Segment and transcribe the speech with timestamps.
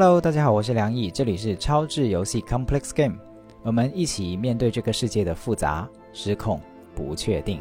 [0.00, 3.18] Hello，大家好，我是梁毅，这里是超智游戏 Complex Game，
[3.64, 6.60] 我们一起面对这个世界的复杂、失控、
[6.94, 7.60] 不确定。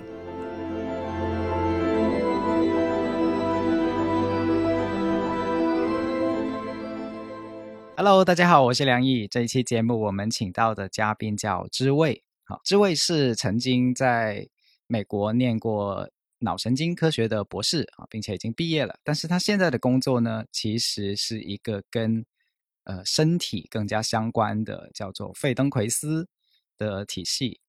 [7.95, 9.27] Hello，大家好，我是梁毅。
[9.27, 14.47] 这一期节目我们请到的嘉宾叫知味，好，知味是曾经在
[14.85, 18.99] 美国念过脑神经科学的博士啊，并且已经毕业了。
[19.03, 22.23] 但是他现在的工作呢，其实是一个跟
[22.87, 26.27] 呃身体更加相关的，叫做费登奎斯
[26.75, 27.59] 的体系。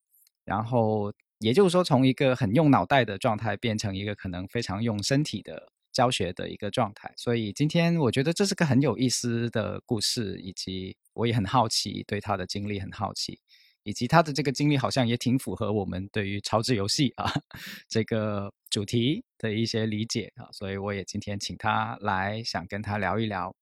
[0.44, 5.70] 然后也就是说，从一个很用脑袋的状态，变成一个可能非常用身体的。
[5.90, 13.40] 教学的一个状态，所以今天我觉得这是个很有意思的故事，以及我也很好奇，对他的经历很好奇，
[13.82, 17.32] 以及他的这个经历好像也挺符合我们对于超智游戏啊
[17.88, 23.57] 这个主题的一些理解啊，所以我也今天请他来，想跟他聊一聊。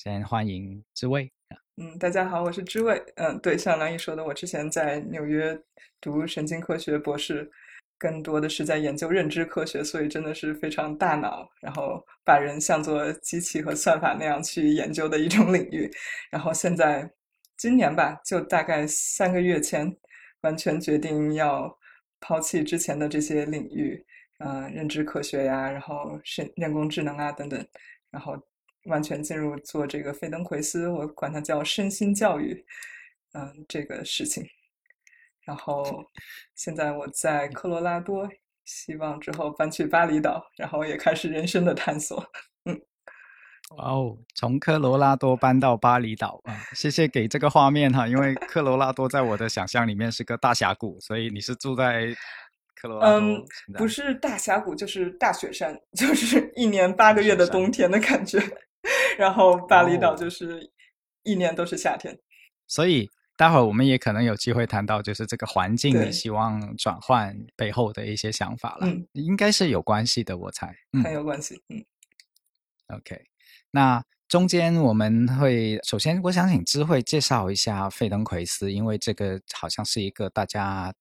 [0.00, 1.28] 先欢迎知味
[1.76, 3.02] 嗯，大家好，我是知味。
[3.16, 5.60] 嗯，对，像梁毅说的，我之前在纽约
[6.00, 7.50] 读神经科学博士。
[7.98, 15.90] 更多的是在研究认知科学，所以真的是非常大脑，然后把人像做机器和算法那样去研究的一种领域。
[16.30, 17.10] 然后现在
[17.56, 19.92] 今年吧，就大概三个月前，
[20.42, 21.76] 完全决定要
[22.20, 24.06] 抛弃之前的这些领域，
[24.38, 27.66] 嗯，认知科学呀，然后是人工智能啊等等，
[28.12, 28.40] 然后
[28.88, 32.64] 完全进入做这个费登奎斯，我管它叫身心教育，
[33.32, 34.44] 嗯，这个事情。
[35.44, 36.04] 然后
[36.54, 38.28] 现在我在科罗拉多，
[38.64, 42.22] 希望之后搬去巴厘岛，然后也开始人生的探索。
[42.64, 42.78] 嗯，
[43.76, 46.54] 哇哦，从科罗拉多搬到巴厘岛啊！
[46.74, 52.14] 谢谢给这个画面哈，因为科罗拉多在我的想象里面是个大峡谷，所以你是住在
[52.74, 53.20] 科罗拉多？
[53.20, 53.44] 嗯，
[53.78, 58.38] 不是大峡谷，就是大雪山， 就是一年八个月的冬天的感觉。
[59.18, 60.70] 然后巴厘岛就是
[61.22, 62.18] 一年都是夏天，
[62.66, 63.08] 所以。
[63.38, 68.88] 待会儿我们也可能有机会谈到，就是这个环境你希望转换背后的一些想法了。
[68.88, 70.74] 嗯，应该是有关系的，我猜。
[71.04, 71.54] 很有关系。
[71.68, 71.78] 嗯。
[72.88, 73.16] OK，
[73.70, 80.92] 那中间我们会首先，我想请智慧介绍一下费登奎斯，因为这个好像是一个大家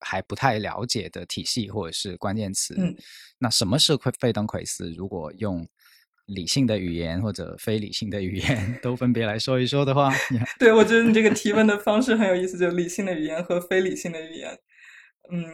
[0.00, 2.74] 还不太了解的体系或者是关键词。
[2.76, 2.94] 嗯。
[3.38, 4.92] 那什么是费费登奎斯？
[4.92, 5.66] 如果用
[6.26, 10.12] 理性的语言或者非理性的语言 都分别来说一说的话，
[10.58, 14.58] 对我觉得你这个提问的方式很有意思，就理性的语言和非理性的语言。
[15.30, 15.44] 嗯，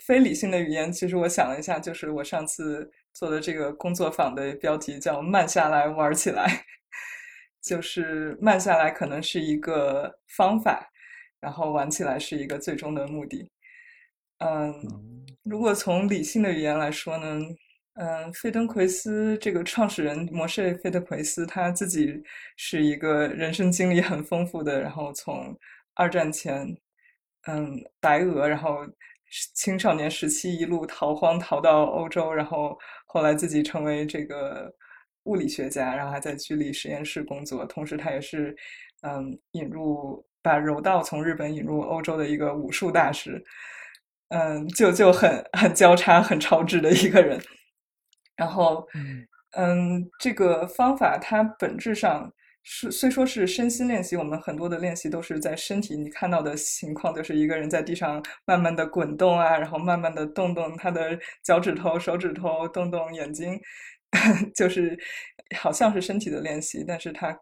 [0.00, 6.64] 非理性的语言，其实我想了一下，就是我上次做的这个工作坊的标题叫“慢下来玩起来”，
[7.62, 10.90] 就是慢下来可能是一个方法，
[11.40, 13.50] 然后玩起来是一个最终的目的。
[14.38, 14.74] 嗯，
[15.42, 17.40] 如果从理性的语言来说呢？
[18.00, 22.14] 嗯，费登奎斯这个创始人摩塞费德奎斯他自己
[22.56, 25.52] 是一个人生经历很丰富的，然后从
[25.94, 26.64] 二战前，
[27.48, 28.86] 嗯，白俄，然后
[29.52, 34.72] 青少年时期一路逃荒逃到欧洲，然后后来自己成为这个
[35.24, 38.54] 物理学家，然后还在居里实验室工作，同时他也是
[39.02, 43.42] 嗯引入把柔道从日本引入欧洲的一个武术大师，
[44.28, 47.40] 嗯，就就很很交叉很超智的一个人。
[48.38, 48.86] 然后，
[49.56, 52.32] 嗯，这个方法它本质上
[52.62, 55.96] 是虽说是身心练习，我们很多的练习都是在身体。
[55.96, 63.60] 你看到的情况就是一个人在地上慢慢的滚动啊，然后慢慢的动动他的脚趾头、手指头，动动眼睛，
[64.54, 64.96] 就是
[65.56, 67.36] 好像是身体的练习，但是它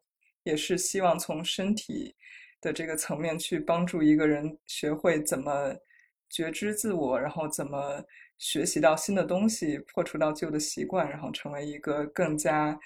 [0.44, 2.14] 也是希望从身体
[2.60, 5.74] 的这个层面去帮助一个人学会怎么
[6.30, 8.02] 觉知自我，然后怎么。
[8.38, 12.78] 学习到新的东西，破除到旧的习惯，然后成为一个更加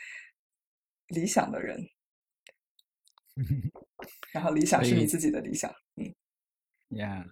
[1.08, 1.88] 理想的人。
[4.32, 6.14] 然后理 想是你自己的理想，嗯。
[6.90, 7.24] Yeah，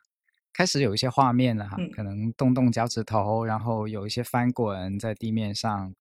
[0.52, 5.94] 开始有一些画面了哈，可能动动脚趾头，然后有一些翻滚在地面上，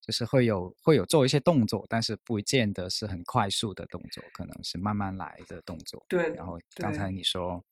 [0.00, 6.04] 就是会有会有做一些动作，但是不见得是很快速的动作，可能是慢慢来的动作。
[6.08, 6.32] 对。
[6.34, 7.64] 然后刚才你说。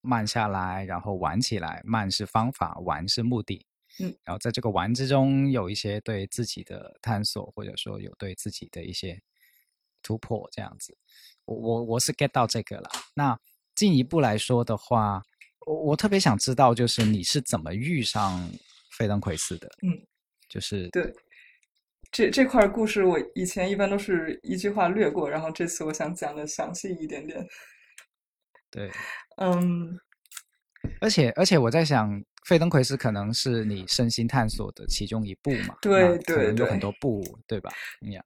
[0.00, 1.80] 慢下来，然后玩起来。
[1.84, 3.66] 慢是方法，玩是目的。
[3.98, 9.20] 嗯，然后在这个玩之中，有一些对自己的探索，或者说有对自己的一些
[10.02, 10.96] 突破，这样子。
[11.44, 12.88] 我我我是 get 到这个了。
[13.14, 13.38] 那
[13.74, 15.22] 进一步来说的话，
[15.66, 18.48] 我我特别想知道，就是你是怎么遇上
[18.96, 19.68] 费登奎斯的？
[19.82, 19.90] 嗯，
[20.48, 21.12] 就是对
[22.12, 27.44] 这这块故事，我以前一般都是一句话略过，然后这次我想讲的详细一点点。
[28.70, 28.90] 对，
[29.38, 29.98] 嗯，
[31.00, 35.74] 而且而且我在想，费登奎斯可能是你身心探索的其中一步嘛？
[35.82, 37.70] 对对对很多步，对吧？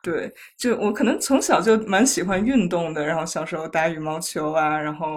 [0.02, 5.16] 对，就我可能从小就蛮喜欢运动的，然后小时候打羽毛球啊，然后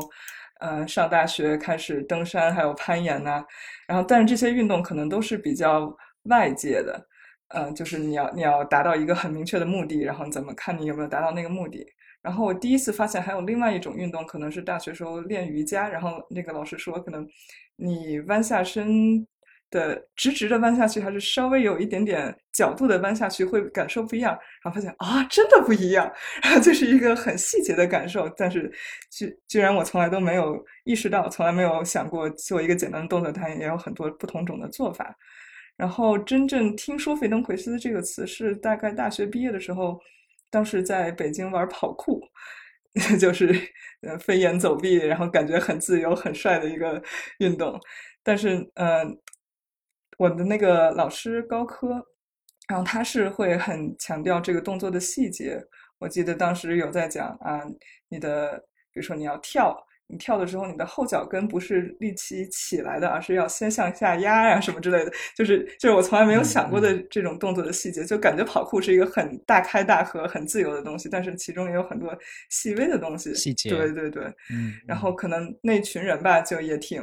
[0.62, 3.44] 呃上大学开始登山还有攀岩呐、
[3.88, 7.08] 然后但是这些运动可能都是比较外界的，
[7.50, 11.86] 呃，就是你要你要达到一个很明确的目的，然后你怎么看你有没有达到那个目的。
[12.22, 17.28] 然后我第一次发现还有另外一种运动，可能是大学时候练瑜伽，然后那个老师说，可能
[17.76, 19.26] 你弯下身
[19.70, 24.32] 的直直的弯下去，还是稍微有一点点角度的弯下去，会感受不一样。
[24.64, 26.12] 然后发现啊，真的不一样，
[26.44, 28.72] 然后就是一个很细节的感受，但是
[29.12, 35.16] 居居然我从来都没有意识到，从来没有想过做一个简单的动作，它也有很多不同种的做法。
[35.78, 40.00] 然后真正听说费登奎斯这个词是大概大学毕业的时候，
[40.50, 42.22] 当时在北京玩跑酷，
[43.20, 43.54] 就是
[44.02, 47.02] 呃飞檐走壁，然后感觉很自由、很帅的一个
[47.40, 47.80] 运动。
[48.24, 49.04] 但是呃，
[50.18, 52.06] 我的那个老师高科，
[52.68, 55.64] 然后他是会很强调这个动作的细节。
[56.00, 57.62] 我记得当时有在讲啊，
[58.10, 58.58] 你的
[58.92, 59.87] 比如说你要跳。
[60.08, 65.12] 你跳的时候，你的后脚跟不是立起起来的，而是要先向下压呀、什么之类的。
[65.36, 72.18] 就是就是我从来没有想过的这种动作的细节，就感觉跑酷是一个很大开大合、很自由的东西，但是其中也有很多
[72.50, 73.36] 细微的东西。
[73.36, 74.24] 细节对对对。
[74.50, 77.02] 嗯，然后可能那群人吧，就也挺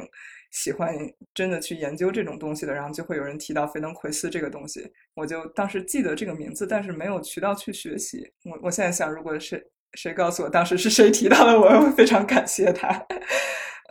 [0.51, 0.95] 喜欢
[1.33, 8.31] 真的去研究这种东西的，然后就会有人提到费登奎斯这个东西，我就当时记得这个名字，但是没有渠道去学习。
[8.45, 13.05] 我我现在想，如果是谁告诉我当时是谁提到的，我会非常感谢他。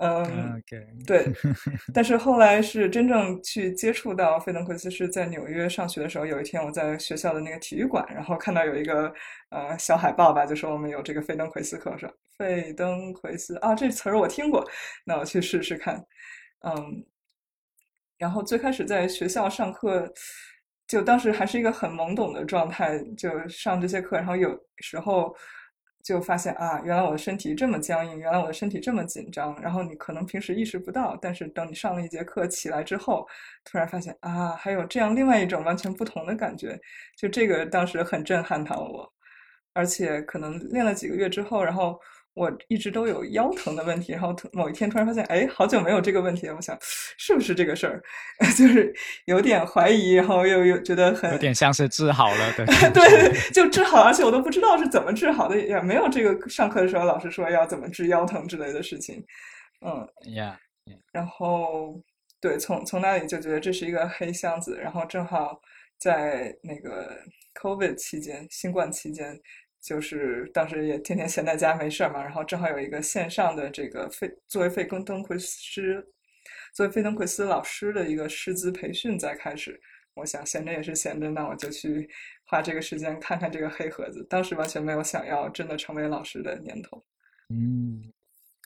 [0.01, 0.61] 嗯
[1.07, 1.25] 对。
[1.95, 6.27] 但是后来是真正去接触到费登奎斯，是在纽约上学的时候。
[6.27, 9.13] 有一天我在学校的那个体育馆，然后看到有一个
[9.51, 14.69] 呃小海报吧，就说我们有这个费登奎斯课，说费登奎斯啊，这词儿我听过，
[15.05, 16.05] 那我去试试看。
[16.67, 17.05] 嗯，
[18.19, 20.13] 然后最开始在学校上课，
[20.89, 25.33] 就当时还是一个很懵懂的状态，就上这些课，然后有时候
[26.05, 33.27] 就发现啊，原来我的身体这么僵硬，原来我的身体这么紧张，然后你可能平时意识不到，但是等你上了一节课起来之后，
[33.65, 36.79] 突然发现啊，还有这样另外一种完全不同的感觉，
[37.17, 39.13] 就这个当时很震撼到我，
[39.73, 41.99] 而且可能练了几个月之后，然后。
[42.35, 46.55] 我一直都有腰疼的问题，然后某一天突然发现，哎，好久没有这个问题了。
[46.57, 48.03] 我想，是不是这个事儿？
[48.59, 48.93] 就是
[49.27, 59.25] 有点怀疑，然后又又觉得很有点像是治好了的 对，就治好，而且我都不知道是怎么治好的，也没有这个上课的时候老师说要怎么治腰疼之类的事情。
[59.81, 60.55] 嗯，Yeah，
[61.13, 62.01] 然后
[62.41, 65.61] 对，从从那里就觉得这是一个黑箱子，然后正好
[65.99, 67.17] 在那个
[67.61, 69.41] COVID 期间，新冠期间。
[69.85, 75.51] 就是当时也天天闲在家没事儿嘛，然后正好有一个线上的这个费作为费登登奎斯
[76.73, 79.79] 作为费登奎斯老师的一个师资培训在开始。
[80.15, 82.09] 我想闲着也是闲着，那我就去
[82.47, 84.25] 花这个时间看看这个黑盒子。
[84.31, 87.05] 当时完全没有想要真的成为老师的念头。
[87.51, 88.11] 嗯，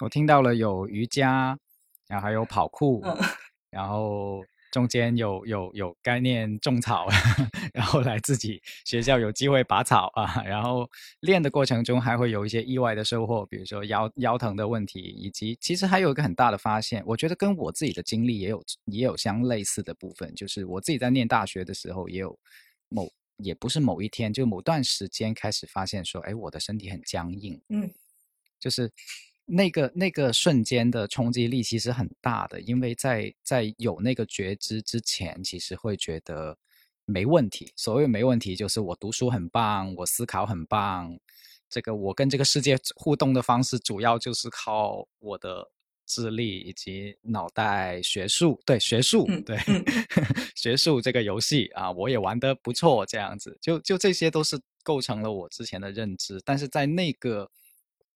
[0.00, 1.58] 我听到了有瑜伽，
[2.06, 3.16] 然后还有跑酷，嗯、
[3.70, 4.44] 然后。
[4.70, 7.06] 中间有有有概念种草，
[7.72, 10.88] 然后来自己学校有机会拔草啊，然后
[11.20, 22.38] 练的过程中还会有一些意外的收获，比如说腰腰疼的问题，以及其实还有一个很大的发现，我觉得跟我自己的经历也有也有相类似的部分，就是我自己在念大学的时候也有
[22.88, 27.90] 某也不是某一天，就某段时间开始发现说，哎，我的身体很僵硬，嗯，
[28.60, 28.92] 就是。
[29.50, 36.54] 那个那个瞬间的冲击力其实很大的，因为在在有那个觉知之前，其实会觉得
[37.06, 37.72] 没问题。
[37.74, 41.18] 所谓没问题，就是我读书很棒，我思考很棒，
[41.70, 45.66] 这个我跟这个世界互动的方式，主要就是靠我的
[46.04, 48.60] 智力以及脑袋学术。
[48.66, 49.82] 对学术，嗯、对、嗯、
[50.56, 56.38] 学术这个游戏啊，我也玩得不错，这样子，就就这些都是构成了我之前的认知。
[56.44, 57.50] 但是在那个。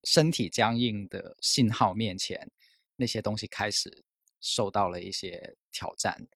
[0.05, 2.51] 身体僵硬的信号面前，
[2.97, 4.05] 那些东西开始
[4.41, 6.27] 受到了一些挑战。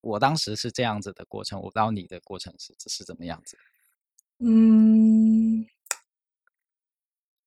[0.00, 3.58] 我当时是这样子的过程，我不知道你的过程是是怎么样子。
[4.38, 5.66] 嗯，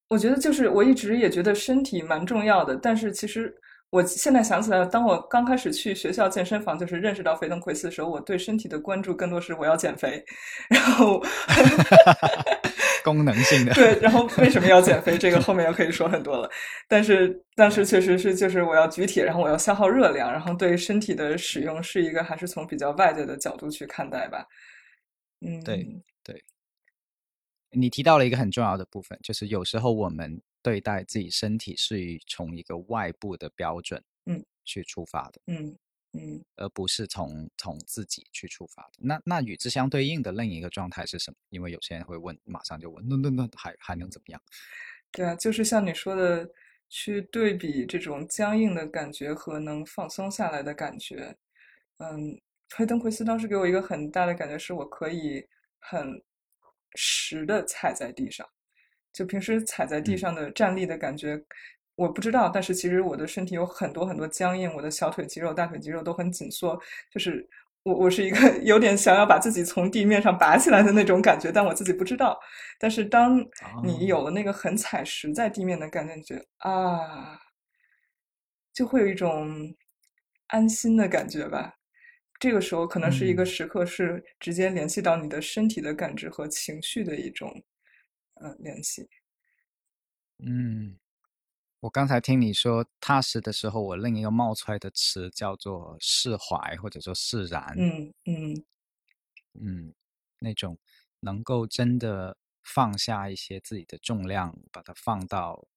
[0.09, 10.23] 我觉得就是我一直也觉得身体蛮重要的，但是其实我现在想起来，当我刚开始去学校健身房，就是认识到肥登奎斯的时候，我对身体的关注更多是我要减肥，
[10.69, 11.21] 然后。
[13.01, 15.17] 功能性的对，然后为什么要减肥？
[15.17, 16.49] 这个后面又可以说很多了。
[16.87, 24.45] 但是当时确实是，就是我要举铁，然后我要消耗热量，然后对身体的使用是一个还是从比较外界的角度去看待吧。
[25.39, 25.87] 嗯，对
[26.23, 26.43] 对。
[27.71, 31.97] 你提到了一个很重要的部分，就是有时候我们对待自己身体是
[32.27, 35.77] 从一个外部的标准，嗯，去出发的，嗯，
[36.13, 38.91] 嗯，而不是从从自己去出发的。
[38.99, 41.37] 那那与之相对应的另一个状态是什么？
[41.49, 44.41] 因为有些人会问，马上就问，那那那还还能怎么样？
[45.11, 46.49] 对啊，就是像你说的，
[46.89, 51.35] 去对比这种僵硬的感觉和能放松下来的感觉。
[51.97, 52.39] 嗯，
[52.75, 55.45] 黑登奎斯当时给我一个很大的感觉，是我可以
[55.79, 56.21] 很
[56.95, 58.47] 实的踩在地上。
[59.13, 61.41] 就平时踩在地上的站立的感觉，
[61.95, 66.79] 我不知道，但是其实我的身体有很多很多僵硬，我的小腿肌肉、大腿肌肉都很紧缩，
[67.11, 67.47] 就是
[67.83, 72.39] 我我是一个 有点想要把自己从地面上拔起来的那种感觉，但我自己不知道。
[72.79, 73.43] 但是当
[73.83, 77.37] 你有了那个很踩实在地面的感觉，你觉得啊，
[78.73, 79.75] 就会有一种
[80.47, 81.73] 安心的感觉吧。
[82.39, 87.51] 这个时候可能是一个时刻，是直接联系到你的身体的感知和情绪的一种。
[88.41, 89.09] 嗯，联系。
[90.41, 90.97] 嗯，
[91.81, 97.75] 我刚才听你说踏实的时候，我另一个冒出来的词叫做释怀，或者说释然。
[97.77, 98.65] 嗯嗯
[99.59, 99.93] 嗯，
[100.39, 100.77] 那种
[101.19, 105.67] 能够真的放下一些自己的重量，把它放到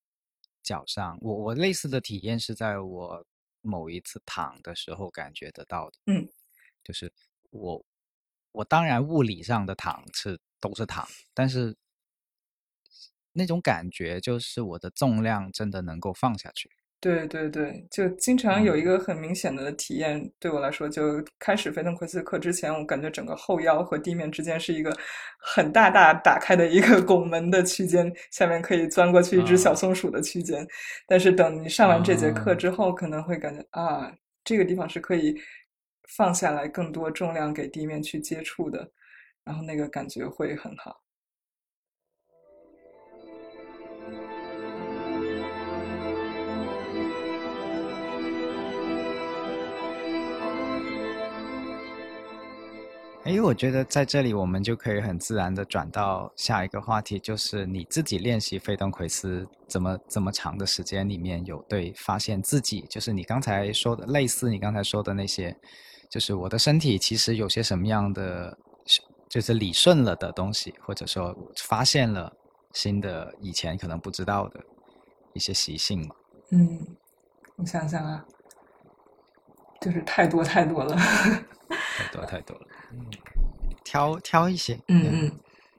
[0.63, 1.19] 脚上。
[1.21, 3.27] 我我类似的体验是在我
[3.61, 5.99] 某一次躺的时候感觉得到的。
[6.07, 6.29] 嗯，
[6.85, 7.13] 就是
[7.51, 7.85] 我
[8.53, 11.05] 我当然物理上的躺是都是躺，
[11.35, 11.77] 但是。
[13.33, 16.71] 那种感觉就是我的重量真的能够放下去。
[17.01, 24.97] 对对对，就经常有一个很明显的体验，对我来说，就开始飞腾奎斯课之前，我感觉整个后腰和地面之间是一个
[25.41, 30.65] 很大大打开的一个拱门的区间，下面可以钻过去一只小松鼠的区间。
[31.05, 34.13] 但是等你上完这节课之后，可能会感觉啊，
[34.45, 35.35] 这个地方是可以
[36.09, 38.89] 放下来更多重量给地面去接触的，
[39.43, 41.01] 然后那个感觉会很好。
[53.33, 65.57] 哎，我觉得在这里我们就可以很自然的转到下一个话题，就是你自己练习费登奎斯怎么这么长的时间里面有对发现自己，就是你刚才说的类似你刚才说的那些，
[66.11, 68.55] 就是我的身体其实有些什么样的，
[69.31, 72.31] 就是理顺了的东西，或者说发现了
[72.75, 74.61] 新的以前可能不知道的
[75.33, 76.15] 一些习性嘛？
[76.51, 76.79] 嗯，
[77.57, 78.23] 我想想啊，
[79.83, 82.67] 就是太多太多了，太多太多了。
[82.93, 83.05] 嗯，
[83.83, 85.33] 挑挑一些，嗯嗯，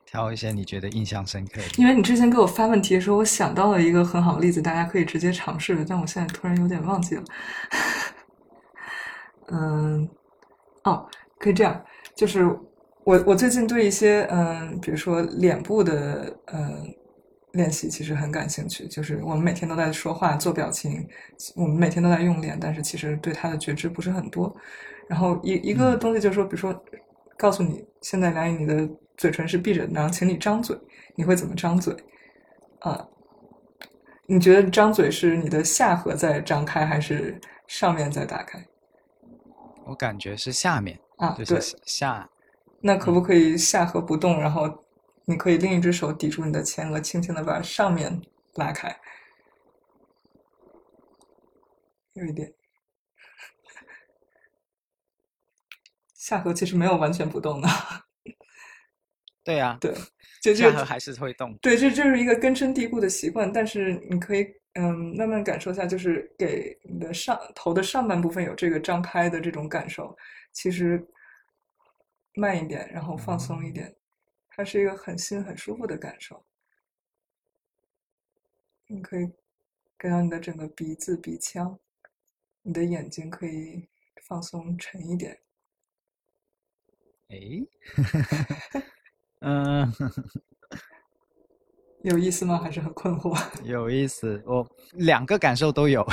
[0.05, 1.67] 挑一些你觉得印象深刻的。
[1.77, 7.24] 因为你之前给我发问题的时候，我想到了一个很好的例子，大家可以直接尝试的，但我现在突然有点忘记了。
[9.48, 10.10] 嗯，
[10.83, 11.07] 哦，
[11.39, 11.83] 可以这样，
[12.15, 12.43] 就是
[13.05, 16.93] 我我最近对一些嗯，比如说脸部的嗯
[17.53, 18.88] 练习其实很感兴趣。
[18.88, 21.07] 就是我们每天都在说话、做表情，
[21.55, 24.55] 我们每天都在用脸，但是其实对它的觉知不是很多。
[25.07, 26.83] 然后一一个东西就是说，比如说，
[27.38, 30.77] 告诉你现在梁颖，你的嘴唇是闭着，然后请你张嘴，
[31.15, 31.95] 你会怎么张嘴？
[32.79, 33.07] 啊，
[34.27, 38.63] 你觉得张嘴是你的下颌在张开，还是上面在打开？
[39.86, 42.29] 我感觉是下面啊，对下。
[42.81, 44.83] 那可不可以下颌不动，然后
[45.25, 48.22] 你可以另一只手抵住你的前额，轻轻的把上面
[48.56, 49.00] 拉开？
[52.13, 52.53] 有一点。
[56.13, 57.68] 下颌其实没有完全不动的，
[59.44, 59.94] 对呀，对，
[60.42, 61.53] 就下颌还是会动。
[61.58, 70.15] 对，这这是一个根深蒂固的习惯，但是你可以嗯慢慢感受一下，就是给你的上头的上半部分有这个张开的这种感受，
[70.53, 71.06] 其实
[72.36, 73.94] 慢一点，然后放松一点，
[74.55, 76.45] 它是一个很新很舒服的感受。
[78.86, 79.31] 你可以
[79.98, 81.79] 感到你的整个鼻子、鼻腔，
[82.62, 83.89] 你的眼睛可以
[84.22, 85.41] 放松沉一点。
[87.29, 87.65] 哎，
[89.41, 89.91] 嗯，
[92.03, 92.57] 有意思吗？
[92.57, 93.33] 还是很困惑？
[93.63, 96.05] 有意思，我两个感受都有，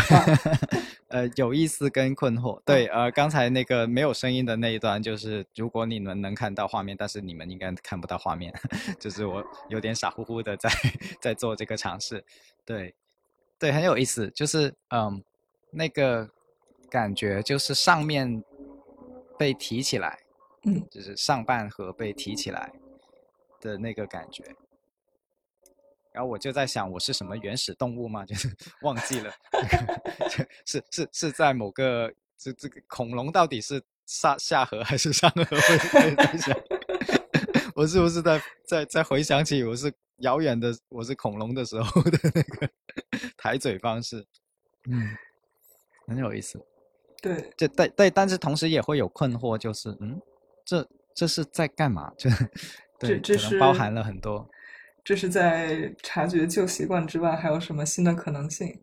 [1.09, 2.61] 呃，有意思跟困惑。
[2.65, 8.53] 对，呃，刚才那个没有声音的那一段，就是如果你们能看到画面，但是你们应该看不到画面，
[9.01, 10.71] 就是我有点傻乎乎的在
[11.21, 12.25] 在做这个尝试。
[12.65, 12.95] 对，
[13.59, 15.23] 对，很有意思，就是嗯，
[15.73, 16.31] 那个
[16.89, 18.43] 感觉就是上面
[19.37, 20.21] 被提起来。
[20.65, 22.71] 嗯，就是上半颌被提起来
[23.63, 24.45] 的那个感觉，
[26.13, 28.25] 然后我就在想，我是什么原始动物吗？
[28.27, 28.51] 就是
[28.83, 29.33] 忘记了，
[30.67, 35.47] 是是是在某个这这个恐龙到底是下下颌还是上颌？
[37.75, 42.69] 我是不是在在在回想起我是遥远的我是恐龙的时候的那个
[43.39, 44.27] 抬嘴方式？
[44.91, 45.17] 嗯，
[46.07, 46.61] 很有意思。
[47.23, 50.21] 对，这对但，但是同时也会有困惑，就是嗯，
[50.65, 52.13] 这这是在干嘛？
[52.19, 52.29] 就
[52.99, 54.47] 对，这可能包含了很多。
[55.05, 58.79] 这是在察觉旧习惯之外，还有什么新的可能性？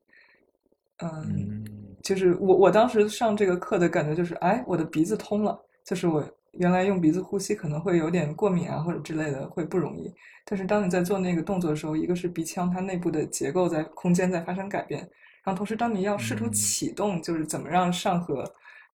[0.98, 1.66] 嗯，嗯
[2.04, 10.12] 就是我我当时上这个课的感觉就是，哎，我的鼻子通了，就是我原来用鼻子呼吸可能会有点过敏啊或者之类的，会不容易。
[10.44, 15.02] 但是当你在做那个动作的时候，一个是鼻腔它内部的结构在空间在发生改变，
[15.44, 18.44] 然后同时当你要试图嗯启动，就是怎么让上颌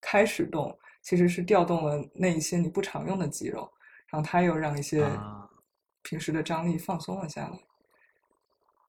[0.00, 3.70] 开始动，其实是调动了那一些你不常用的肌肉，
[4.08, 5.48] 然后它又让一些啊
[6.04, 7.58] 平时的张力放松了下来。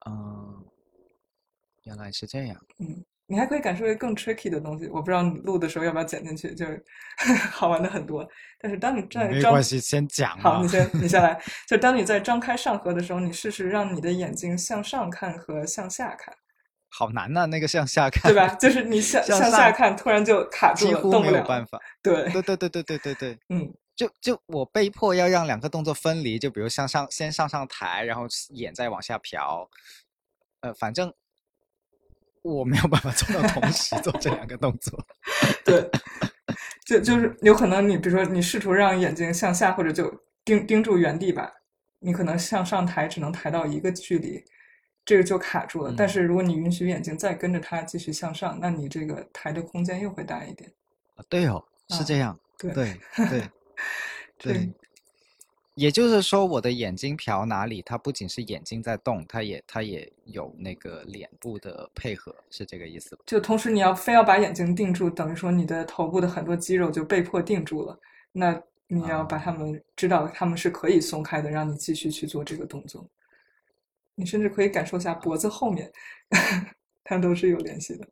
[0.07, 0.63] 嗯，
[1.86, 2.55] 原来是这样。
[2.77, 6.84] 嗯，你还可以感受一个更 tricky 的东西，我不知道你录的时候要不要剪进去，就是
[7.51, 8.27] 好玩的很多。
[8.60, 11.41] 但是当你在张没关系，先讲好，你先你先来。
[11.67, 16.31] 就当你在张开上颌的时候，你试试让你的眼睛向上看和向下看，
[16.89, 18.53] 好难呐、那个向下看，对吧？
[18.55, 21.39] 就是你向向向下看，突然就卡住了，动不了。
[21.39, 21.79] 有办法。
[22.03, 29.68] 对，对对对对对对对， 嗯，就就我被迫要让两个动作分离，就比如向上先上上抬，然后眼再往下瞟，
[30.60, 31.14] 呃，反正
[32.42, 35.02] 我没有办法做到同时做这两个动作。
[35.64, 35.90] 对，
[36.86, 41.52] 就就是有可能你比如说你试图让眼睛向下，或者就盯盯住原地吧，
[42.00, 44.44] 你可能向上抬只能抬到一个距离，
[45.06, 45.94] 这个就卡住了。
[45.98, 50.72] 但嗯是如果你允许眼睛再跟着它继续向上，那你这个抬的空间又会大一点。
[51.15, 53.50] 啊对哦，是啊这样，对对
[54.38, 54.74] 对。
[55.76, 63.24] 也就是说，我的眼睛瞟哪里，它不仅是眼睛在动，它也它也有那个脸部的配合，是这个意思吧？
[63.26, 68.00] 就同时你要非要把眼睛定住，等于说你的头部的很多肌肉就被迫定住了。
[68.32, 68.58] 那
[68.88, 73.06] 你要把它们知道它们是可以松开的，让你继续去做这个动作。
[74.16, 75.92] 你甚至可以感受一下脖子后面，
[77.04, 78.08] 它都是有联系的。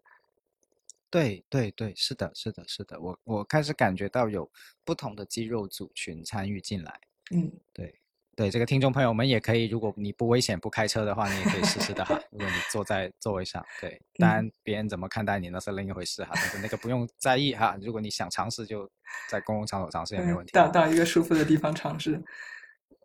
[1.13, 4.49] 对对对，是的，是的，是的，我我开始感觉到有
[4.83, 6.99] 不同的肌肉组群参与进来。
[7.31, 7.99] 嗯，对
[8.35, 12.19] 对，这个听众朋友们也可以，如果你不危险不开车的话，你也可以试试的哈。
[12.31, 17.77] 如果你坐在座位上，对， 当然别人怎么看待你那是另一回事哈，但是那个不用在意哈。
[17.79, 18.89] 如果你想尝试，就
[19.29, 20.51] 在公共场所尝试也没嗯问题。
[20.51, 22.19] 到到一个舒服的地方尝试。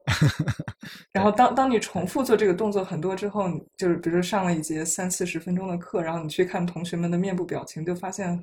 [1.13, 8.43] 然后当当你重复做这个动作很多之后，你就是比如说上了一节三四十分钟的课，然后你去看同学们的面部表情，就发现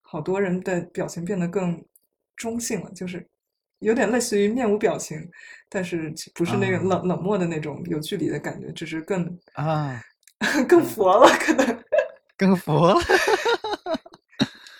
[0.00, 1.84] 好多人的表情变得更
[2.36, 3.26] 中性了，就是
[3.80, 5.18] 有点类似于面无表情，
[5.68, 6.82] 但是不是那个啊。
[6.82, 10.00] 冷、冷漠的那种有距离的感觉，只是更啊，
[10.68, 11.84] 更 佛了，可能
[12.36, 12.94] 更佛。
[12.94, 13.00] 了，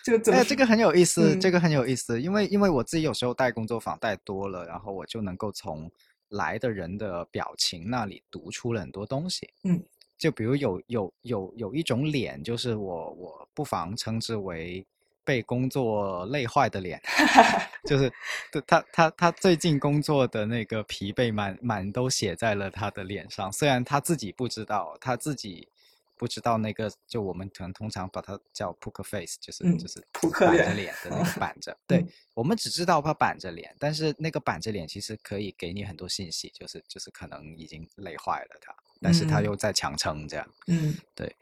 [0.04, 1.52] 就怎么说这个很有意思，这嗯。
[1.52, 5.90] 个很有意思，因为因为我自己有时候带工作坊带多了，然后我就能够从
[6.32, 9.48] 来的人的表情那里读出了很多东西。
[9.64, 9.82] 嗯，
[10.18, 14.84] 就比如有有有有一种脸，就是我我不妨称之为
[15.24, 17.00] 被工作累坏的脸，
[17.88, 18.12] 就是
[18.50, 25.68] 对他他他最近工作的那个疲惫满满都写在了他的脸上，虽然他自己不知道，他自己
[26.16, 32.08] 不知道那个，就我们可能通常把它叫 poker face，就是、嗯就是扑克板着脸脸的那个板着，对嗯。
[32.34, 39.44] 我们只知道他板着脸，但是那个板着脸其实可以给你很多信息，就是就是可能已经累坏了他，但是他嗯。
[39.44, 41.34] 又在强撑这样，嗯，对，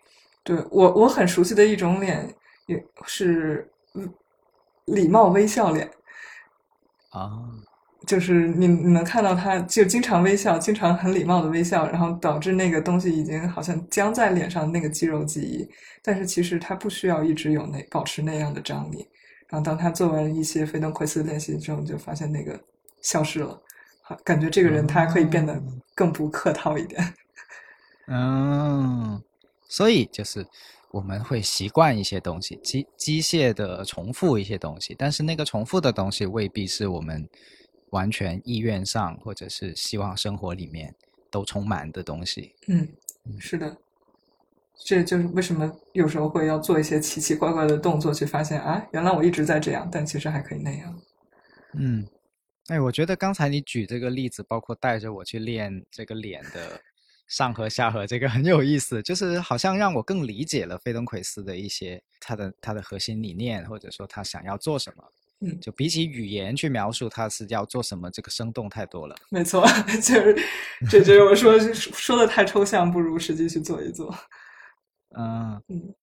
[0.43, 2.35] 对我我很熟悉的一种脸，
[2.67, 4.13] 也是嗯
[4.87, 5.91] 礼貌微笑脸，
[7.11, 7.51] 啊，
[8.07, 15.69] 就是你你能看到他就经常微笑，经常很礼貌的微笑，然后导致那个东西已经好像僵在脸上那个肌肉记忆，
[16.03, 19.07] 但是其实他不需要一直有那保持那样的张力。
[19.49, 22.59] 然后当他做完一些飞登奎斯练习之后，你就发现那个
[23.03, 23.61] 消失了，
[24.01, 25.61] 好，感觉这个人他可以变得
[25.95, 27.15] 更不客套一点。
[28.07, 29.21] 嗯，
[29.69, 30.47] 所以就是
[30.91, 37.29] 我们会习惯一些东西，机机械的重复一些东西，但是那个重复的东西未必是我们
[37.91, 40.95] 完全意愿上或者是希望生活里面
[41.31, 42.55] 都充满的东西。
[42.69, 42.89] 嗯，
[43.39, 43.77] 是的，
[44.85, 51.01] 这就是为什么有时候会要做一些奇奇怪怪的动作，去发现啊，原来我一直在这样，但其实还可以那样。
[51.75, 52.07] 嗯，
[52.69, 56.81] 哎，我觉得刚才你举这个例子，包括带着我去练这个脸的
[57.29, 65.05] 上颌、下颌，这个很有意思，就是好像让我更理解了费登奎斯的一些他的他的核心理念，或者说他想要做什么。
[65.41, 69.17] 嗯就比起语言去描述他是要做什么，这个生动太多了。
[69.31, 69.67] 没错，
[70.03, 70.37] 就是
[70.91, 74.15] 这就是我说说的太抽象，不如实际去做一做。
[75.17, 75.95] 嗯嗯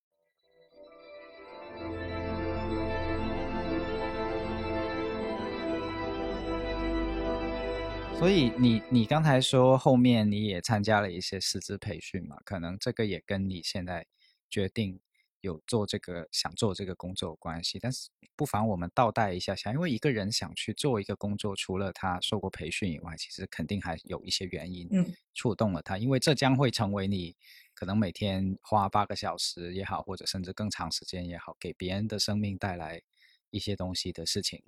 [8.20, 12.36] 所以你你刚才说后面你也参加了一些师资培训嘛？
[12.44, 14.08] 可能这个也跟你现在
[14.50, 15.00] 决定
[15.42, 24.90] 有做这个想做这个工作有关系，但是不妨我们倒带一下想，因为一个人想去做一个工作，除了他受过培训以外，其实肯定还有一些原因
[25.34, 27.36] 触动了他，因为这将会成为你
[27.74, 33.02] 可能每天花八个小时也好，或者甚至更长时间也好，给别人的生命带来
[33.50, 34.64] 一些东西的事情。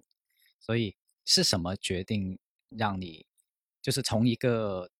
[0.60, 2.38] 所以是什么决定
[2.70, 3.26] 让你
[3.82, 4.92] 就是从一个？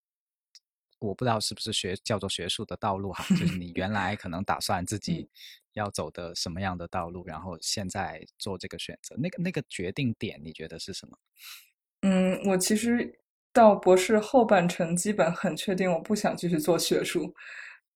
[1.00, 5.30] 我不知道是不是学叫做学术的道路哈，就是你原来可能打算自己
[5.74, 11.18] 要走的什么样的道路，然后现在做这个选择，那个那个决定点你觉得是什么？
[12.02, 13.18] 嗯，我其实
[13.54, 17.34] 到博士后半程基本很确定我不想继续做学术。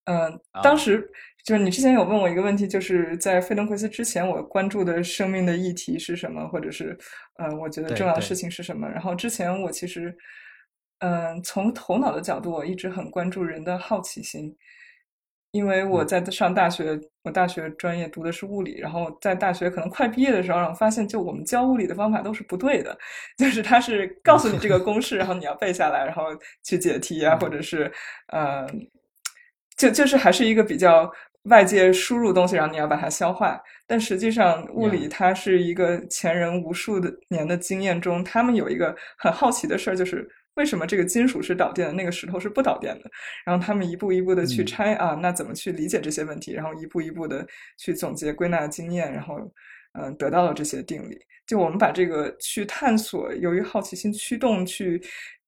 [0.06, 1.06] 嗯，当时
[1.44, 6.98] 就是你之前有问我一个问题，就是在费登奎斯之前我关注的生命的议题是什么，或者是
[7.38, 8.88] 嗯，我觉得重要的事情是什么？
[8.88, 10.18] 然后之前我其实。
[11.00, 14.56] 嗯，从头脑的角度，我一直很关注人的好奇心，
[15.52, 22.98] 因为我在上大学，我大学专业读的是物理，然后在大学可能快毕业的时候，然后发现就我们教物理的方法都是不对的，
[23.38, 24.80] 就是他是告诉你这个。
[24.80, 26.24] 公式，然后你要背下来，然后
[26.64, 27.92] 去解题啊，或者是
[28.28, 28.66] 呃，
[29.78, 31.12] 就就是还是一个比较
[31.44, 40.28] 外界输入东西，然后你要把它消化，但实际上物理它是一个前人无数的年的经验中，他们有一个很好奇的事儿，就是。
[40.56, 43.10] 为什么这个金属是导电的，那个石头是不导电的？
[43.46, 46.54] 然后他们一步一步的去拆啊，那怎么去理解这些问题？
[46.54, 47.46] 然后一步一步的
[47.78, 49.38] 去总结归纳经验，然后
[50.00, 51.18] 嗯，得到了这些定理。
[51.48, 55.02] 就我们把这个去探索，由于好奇心驱动去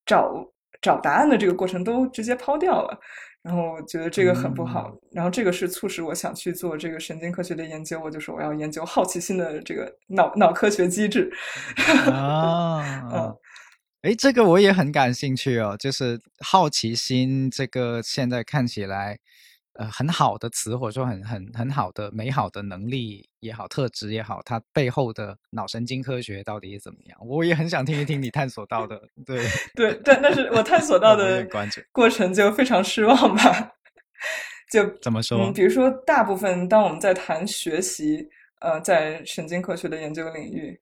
[0.04, 0.44] 找
[0.82, 2.98] 找答案的这个过程都直接抛掉了。
[3.42, 4.92] 然后我觉得这个很不好。
[5.12, 8.00] 然后这个是促使我想去做这个神经科学的研究。
[8.00, 11.32] 我就说我要研究好奇心的这个脑脑科学机制。
[12.10, 12.82] 啊，
[13.14, 13.36] 嗯。
[14.02, 19.18] 哎，这个我也很感兴趣哦，就是好奇心这个现在看起来
[19.72, 27.18] 呃很好的词，或者说很很很好的美好的能力也好，特质也好，它背后的脑神经科学到底怎么样？
[27.26, 29.00] 我也很想听一听你探索到的。
[29.24, 31.44] 对 对，但但是我探索 到的
[31.90, 33.72] 过程就非常失望吧。
[34.70, 35.50] 就怎么说？
[35.52, 38.28] 比如说，大部分当我们在谈学习，
[38.60, 40.78] 呃，在神经科学的研究领域，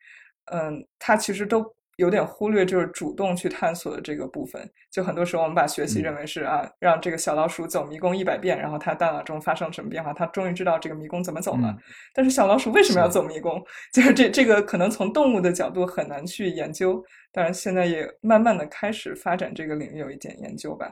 [0.52, 1.73] 嗯，它其实都。
[1.96, 11.76] 有点忽略就是主动去探索的这个部分，就很多时候我们把学习认为是啊，让这个小老鼠走迷宫一百遍，然后它大脑中发生什么变化，它终于知道这个迷宫怎么走了。
[12.12, 13.62] 但是小老鼠为什么要走迷宫？
[13.92, 17.02] 就是这这个可能从动物的角度很难去研究，
[17.32, 20.90] 当然现在也慢慢的开始发展这个领域有一点研究吧。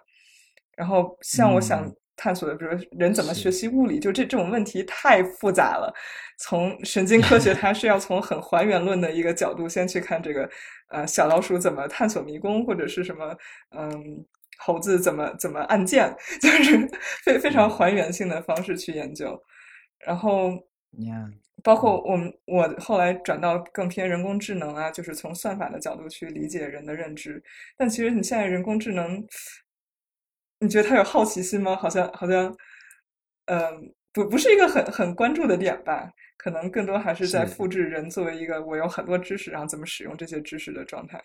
[0.77, 1.91] 然后像我想。
[2.23, 5.93] 探索的，比如人怎么学习物理，就这这种问题太复杂了。
[6.39, 10.49] 从神经科学，它是要从很还原论的一个角度先去看这个，
[10.91, 13.37] 呃，小老鼠怎么探索迷宫，或者是什么，
[13.77, 14.25] 嗯，
[14.59, 16.89] 猴子怎么怎么按键， 就是
[17.25, 19.37] 非非常还原性的方式去研究。
[20.07, 20.53] 然后，
[21.65, 27.43] 包括我们我后来转到更偏人工智能啊，就是从算法的角度去理解人的认知。
[27.77, 29.27] 但其实你现在人工智能。
[30.63, 31.75] 你觉得他有好奇心吗？
[31.77, 32.57] 好像好像，
[33.47, 36.09] 嗯，不不是一个很很关注的点吧？
[36.37, 41.23] 可能更多还是在复制人作为一个我有很多知识，然后怎么使用这些知识的状态。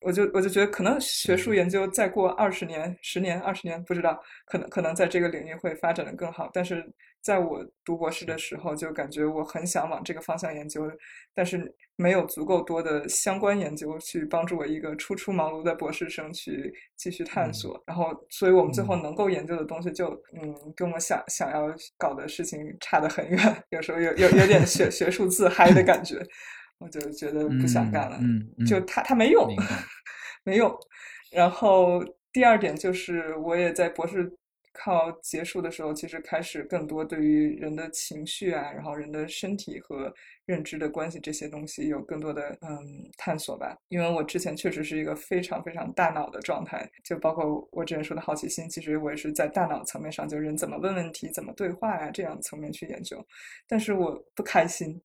[0.00, 6.48] 我就我就觉得，可能学术研究再过二十年、十年、二十年，不知道，可能可能在这个领域会发展的更好。
[6.52, 6.84] 但是
[7.20, 10.90] 在我读博士的时候，就感觉我很想往这个方向研究，
[11.34, 17.82] 但是没有足够多的相关研究去帮助我一个初出茅庐的博士生去继续探索。
[17.86, 20.08] 然后，所以我们最后能够研究的东西，就
[20.40, 21.66] 嗯，跟我想想要
[21.98, 23.64] 搞的事情差得很远。
[23.68, 26.24] 有时候有有有点学学术自嗨的感觉。
[26.80, 28.18] 我就觉得不想干了，
[28.66, 29.54] 就他他没用，
[30.44, 30.74] 没用。
[31.30, 34.32] 然后第二点就是，我也在博士
[34.72, 40.12] 靠结束的时候，其实开始更多对于人的情绪啊，然后人的身体和
[40.46, 42.78] 认知的关系这些东西有更多的嗯
[43.18, 43.76] 探索吧。
[43.88, 53.22] 因为我之前确实是一个非常非常大脑的状态，就包括我之前说的好奇心，其实我也是在大脑层面上，就人怎么问问题、怎么对话呀这样层面去研究。
[53.68, 54.98] 但是我不开心。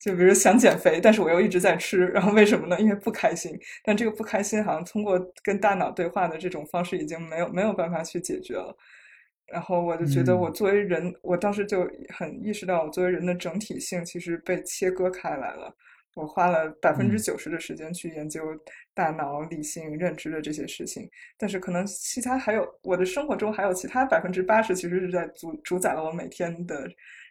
[0.00, 2.80] 就比如想减肥，但是我又一直在吃，然后为什么呢？
[2.80, 3.56] 因为不开心。
[3.84, 8.74] 但这个不开心好像通过跟大脑对话的这种方式已经没有没有办法去解决了。
[9.46, 15.74] 然后我就觉得，我作为人，我当时就很意识到，我作为人的整体性其实被切割开来了。
[16.14, 18.42] 我花了百分之九十的时间去研究
[18.94, 26.88] 大脑、理性、认知的这些事情，但是可能其他还有我的生活中还有其他百分之八十，其实是在主主宰了我每天的。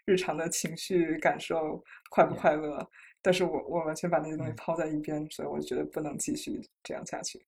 [0.09, 2.89] 日常的情绪感受快不快乐？
[3.21, 7.39] 但是我我完全把那些东西抛在一边，所以我觉得不能继续这样下去。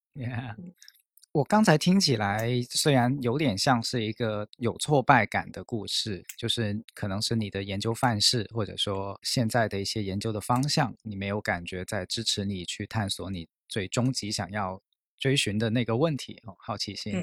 [1.32, 14.82] 我刚才听起来虽然有点像是一个有挫败感的故事，就是可能是你的研究范式，或者说现在的一些研究的方向，你没有感觉在支持你去探索你最终极想要
[15.17, 17.13] 追寻的那个问题哦，好奇心。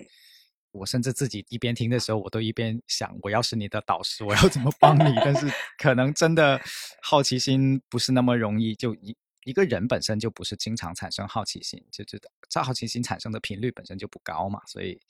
[0.70, 5.14] 我甚至自己一边听的时候，我都一边想，我要是你的导师，我要怎么帮你？
[5.24, 5.46] 但是
[5.78, 6.60] 可能真的
[7.02, 15.00] 好奇心不是那么容易，就一一个人本身就不是经常产生好奇心，就觉得这好奇心产生的频率本身就不高嘛，所以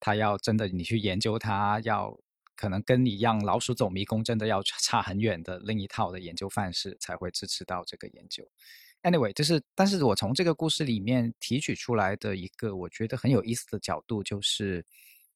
[0.00, 2.18] 他要真的你去研究它，要
[2.56, 8.48] 可能跟你一样老鼠走迷宫，真的要差很远的另一套的研究范式才会支持到这个研究。
[9.06, 14.84] Anyway，就是，但是我从这个故事里面提取出来的一个我觉得很有意思的角度，就是，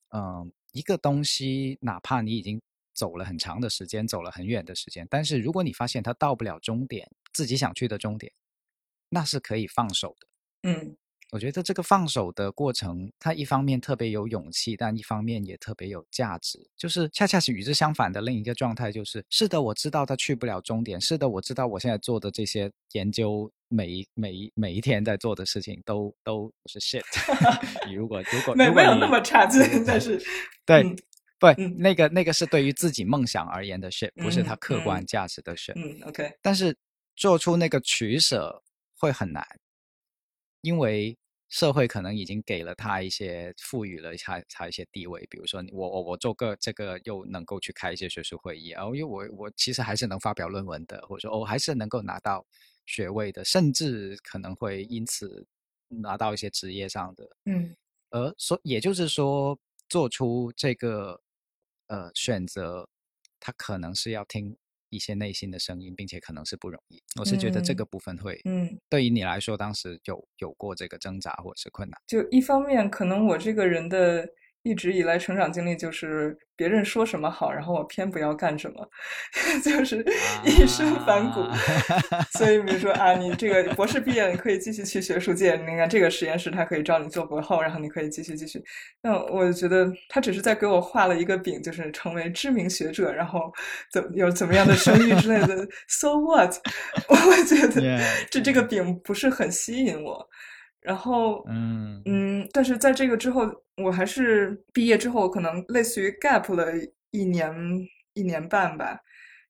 [0.08, 2.60] 嗯，一个东西，哪怕你已经
[2.92, 8.32] 走了很长的时间，走了很远的时间，但是如果你发现它到不了终点，自己想去的终点，
[9.08, 10.26] 那是可以放手的。
[10.68, 10.96] 嗯。
[11.32, 16.58] 我觉得这个放手的过程，它一方面特别有勇气，但一方面也特别有价值。
[16.76, 27.02] 就是恰恰是与之相反的另一个状态，就是是的，我知道他去不了终点，是的，我知道我现在做的这些研究，每一每一每一天在做的事情都都是 shit。
[27.86, 30.20] 你 如果如果没没有那么差劲，但是
[30.66, 30.82] 对
[31.38, 35.74] 对，那个那个是对于自己梦想而言的 shit，不是他客观价值的 shit。
[35.76, 36.30] 嗯，OK。
[36.42, 36.76] 但是
[37.14, 38.62] 做出那个取舍
[38.98, 39.46] 会很难。
[40.62, 41.16] 因为
[41.48, 52.46] 社会可能已经给了他一些赋予了他他一些地位，比如说我我我做个这个又能够去开一些学术会议，然后因为我我其实还是能发表论文的，或者说我还是能够拿到
[52.86, 55.46] 学位的，甚至可能会因此
[55.88, 57.74] 拿到一些职业上的，嗯，
[58.10, 61.20] 而所也就是说做出这个
[61.88, 62.88] 呃选择，
[63.40, 64.56] 他可能是要听。
[64.90, 67.02] 一些内心的声音，并且可能是不容易。
[67.18, 71.98] 我是觉得这个部分会，嗯，对于你来说，当时有有过这个挣扎或者是困难。
[72.06, 74.28] 就一方面，可能我这个人的。
[74.62, 78.86] 一直以来成长经历就是别人说什么好，然后我偏不要干什么，
[79.64, 80.04] 就是
[80.44, 81.40] 一身反骨。
[82.38, 85.56] 所以比如说啊，你这个博士毕业，你可以继续去学术界。
[85.56, 88.62] 你看这个实验室，他可以招你做博后，然后你可以继续继续。
[89.00, 93.50] 那我觉得他只是在给我画了一个饼，就是成为知名学者，然后
[93.90, 95.66] 怎有怎么样的声誉之类的。
[95.88, 96.54] So what？
[97.08, 97.98] 我觉得
[98.30, 100.28] 这这个饼不是很吸引我。
[100.80, 103.42] 然后，嗯嗯，但是在这个之后，
[103.76, 106.72] 我还是毕业之后，可能类似于 gap 了
[107.10, 107.54] 一年
[108.14, 108.98] 一年半吧。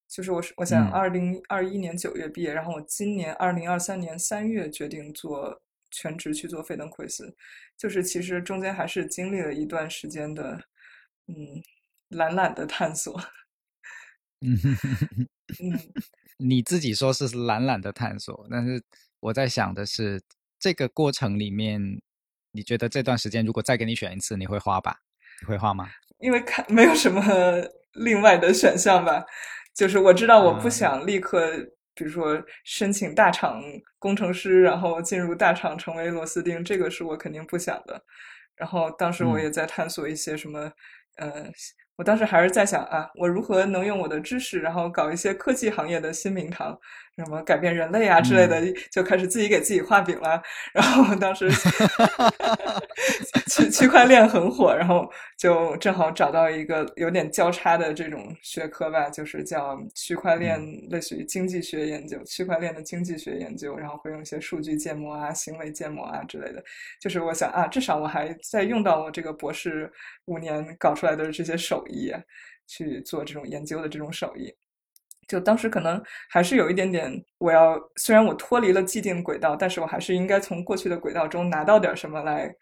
[0.09, 5.63] 就是我，我想二零二一年九月毕业，然后我今年二零二三年三月决定做
[5.93, 7.33] 全职去做费登奎斯。
[7.79, 10.61] 就是其实中间还是经历了一段时间的，
[11.29, 11.63] 嗯，
[12.09, 13.17] 懒懒的探索。
[14.43, 14.59] 嗯
[15.63, 15.79] 嗯，
[16.39, 18.83] 你自己说是懒懒的探索，但是
[19.21, 20.21] 我在想的是。
[20.61, 21.81] 这个过程里面，
[22.53, 24.99] 你觉得这段时间如果再给你选一次，你会花吧？
[25.41, 25.89] 你会花吗？
[26.19, 27.23] 因为看没有什么
[27.95, 29.25] 另外的选项吧。
[29.75, 31.51] 就是我知道我不想立刻，
[31.95, 33.63] 比如说申请大厂
[33.99, 38.03] 工程师，然后进入大厂成为螺丝钉，这个是我肯定不想的。
[38.55, 40.71] 然后当时我也在探索一些什么，
[41.17, 41.51] 呃，
[41.97, 46.79] 我当时还是在想啊，我如何能用我的知识，然后搞一些科技行业的新名堂。
[47.17, 50.41] 什么改变人类啊之类的，就开始自己给自己画饼了。
[50.73, 51.51] 然后当时
[53.49, 66.65] 区区块链很火，然后就正好找到一个有点交叉的这种学科吧，就是叫区块链，类似于经济学研究，区块链的经济学研究，然后会用一些数据建模啊、行为建模啊之类的。
[67.01, 69.93] 就是我想啊，至少我还在用到我这个博士
[70.27, 72.13] 五年搞出来的这些手艺，
[72.67, 74.55] 去做这种研究的这种手艺。
[75.31, 82.53] 就当时可能还是有一点点，我要虽然我脱离了既定轨道，但是我还是应该从过去的轨道中拿到点什么来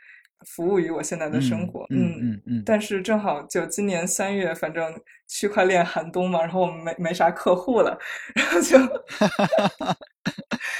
[0.46, 1.86] 服务于我现在的生活。
[1.90, 2.62] 嗯嗯嗯。
[2.64, 4.94] 但是正好就今年三月，反正
[5.26, 7.98] 区块链寒冬嘛，然后我们没没啥客户了，
[8.34, 8.78] 然后就。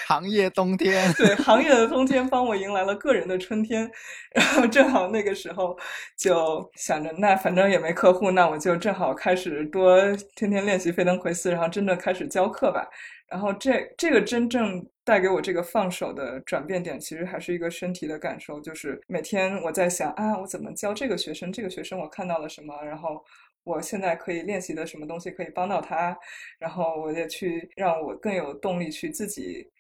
[0.07, 3.91] 行业冬天， 对行业的冬天，帮我迎来了个人的春天。
[4.35, 5.77] 然后正好那个时候
[6.17, 10.01] 就想着，那反正也没客户，那我就正好开始多
[10.35, 12.87] 天天练习费登奎斯，然后真的开始教课吧。
[13.29, 21.53] 然后这这个真正带给我这个放手的转变点，其实还是一个身体的感受，就是每天我在想啊，我怎么教这个学生？
[21.53, 22.83] 这个学生我看到了什么？
[22.85, 23.25] 然后
[23.65, 26.17] 我现在可以练习的什么东西可以帮到他？
[26.59, 29.71] 然后我也去让我更有动力去自己。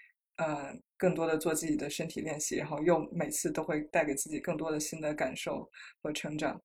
[0.40, 5.68] 呃，更多的做自己的身体练习，然后又每次都会带给自己更多的新的感受
[6.00, 6.62] 和成长。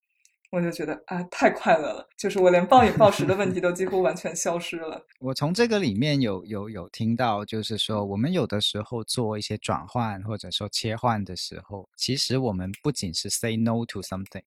[0.54, 5.04] 我就觉得啊，太快乐了，就是我连暴饮暴食的问题都几乎完全消失了。
[5.20, 14.44] 我从这个里面有有有听到，就是说我们有的时候做一些转换或者说切换的时候，其实我们不仅是 say no to something，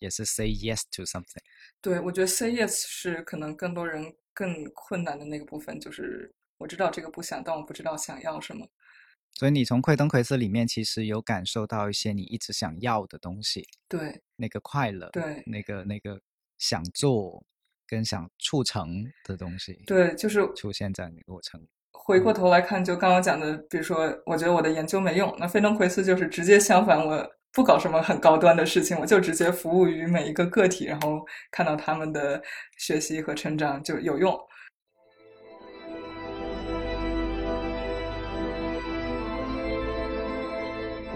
[0.00, 1.40] 也是 say yes to something。
[1.80, 8.66] 对，我觉得 say yes 是可能更多人更困难的那个部分，就是我知道这个不想，但我不知道想要什么。
[9.38, 16.20] 所以你从奎登奎斯里面其实有感受到一些你一直想要的东西，对，那个快乐，对，那个那个
[16.58, 17.44] 想做
[17.86, 21.64] 跟想促成的东西，对，就是出现在那个过程。
[21.92, 32.42] 回过头来看，就刚刚讲的，比如说，我觉得我的研究没用，那费登奎斯就是直接相反，我不搞什么很高端的事情，我就直接服务于每一个个体，然后看到他们的
[32.76, 34.36] 学习和成长就有用。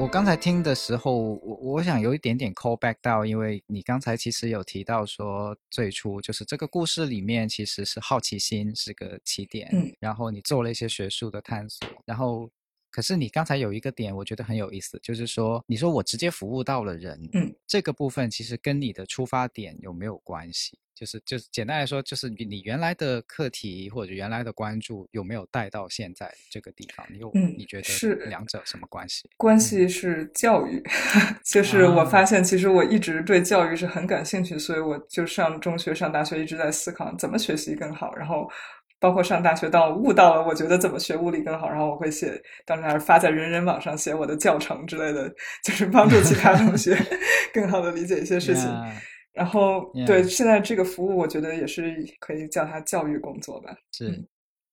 [0.02, 12.50] 我刚才听的时候，我我想有一点点 call back 到，因为你刚才其实有提到说，最初就是这个故事里面其实是好奇心是个起点，嗯，然后你做了一些学术的探索，然后
[12.92, 20.78] 可是你刚才有一个点，我觉得很有意思，就是说你说我直接服务到了人，嗯，这个部分其实跟你的出发点有没有关系？
[20.94, 27.04] 就是就是简单来说，就是你你原来的课题或者原来的关注有没有带到现在这个地方？
[27.10, 29.28] 你有嗯你觉得是两者什么关系？
[29.38, 30.80] 关系是教育，
[31.44, 38.48] 就是我发现其实我一直对教育是很感兴趣，所以我就上中学、上大学一直在思考怎么学习更好，然后
[39.02, 45.28] 包括上大学，当我悟到了我觉得怎么学物理更好，然后我会写，当时还是发在人人网上写我的教程之类的，
[45.64, 46.96] 就是帮助其他同学
[47.52, 48.64] 更好的理解一些事情。
[48.64, 48.92] Yeah,
[49.32, 53.74] 然后.对现在这个服务，我觉得也是可以叫它教育工作吧。
[53.90, 54.26] 是嗯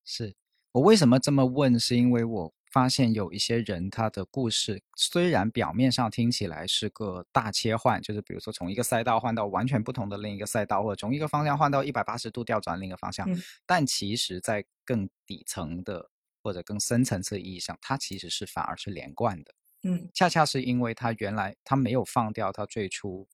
[0.05, 0.35] 是，
[0.73, 1.79] 我为什么这么问？
[1.79, 16.09] 是因为我发现有一些人他的故事虽然表面上听起来是个大切换，就是比如说从一个赛道换到完全不同的另一个赛道，或者从一个方向换到一百八十度调转另一个方向，嗯但其实在更底层的
[16.43, 19.53] 或者更深层次意义上，它其实是反而是连贯的。
[19.83, 23.27] 嗯恰恰是因为他原来他没有放掉他最初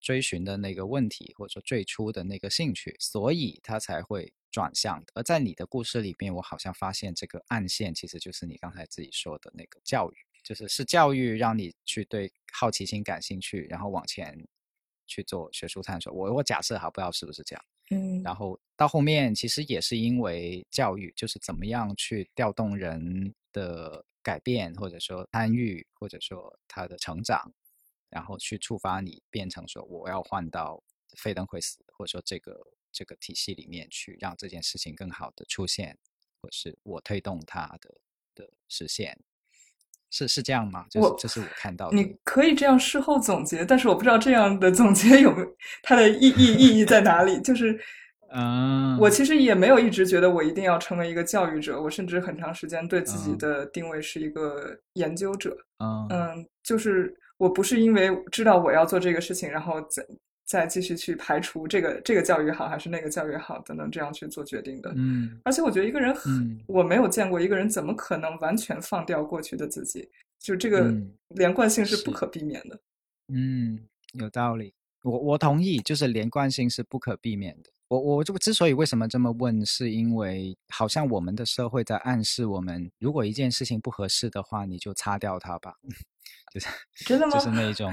[0.00, 5.02] 追寻的那个问题，或者说最初的那个兴趣，所以他才会转向。
[5.14, 14.36] 而在你的故事里面，我好像发现这个暗线其实就是你刚才自己说的那个教育，就是是教育让你去对好奇心感兴趣，然后往前
[15.06, 16.12] 去做学术探索。
[16.12, 17.64] 我我假设哈，不知道是不是这样。
[17.90, 27.52] 嗯，然后到后面其实也是因为教育，就是怎么样去调动人的改变，或者说参与，或者说他的成长，
[28.10, 30.82] 然后去触发你变成说我要换到
[31.16, 32.60] 费登会死，或者说这个
[32.92, 35.96] 这个体系里面去，让这件事情更好的出现，
[36.40, 37.94] 或是我推动它的
[38.34, 39.18] 的实现，
[40.10, 40.86] 是是这样吗？
[40.90, 41.96] 就是我这是我看到的。
[41.96, 47.40] 你可以这样事后总结，但是我不知道这样的总结有没有它的意义意义在哪里。
[47.42, 47.80] 就是，
[48.32, 55.56] 嗯，我其实也没有一直觉得我一定要成为一个教育者，我甚至很长时间对自己嗯的定位是一个研究者。
[55.78, 60.06] 嗯嗯，就是我不是因为知道我要做这个事情，然后再
[60.44, 64.92] 再继续去排除这个这个教育好还是那个教育好等等这样去做决定的。
[64.94, 70.06] 嗯而且我觉得一个人很，嗯我没有见过一个人怎么可能完全放掉过去的自己，
[70.38, 72.78] 就这个嗯连贯性是不可避免的。
[73.28, 73.78] 嗯，
[74.12, 77.70] 有道理，我我同意，就是连贯性是不可避免的。
[77.88, 85.74] 我我就之所以为什么这么问，是因为好像我们的社会在暗示我们，如果一件事情不合适的话，你就擦掉它吧，
[86.52, 86.66] 就是
[87.06, 87.32] 真的吗？
[87.32, 87.92] 就是那一种，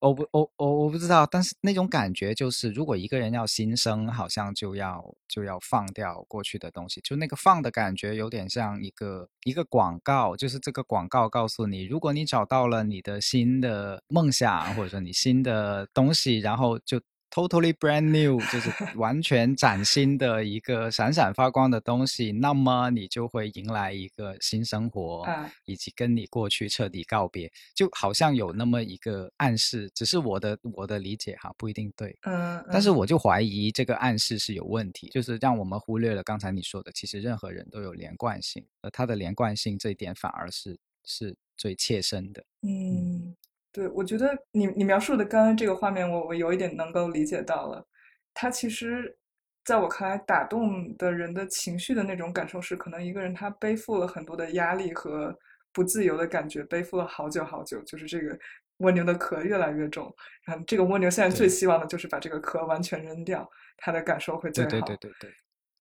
[0.00, 17.00] 我不我我我不知道，但是那种感觉就是，如果一个人要新生，好像就要就要放掉过去的东西，就那个放的感觉有点像一个一个广告，就是这个广告告诉你，如果你找到了你的新的梦想，或者说你新的东西，然后就。
[17.34, 32.94] Totally brand new，就是完全崭新的一个闪闪发光的东西，那么你就会迎来一个新生活，啊以及跟你过去彻底告别，就好像有那么一个暗示，只是我的我的理解哈不一定对，嗯，但是嗯。
[32.94, 42.44] 我就怀疑这个暗示是有问题，就是让我们忽略了刚才你说的，其实任何人都有连贯性，而它的连贯性这一点反而是是最切身的。
[42.62, 43.34] 嗯，
[43.74, 47.84] 对，我觉得你你描述的刚刚这个画面，我我有一点能够理解到了。
[48.32, 49.18] 他其实
[49.64, 55.36] 在我看来，打动的人的情绪的那种感受是，可能一个人他背负了很多的压力和
[55.72, 58.38] 不自由的感觉，背负了好久好久，就是这个
[58.78, 60.14] 蜗牛的壳越来越重，
[60.44, 64.70] 然后这个蜗牛现在最希望的就是把这个壳完全扔掉，他的感受会最好。
[64.70, 65.30] 对对对对，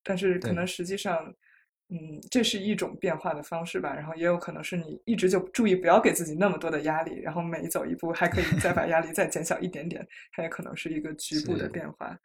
[0.04, 1.32] 但是可能实际上，
[1.90, 3.94] 嗯，这是一种变化的方式吧。
[3.94, 12.18] 然后也有可能是你一直就注意不要给自己那么多的压力，然后每走一步还可以再把压力再减小一点点，它也可能是一个局部的变化。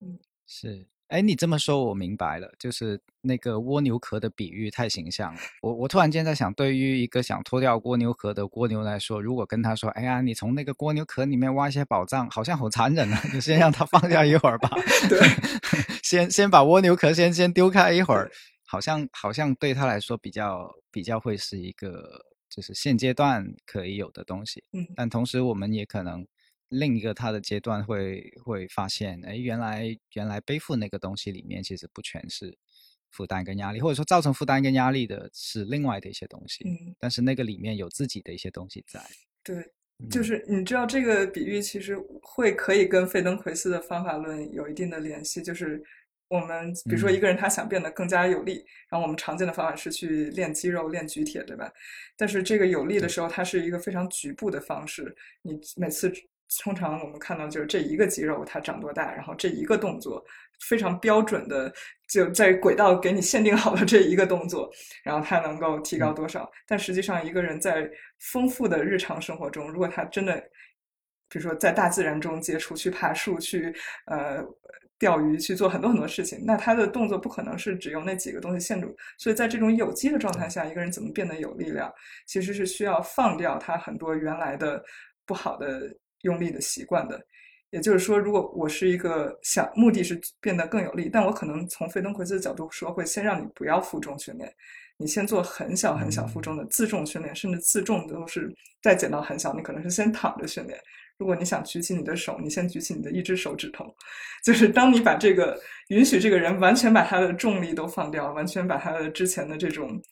[0.00, 0.86] 嗯，是。
[1.08, 5.40] 哎，你这么说，我明白了，就是那个蜗牛壳的比喻太形象了。
[5.60, 13.20] 我我突然间在想，对于一个想脱掉蜗牛壳的蜗牛来说，如果跟他说：“哎呀，你从那个蜗牛壳里面挖一些宝藏，好像好残忍啊！
[13.30, 14.70] 你先让它放下一会儿吧，
[15.10, 15.20] 对，
[16.02, 18.30] 先先把蜗牛壳先先丢开一会儿，
[18.72, 24.64] 好像好像对他来说比较比较会是一个就是现阶段可以有的东西。
[24.72, 26.26] 嗯，但同时我们也可能。
[26.74, 32.56] 另一个他的阶段会会发现，哎，原来原来背负那个东西里面其实不全是
[33.10, 36.64] 负担跟压力，或者说造成负担跟压力的是另外的一些东西。
[36.66, 39.04] 嗯，但是那个里面有自己的一些东西在。
[39.44, 39.70] 对，
[40.08, 45.42] 就是你知道这个比喻其实会可以跟费登奎斯的方法论有一定的联系。
[45.42, 45.84] 就是
[46.32, 51.70] 我们比如说一个人他想变得更加有力，然后我们常见的方法是去练肌肉、练举铁，对吧？
[52.16, 56.12] 但是这个有力的时候，它是一个非常局部的方式，你每次。
[56.62, 60.22] 通常我们看到就是这一个肌肉它长多大，然后这一个动作
[60.68, 61.72] 非常标准的
[62.06, 64.70] 就在轨道给你限定好了这一个动作，
[65.02, 66.52] 然后它能够提高多少？
[66.66, 70.38] 但实际上一个人在丰富的日常生活中，如果他真的，
[71.30, 73.74] 比如说在大自然中接触，去爬树，去
[74.04, 74.44] 呃
[75.02, 78.96] 钓鱼，去做很多很多事情，那他的动作不可能是只用那几个东西限住。
[79.18, 81.92] 所以在这种有机的状态下，一个人怎么变得有力量，
[82.26, 84.80] 其实是需要放掉他很多原来的
[85.26, 85.92] 不好的。
[86.22, 87.20] 用力的习惯的，
[87.70, 94.48] 也就是说，如果我是一个想目的是变得更有力，但我可能从费登奎斯的角度说，会先让你不要负重训练，
[94.96, 98.48] 你先做很小很小负重的自重训练，甚至自重都是
[98.80, 100.78] 再减到很小，你可能是先躺着训练。
[101.22, 103.94] 如果你想举起你的手，你先举起你的一只手指头，
[104.44, 105.56] 就是当你把这个
[105.90, 110.02] 允许这个人完全把他的重力都放掉，完全把他的之前的这种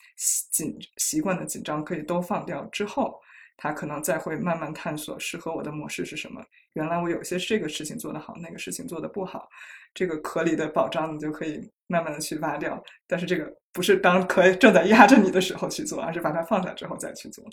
[0.52, 3.20] 紧习惯的紧张可以都放掉之后。
[3.62, 6.42] 他可能再会慢慢探索适合我的模式是什么。
[6.72, 9.46] 原来我有些这个事情做得好，那个事情做得不好，
[9.92, 12.82] 这个壳里的宝藏你就可以慢慢的去挖掉。
[13.06, 17.44] 但是这个不是当壳正在压着你的时候去做，而是把它放下之后再去做。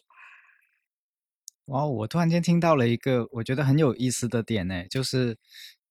[1.68, 5.38] 哇，我突然间听到了一个我觉得很有意思的点呢，就是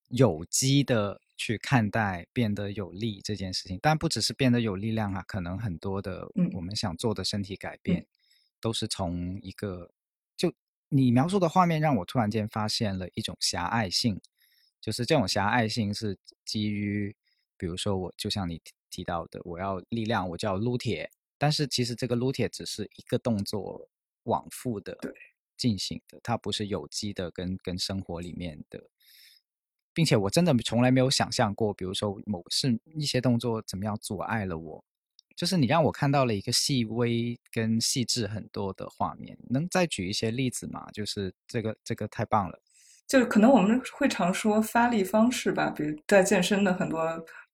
[0.09, 3.79] 有机的去看待变得有力这件事情。
[3.83, 8.07] 但不只是变得有力量啊，可能很多的我们想做的身体改变，
[8.61, 9.91] 都是从一个。
[10.35, 10.51] 就
[10.89, 14.19] 你描述的画面，让我突然间发现了一种狭隘性，
[14.81, 16.17] 就是这种狭隘性是
[16.47, 17.15] 基于，
[17.59, 23.87] 比如说我就像你提到的，我要力量，我就要撸铁，但是其实这个撸铁只是一个动作
[24.23, 24.97] 往复的
[25.57, 28.89] 进行的，它不是有机的，跟跟生活里面的，
[29.93, 34.85] 并且我真的从来没有想象过，比如说某是一些动作怎么样阻碍了我。
[35.35, 40.91] 就是你让我看到了一个细微跟细致很多的画面，能再举一些例子吗？
[40.93, 42.59] 就是这个这个太棒了。
[43.09, 47.01] 就可能我们会常说发力方式吧，比如在健身的很多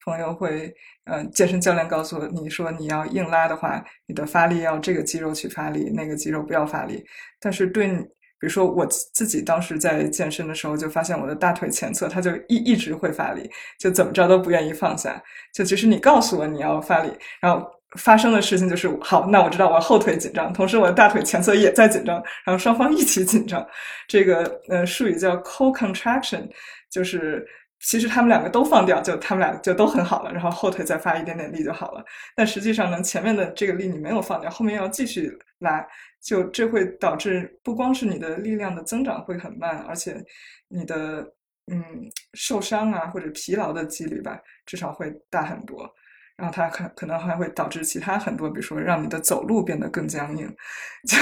[0.04, 0.72] 朋友会，
[1.04, 7.04] 嗯，健身教练告诉你说你要硬拉的话，你的发力要这个肌肉去发力，那个肌肉不要发力。
[7.38, 8.06] 但是对，比
[8.40, 15.22] 如说我自己当时在健身的时候，就发现我的大腿前侧它就一一直会发力，就怎么着都不愿意放下。
[15.52, 17.66] 就其实你告诉我你要发力，然后。
[17.98, 23.66] 发生的事情就是好，那我知道我后腿紧张，同时我的大腿前侧也在紧张，然后双方一起紧张。
[24.08, 26.48] 这个呃术语叫 co-contraction，
[26.90, 27.46] 就是
[27.80, 32.04] 其实他们两个都放掉，就他们俩就都很好了，然后后腿再发一点点力就好了。
[32.34, 35.86] 但实际上呢，前面的这个力你没有放掉，后面要继续拉，
[36.22, 40.16] 就这会导致不光是你的力量的增长会很慢，而且
[40.68, 41.26] 你的
[41.70, 41.84] 嗯
[42.34, 45.92] 受伤啊或者疲劳的几率吧，至少会大很多。
[46.36, 50.46] 然后它可可能还会导致其他很多，比如说让你的走路变得更僵硬，
[51.06, 51.16] 就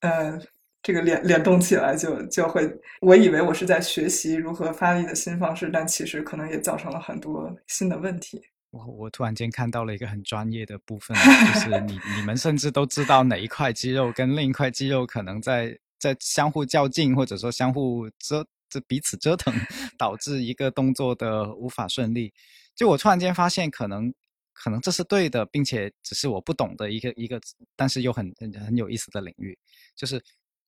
[0.00, 0.38] 呃
[0.82, 2.70] 这个联联动起来就就会，
[3.00, 8.42] 我以为我是在学习如何发力的新方式，但其实可能也造成了很多新的问题。
[8.70, 19.54] 我我突然间看到了一个很专业的部分，就是 你你们甚至都知道哪一块肌肉跟另一块肌肉可能在在相互较劲，或者说相互折这彼此折腾，
[19.96, 22.34] 导致一个动作的无法顺利。
[22.74, 24.12] 就我突然间发现，可能
[24.52, 27.40] 可能这是对的，并且只是我不懂的一个一个，
[27.76, 29.56] 但是又很很很有意思的领域。
[29.94, 30.22] 就是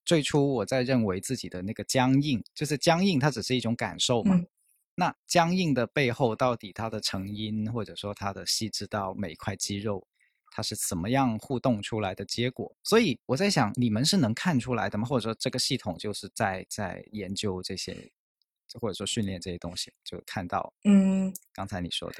[0.05, 4.41] 最初我在认为自己的那个僵硬，就是僵硬，它只是一种感受嘛。
[4.95, 10.07] 那僵硬的背后，到底它的成因，或者说它的细致到每一块肌肉，
[10.49, 12.75] 它是怎么样互动出来的结果？
[12.83, 15.05] 所以我在想，你们是能看出来的吗？
[15.05, 18.11] 或者说这个系统就是在在研究这些？
[18.79, 22.17] 或者说训练这些东西，就看到，嗯，刚才你说的，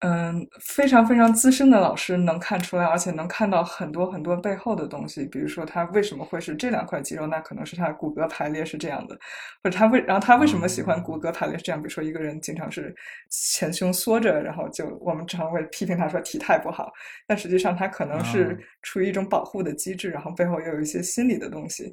[0.00, 5.26] 嗯，非常非常资深的老师能看出来，而且能看到很多很多背后的东西。
[5.26, 7.26] 比如说，他为什么会是这两块肌肉？
[7.26, 9.18] 那可能是他骨骼排列是这样的，
[9.60, 11.82] 或者他为然后他为什么喜欢骨骼排列是这样？
[11.82, 12.94] 比如说，一个人经常是
[13.28, 16.92] 前胸缩着，然后就我们常会批评他说体态不好，
[17.26, 21.92] 但实际上他可能是出于一种保护的机制，然后背后又有一些心理的东西。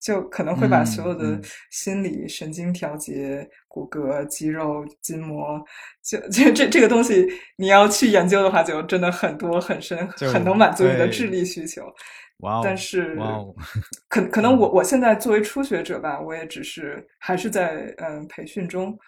[0.00, 1.40] 就可能会把所有的
[1.70, 5.64] 心理、神经调节、骨骼、肌肉、筋膜，
[6.02, 7.26] 就就这这个东西，
[7.56, 11.82] 你要去研究的话，就真的很多很深，很能满足你的智力需求。
[12.40, 12.60] 哇！
[12.62, 13.16] 但是，
[14.08, 18.98] 可可能我我现在作为初学者吧，我也只是还是在嗯培训中，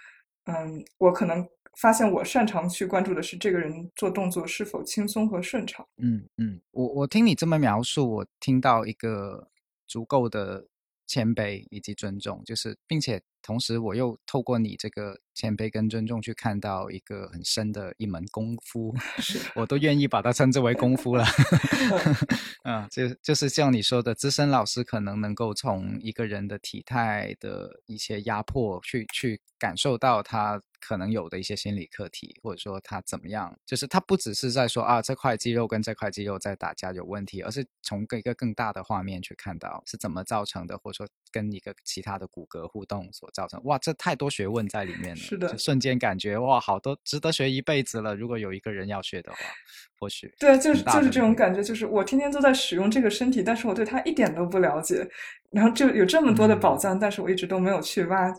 [0.45, 1.47] 嗯，我可能
[1.79, 5.85] 发现我擅长去关注的是这个人做动作是否轻松和顺畅。
[5.99, 9.47] 嗯嗯，我我听你这么描述，我听到一个
[9.87, 10.65] 足够的。
[11.07, 18.93] 谦卑以及尊重，就是，并且同时，我又透过你这个谦卑跟尊重，去看到一个很深的一门功夫，
[19.55, 21.25] 我都愿意把它称之为功夫了。
[22.65, 30.61] 嗯，就就是像你说的，资深老师可能能够从一个人的体态的一些压迫，去去感受到他。
[30.79, 43.61] 可能有的一些心理课题，或者说他怎么样，就是他不只是在说啊这块肌肉跟这块肌肉在打架有问题，而是从一个更大的画面去看到是怎么造成的，或者说跟一个其他的骨骼互动所造成。
[43.65, 45.17] 哇，这太多学问在里面了。
[45.17, 48.15] 是的，瞬间感觉哇，好多值得学一辈子了。
[48.15, 49.39] 如果有一个人要学的话，
[49.99, 55.09] 或许对，就是就是这种感觉，就是我天天都在使用这个身体，但是我对它一点都不了解，
[55.51, 58.33] 然后就有这么多的宝藏，但是我一直都没有去挖。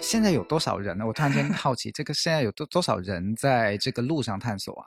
[0.00, 1.06] 现在有多少人呢？
[1.06, 4.86] 我突然间 好奇，这个现在有多多少人在这个路上探索啊？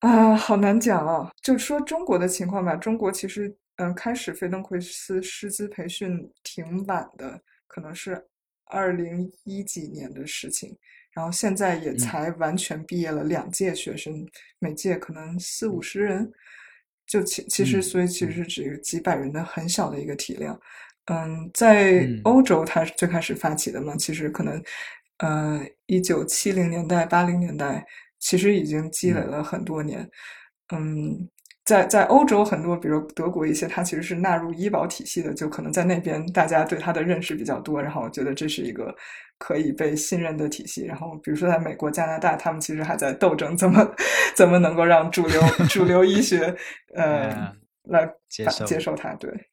[0.00, 1.30] 啊，好难讲啊！
[1.42, 8.26] 就说中国的情况吧，中国其实嗯，开始费登奎斯师资培训挺晚的，可能是
[8.64, 10.76] 二零一几年的事情。
[11.12, 14.26] 然后现在也才完全毕业了两届学生，
[14.58, 16.32] 每届可能四五十人，
[17.06, 20.54] 就其其实所以其实只有几百人的很小的一个体量。
[20.54, 20.60] 嗯，
[21.52, 23.96] 在欧洲，它是最开始发起的嘛？
[23.96, 24.62] 其实可能，
[25.18, 27.84] 呃，一九七零年代、八零年代，
[28.18, 30.08] 其实已经积累了很多年。
[30.72, 31.28] 嗯，
[31.64, 38.94] 在在欧洲，很多，比如德国一些，它其实是纳入医保体系的，就可能在那边大家对它的认识比较多，然后觉得这是一个
[39.38, 40.84] 可以被信任的体系。
[40.84, 43.94] 然后，比如说在美国、加拿大，他们其实还在斗争，怎么
[44.36, 46.54] 怎么能够让主流主流医学
[46.94, 47.52] 呃
[47.84, 49.12] 来接受接受它？
[49.14, 49.49] 对。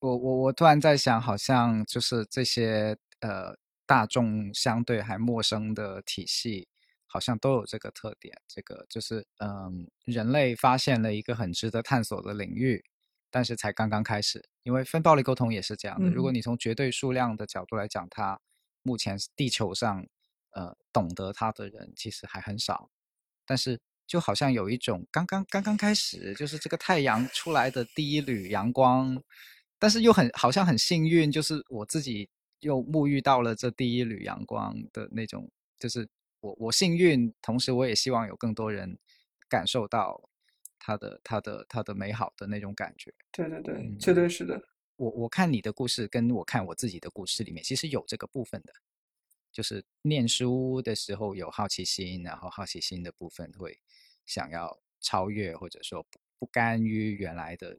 [0.00, 6.68] 我我我突然在想，好像就是这些呃大众相对还陌生的体系，
[7.06, 8.40] 好像都有这个特点。
[8.46, 12.84] 这个就是嗯，人类发现了一个很值得探索的领域，
[13.28, 14.48] 但是才刚刚开始。
[14.62, 16.08] 因为非暴力沟通也是这样的。
[16.10, 18.38] 如果你从绝对数量的角度来讲，它
[18.82, 20.06] 目前地球上
[20.52, 22.88] 呃懂得它的人其实还很少。
[23.44, 29.20] 但是就好像有一种刚刚刚刚开始，就是这个太阳出来的第一缕阳光。
[29.78, 32.28] 但是又很好像很幸运，就是我自己
[32.60, 35.48] 又沐浴到了这第一缕阳光的那种，
[35.78, 36.08] 就是
[36.40, 38.98] 我我幸运，同时我也希望有更多人
[39.48, 40.28] 感受到
[40.78, 43.14] 它的它的它的美好的那种感觉。
[43.30, 44.60] 对对对，绝对是的。
[44.96, 48.72] 我我看你的故事，跟我看我自己的故事里面，其实有这个部分的，
[49.52, 53.78] 就是念书的时候有好奇心，然后好奇心的部分会
[54.26, 57.78] 想要超越，或者说不不甘于原来的。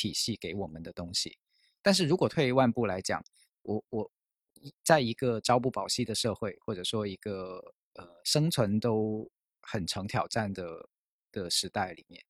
[0.00, 1.36] 体系给我们的东西，
[1.82, 3.22] 但是如果退一万步来讲，
[3.60, 4.10] 我我
[4.82, 9.30] 在一个朝不保夕的社会，或者说一个呃生存都
[9.60, 10.88] 很成挑战的
[11.30, 12.24] 的时代里面，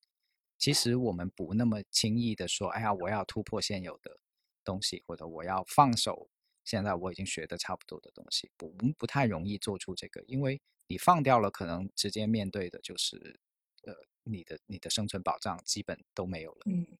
[0.58, 4.18] 其实我们不那么轻易的说，哎呀，我要突破现有的
[4.64, 6.28] 东西，或者我要放手，
[6.64, 13.38] 现在我已经学的差不多的东西，不，不太容易做出这个，因为你放掉了，可能直接面对的就是
[13.84, 13.94] 呃
[14.24, 16.62] 你的你的生存保障基本都没有了。
[16.66, 16.98] 嗯。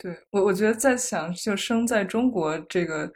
[0.00, 3.10] 对我，我觉得在想，就生在中国这个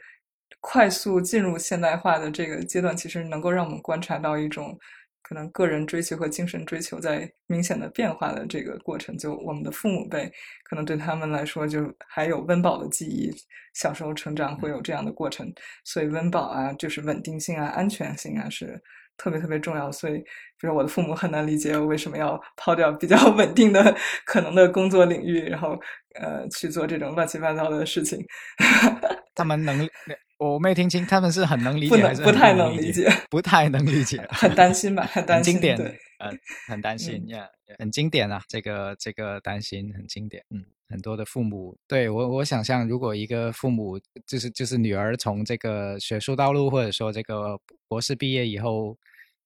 [0.59, 4.77] 快速进入现代化的这个阶段，其实能够让我们观察到一种
[5.21, 9.17] 可能个人追求和精神追求在明显的变化的这个过程。
[9.17, 10.29] 就我们的父母辈，
[10.65, 13.33] 可能对他们来说，就还有温饱的记忆，
[13.73, 15.49] 小时候成长会有这样的过程，
[15.85, 18.81] 所以温饱啊，就是稳定性啊、安全性啊是。
[19.23, 20.17] 特别特别重要，所以，
[20.59, 23.95] 比如我的父母很难理解我为什么要抛掉比较 稳定的
[24.25, 25.79] 可能的工作领域，然后
[26.19, 28.19] 呃去做这种乱七八糟的事情。
[29.33, 29.89] 他们能，
[30.37, 33.09] 我没听清，他们是很能理解不太能理解？
[33.29, 35.03] 不太能理解，很担心吧？
[35.05, 35.53] 很担心。
[35.53, 35.87] 经典，对，
[36.19, 37.47] 嗯，很担心，呀，
[37.79, 38.41] 很经典啊！
[38.49, 40.65] 这个这个担心很经典，嗯。
[40.89, 48.95] 很多的父母，对我我想象，如果一个父母就是就是女儿从这个学术道路或者说这个博士毕业以后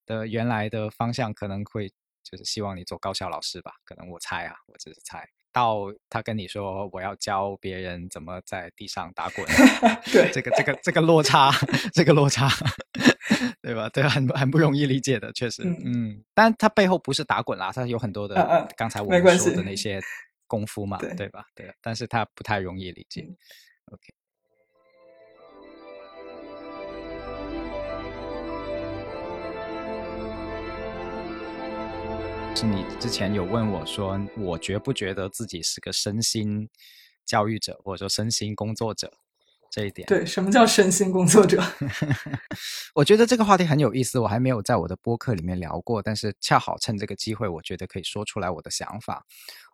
[0.08, 1.88] 的原来的方向，可能会
[2.24, 3.74] 就是希望你做高校老师吧？
[3.86, 5.24] 可能我猜啊，我只是猜。
[5.52, 9.46] 到他跟你说我要教别人怎么在地上打滚，
[10.12, 11.52] 对这个这个这个落差，
[11.94, 12.50] 这个落差，
[13.62, 13.88] 对吧？
[13.90, 20.02] 对，很很不容易理解的，确实，嗯，但他背后不是打滚啦，他有很多的刚才我们说的那些。
[20.50, 21.44] 功夫嘛，对吧？
[21.54, 23.22] 对，但是他不太容易理解。
[23.92, 24.14] OK，
[32.60, 36.68] 是你之前有问我说，我觉不觉得自己是个身心
[37.24, 39.14] 教育者，或者说身心工作者？
[39.70, 41.62] 这一点对，什么叫身心工作者？
[42.96, 49.24] 我觉得这个话题很有意思，我还没有在我的播客里面聊过，但是恰好趁这个机会，我觉得可以说出来我的想法。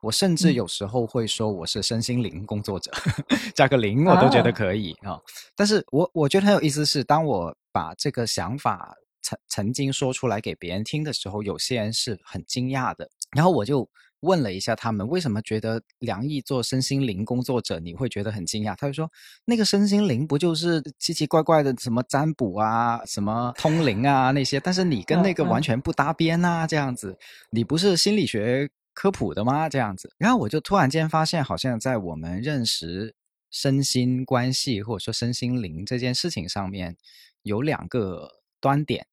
[0.01, 2.91] 我甚至有时候会说我是身心灵工作者，
[3.55, 5.17] 加个零我都觉得可以啊。
[5.55, 8.93] 但是我我觉得很有意思是，当我把这个想法
[9.24, 13.89] 曾曾经说出来给别人听的时候，有些人是很惊讶的，然后我就。
[14.24, 18.74] 问了一下他们为什么觉得梁毅做身心灵工作者你会觉得很惊讶？
[18.74, 19.11] 他就说
[19.43, 27.17] 那个身心灵不就是奇奇怪怪的什么占卜啊、什么通灵啊那些，但是你跟那个完全不搭边呐，这样子，
[27.49, 29.67] 你不是心理学科普的吗？
[29.67, 33.13] 这样子，然后我就突然间发现，好像在我们认识
[33.51, 36.95] 身心关系或者说身心灵这件事情上面，
[37.41, 38.30] 有两个
[38.61, 39.05] 端点。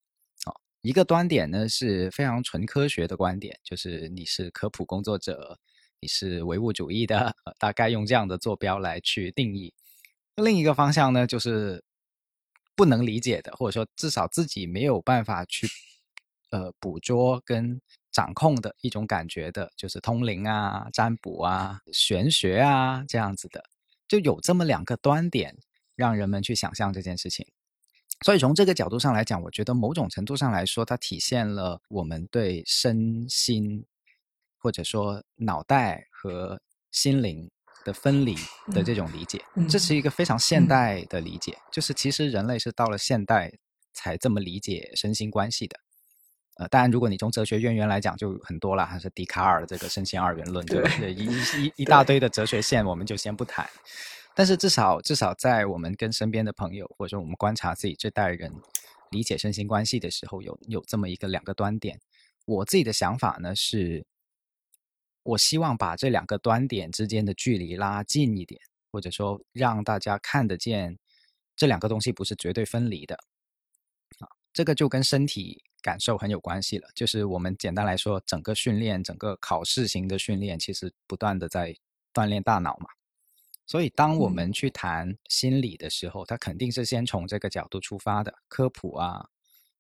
[0.83, 5.59] 一个端点呢是非常纯科学的观点，就是你是科普工作者，
[6.01, 9.75] 你是唯物主义的， 大概用这样的坐标来去定义。
[10.37, 11.85] 另一个方向呢，就是
[12.75, 15.69] 不能理解的，或者说至少自己没有办法去
[16.51, 17.79] 呃捕捉跟
[18.11, 23.63] 掌控的一种感觉的，就是通灵啊、占卜啊、玄学啊这样子的，
[24.09, 25.59] 就有这么两个端点，
[25.95, 27.47] 让人们去想象这件事情。
[28.25, 33.85] 所以从这个角度上来讲，我觉得某种程度上来说，它体现了我们对身心
[34.59, 36.61] 或者说脑袋和
[36.91, 37.51] 心灵
[37.85, 38.35] 的分离
[38.75, 39.43] 的这种理解。
[39.69, 43.53] 这是一个非常现代的理解，就是其实人类是到了现代
[43.95, 45.81] 才这么理解身心关系的。
[46.57, 50.91] 呃，当然，如果你从哲学渊源来讲，就很多了，还是笛卡尔这个身心二元论，对吧？
[51.07, 53.67] 一一一 大堆的哲学线，我们就先不谈。
[54.41, 58.51] 但是至少至少在我们跟身边的朋友，或者说我们观察自己这代人
[59.11, 62.01] 理解身心关系的时候，有有这么一个两个端点。
[62.47, 64.03] 我自己的想法呢是，
[65.25, 68.59] 我希望把这两个端点之间的距离拉近一点，
[68.91, 70.97] 或者说让大家看得见
[71.55, 73.17] 这两个东西不是绝对分离的。
[74.21, 76.89] 啊，这个就跟身体感受很有关系了。
[76.95, 81.77] 就是我们简单来说，整个训练，整个考试型的训练，其实不断的在
[82.15, 82.89] 锻炼大脑嘛。
[83.71, 88.35] 所以，当我们去谈心理的时候，他肯定是先从这个角度出发的。
[88.49, 89.25] 科普啊，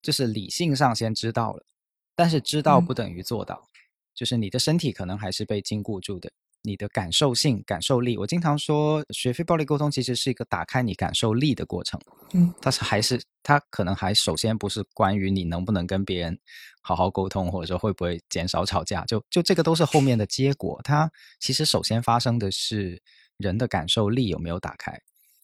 [0.00, 1.66] 就是理性上先知道了，
[2.14, 3.68] 但是知道不等于做到。
[4.14, 6.30] 就是你的身体可能还是被禁锢住的，
[6.62, 8.16] 你的感受性、感受力。
[8.16, 12.00] 我经常说，学非暴力沟通其实是一个打开你感受力的过程。
[12.32, 16.38] 嗯，但是还是它可能还首先不是关于你能不能跟别人
[16.80, 19.04] 好好沟通，或者说会不会减少吵架。
[19.06, 20.80] 就就这个都是后面的结果。
[20.84, 21.10] 它
[21.40, 23.02] 其实首先发生的是。
[23.40, 24.96] 人的感受力有没有打开？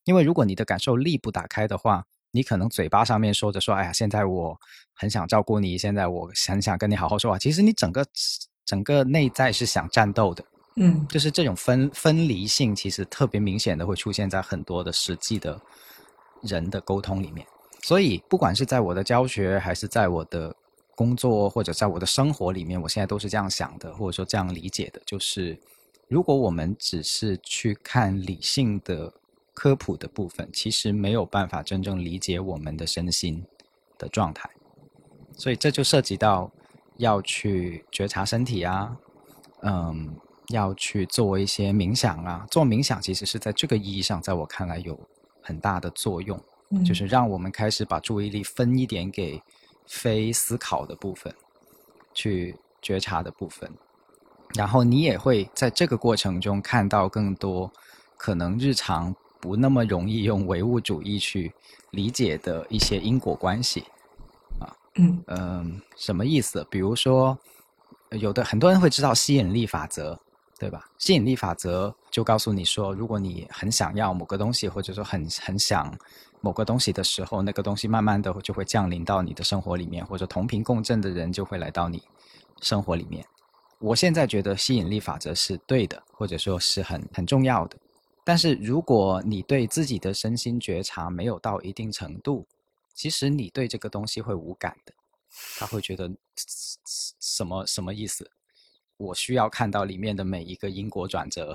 [0.05, 4.57] 因为如果你的感受力不打开的话，你可能嘴巴上面说着说：“哎呀，现在我
[4.95, 8.07] 很想照顾你，现在我很想跟你好好说话。”其实你整个
[8.65, 10.45] 整个内在是想战斗的，
[10.77, 15.61] 嗯，就是这种分分离性，其实特别明显的会出现在很多的实际的
[16.43, 17.45] 人的沟通里面。
[17.83, 20.55] 所以，不管是在我的教学，还是在我的
[20.95, 25.59] 工作，或者在我的生活里面，我现在都是这样想的，或者说这样理解的，就是。
[26.09, 29.13] 如果我们只是去看理性的
[29.53, 33.45] 科普的部分，其实没有办法真正理解我们的身心
[33.99, 34.49] 的状态，
[35.33, 36.51] 所以这就涉及到
[36.99, 38.97] 要去觉察身体啊，
[39.63, 40.15] 嗯，
[40.51, 42.47] 要去做一些冥想啊。
[42.51, 44.99] 做冥想其实是在这个意义上，在我看来有
[45.43, 46.41] 很大的作用，
[46.85, 49.43] 就是让我们开始把注意力分一点给
[49.87, 51.35] 非思考的部分，
[52.15, 53.69] 去觉察的部分。
[54.55, 57.71] 然后你也会在这个过程中看到更多
[58.17, 61.53] 可能日常不那么容易用唯物主义去
[61.91, 63.85] 理解的一些因果关系，
[64.59, 66.67] 啊，嗯嗯，什么意思？
[66.71, 67.39] 比如说，
[68.11, 70.19] 有的很多人会知道吸引力法则，
[70.59, 70.89] 对吧？
[70.99, 75.95] 吸引力法则就告诉你说，如果你很想要某个东西，或者说很很想
[76.41, 82.03] 某个东西的时候，那个东西慢慢的就会降临到你的生活里面，或者同频共振的人就会来到你
[82.63, 83.25] 生活里面。
[83.79, 87.77] 我现在觉得吸引力法则是对的，或者说是很很重要的。
[88.25, 92.47] 但是如果你对自己的身心觉察没有到一定程度，
[92.95, 94.93] 其实你对这个东西会无感的，
[95.59, 96.11] 他会觉得
[97.21, 98.29] 什么什么意思？
[98.97, 101.55] 我需要看到里面的每一个因果转折，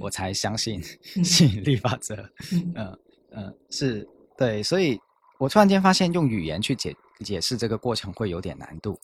[0.00, 0.82] 我才相信
[1.22, 2.16] 吸引力法则。
[2.74, 2.98] 嗯
[3.30, 4.06] 嗯，是
[4.36, 5.00] 对，所以
[5.38, 6.94] 我突然间发现用语言去解
[7.24, 8.98] 解释这个过程会有点难度。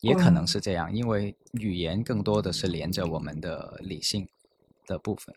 [0.00, 4.28] 也可能是这样，因为语言更多的是连着我们的理性
[4.86, 5.34] 的部分，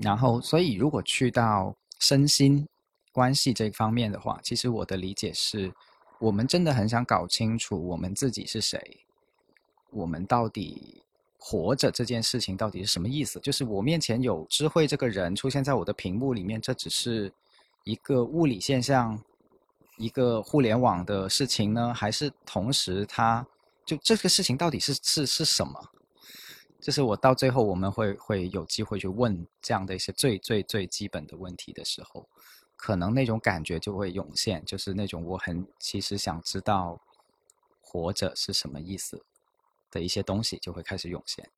[0.00, 2.66] 然后，所以如果去到身心
[3.12, 5.72] 关系这方面的话，其实我的理解是，
[6.18, 8.80] 我们真的很想搞清楚我们自己是谁，
[9.90, 11.02] 我们到底
[11.38, 13.38] 活着这件事情到底是什么意思？
[13.40, 17.32] 就是我面前有智慧这个人出现在我的屏幕里面，这只是
[17.84, 19.22] 一个物理现象，
[19.98, 23.46] 一个互联网的事情呢，还是同时它？
[23.84, 25.90] 就这个事情到底是是是什么？
[26.80, 32.28] 就是我到最后我们会会有机会去问这样的一些最最最基本的问题的时候，
[32.76, 37.00] 可能那种感觉就会涌现，就是那种我很其实想知道
[37.80, 39.24] 活着是什么意思
[39.90, 41.50] 的一些东西就会开始涌现，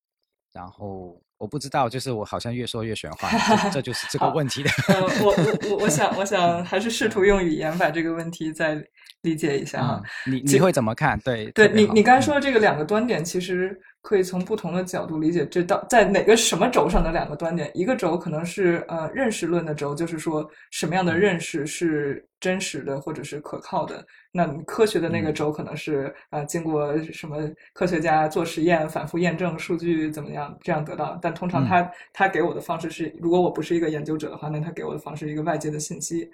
[0.53, 1.20] 然后。
[1.41, 3.32] 我不知道，就是我好像越说越玄幻，
[3.72, 4.70] 这就是这个问题的。
[4.88, 8.80] 呃，我我 我我想我想还是试图用语言把这个问题再
[9.22, 10.03] 理解一下哈。
[10.26, 11.18] 你你会怎么看？
[11.20, 13.80] 对，对你你刚才说的这个两个端点，其实。
[14.03, 24.03] 可以从不同的角度理解，这到在哪个什么轴上的两个端点，一个轴可能是呃认识论的轴，就是说什么样的认识是真实的或者是可靠的。
[24.32, 31.18] 那科学的那个轴可能是呃经过什么科学家做实验反复验证数据怎么样这样得到。
[31.20, 36.31] 但通常他他给我的方式是，如果我不是一个研究者的话，那他给我的方式一个外界的信息。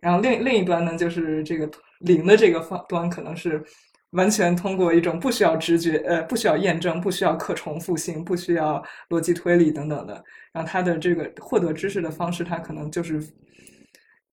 [0.00, 1.70] 然后另另一端呢，就是这个
[2.00, 3.62] 零的这个方端可能是。
[4.12, 10.14] 完全通过一种不需要直觉、呃，不需要验证、不需要可重复性、不需要逻辑推理等等的，
[10.50, 13.22] 然后他的这个获得知识的方式，他可能就是，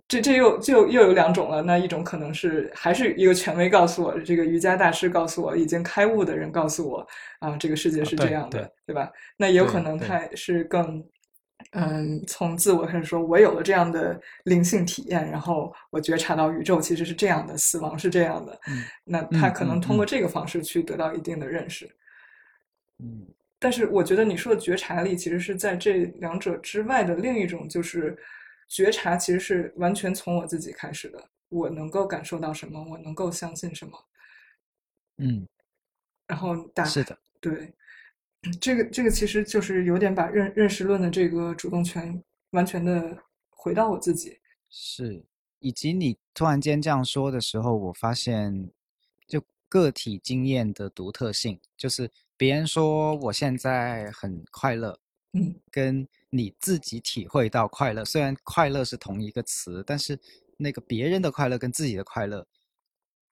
[0.08, 1.62] 这这又就又有两种了。
[1.62, 7.08] 那一种可能是还是一个权威告诉我，这个瑜伽大师告诉我，已经开悟的人告诉我，
[7.40, 9.12] 啊，这个世界是这样的，对吧？
[9.38, 11.04] 那也有可能他是更。
[11.72, 18.58] 嗯，从自我开始说，我有了这样的灵性体验，然后我觉察到宇宙其实是这样的，死亡是这样的。
[18.68, 21.86] 嗯，那他可能通过这个方式去得到一定的认识。
[23.00, 23.26] 嗯，
[23.58, 28.16] 但是我觉得你说的觉察力，其实是在这两者之外的另一种，就是
[28.68, 31.30] 觉察其实是完全从我自己开始的。
[31.50, 33.92] 我能够感受到什么，我能够相信什么。
[35.18, 35.48] 嗯，
[36.28, 37.74] 然后打是的，对。
[38.62, 43.18] 这个这个其实就是有点把认认识论的这个主动权完全的
[43.50, 44.40] 回到我自己，
[44.70, 45.26] 是，
[45.58, 48.70] 以及你突然间这样说的时候，我发现
[49.26, 55.00] 就个体经验的独特性，就是别人说我现在很快乐，
[55.34, 60.20] 嗯，跟你自己体会到快乐，虽然快乐是同一个词，但是
[60.58, 62.46] 那个别人的快乐跟自己的快乐，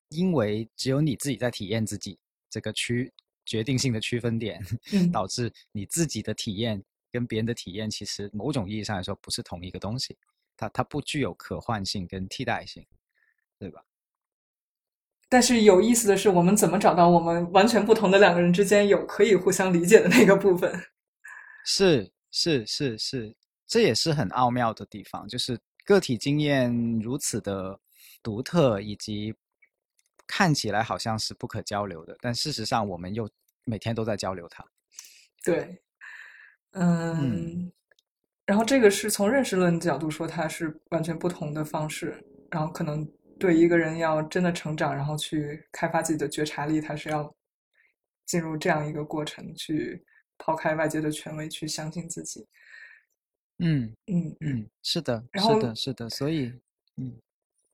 [0.08, 3.12] 因为只有你自己在体验自己这个区。
[3.44, 4.64] 决定性的区分点，
[5.12, 6.80] 导致你自己的体验
[7.10, 10.16] 跟别人的体验，其实某种意义上来说不是同一个东西，
[10.56, 12.86] 它它不具有可换性跟替代性，
[13.58, 13.82] 对吧？
[15.28, 20.72] 但是有意思的是，我们怎么找到我们完全不同的两个人之间有可以互相理解的那个部分？
[21.66, 23.32] 是是是是，
[23.68, 27.78] 这也是很奥妙的地方，就是个体经验如此的
[28.20, 29.32] 独特，以及。
[30.24, 33.28] 看起来好像是不可交流的，但事实上我们又
[33.64, 34.64] 每天都在交流它。
[35.44, 35.82] 对，
[36.70, 37.70] 嗯，
[38.46, 42.24] 然后这个是从认识论角度说，它是完全不同的方式。
[42.50, 43.06] 然后可能
[43.38, 47.34] 对一个人要真的成长，然后去开发自己的觉察力，他是要
[48.24, 50.02] 进入这样一个过程，去
[50.42, 52.46] 抛开外界的权威，去相信自己。
[53.58, 56.52] 嗯嗯嗯，是的，是的，是的，所以
[56.96, 57.14] 嗯。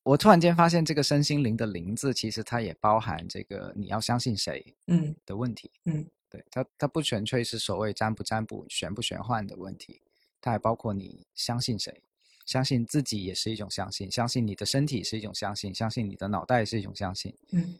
[0.04, 10.00] 我突然间发现，这个身心灵的“灵”字，其实它也包含这个你要相信谁，嗯的问题，嗯，对它，它不纯粹是所谓占卜占卜、玄不玄幻的问题，
[10.40, 12.02] 它还包括你相信谁，
[12.46, 17.78] 相信自己也是一种相信，相信你的身体是一种相信，相信你的脑袋是一种相信，嗯，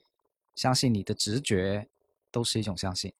[0.54, 1.88] 相信你的直觉
[2.30, 3.10] 都是一种相信。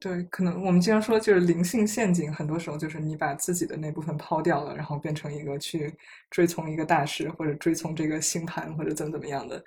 [0.00, 5.94] 对，可能我们经常说就是灵性陷阱，很多时候就是你把自己的那部分抛掉了，然后变成一个去
[6.30, 9.62] 追从一个大师，或者追从这个星盘，或者怎么怎么样的，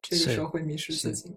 [0.00, 1.36] 这个时候会迷失自己。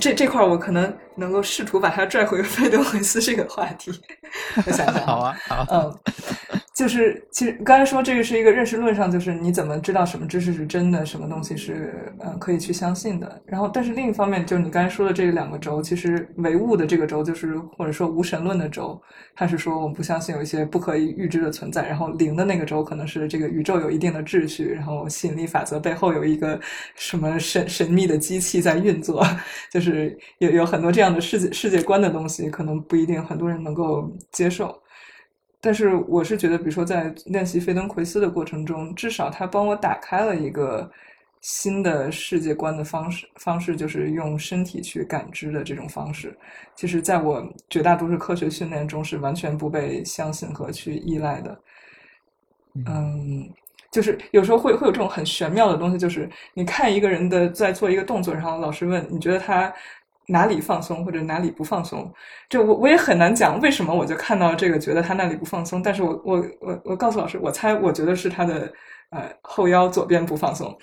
[0.00, 3.92] 这这块我可能能够试图把它拽回费德文斯这个话题。
[4.66, 5.98] 我想想，好啊，好，嗯，
[6.80, 13.42] 就是其实刚才说这个是一个认识论上，就是你怎么知道什么知识是真的，什么东西是嗯可以去相信的。
[13.44, 18.98] 然后，但是另一方面，就是你刚才说的这两个轴，其实唯物的这个轴，就是或者说无神论的轴，
[19.34, 21.86] 它是说我们不相信有一些不可以预知的存在。
[21.86, 26.58] 然后零的那个轴可能是这个宇宙有一定的秩序，然后吸引力法则背后有一个
[26.94, 29.22] 什么神神秘的机器在运作，
[29.70, 34.74] 就是有有很多这样的世界世界观的东西，可能不一定很多人能够接受。
[35.62, 40.90] 但是我是觉得，比如说在练习费登奎斯的过程中，至少他帮我打开了一个
[41.42, 46.34] 新的世界观的方式，方式就是用身体去感知的这种方式。
[46.74, 51.60] 其实，在我绝大多数科学训练中是完全不被相信和去依赖的。
[52.86, 53.46] 嗯，
[53.90, 59.70] 就是有时候会会有这种很玄妙的东西，就是你看一个人的在做一个动作，然后老师问你觉得他。
[60.30, 62.08] 哪里放松或者哪里不放松，
[62.48, 68.72] 这我我也很难讲为什么我就看到这个觉得他那里不放松，但是我我我我告诉老师，我猜我觉得是他的
[69.10, 70.76] 呃后腰左边不放松，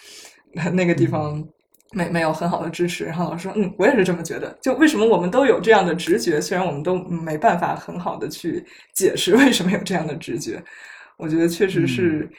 [0.74, 1.42] 那个地方
[1.94, 3.06] 没没有很好的支持。
[3.06, 4.58] 然后老师说，嗯，我也是这么觉得。
[4.62, 10.62] 就为什么我们都有这样的直觉，虽然我们都没办法很好的去解释 为什么有这样的直觉，
[11.18, 12.30] 我觉得确实是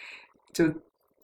[0.53, 0.65] 就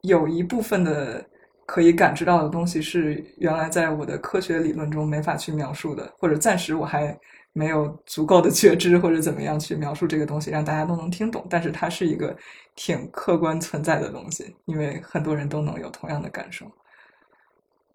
[0.00, 1.24] 有一部分的。
[1.66, 7.18] 可以感知到的东西是原来在我的科学理论中没法去描述的，或者暂时我还
[7.52, 11.46] 没有足够的觉知或者怎么样去描述这个东西，让大家都能听懂。
[11.48, 12.36] 但是它是一个
[12.74, 16.70] 挺客观存在的东西，因为很多人都能有同样的感受。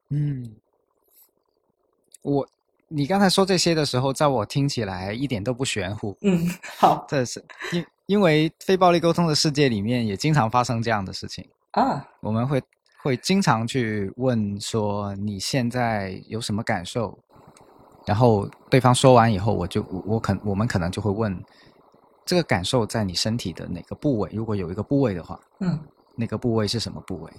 [0.10, 0.56] 嗯，
[2.24, 2.48] 我
[2.88, 6.18] 你刚才说这些的时候，在我听起来一点都不玄乎。
[6.22, 6.48] 嗯，
[6.78, 12.60] 好，这是因因为非暴力沟通的世界里面也经常发生这样的事情啊，我们会。
[13.02, 17.18] 会经常去问说你现在有什么感受，
[18.06, 21.42] 然后对方说完以后，我就我可我们可能就会问
[22.26, 24.30] 这个感受在你身体的哪个部位？
[24.34, 25.80] 如果有一个部位的话，嗯，
[26.16, 27.32] 那个部位是什么部位？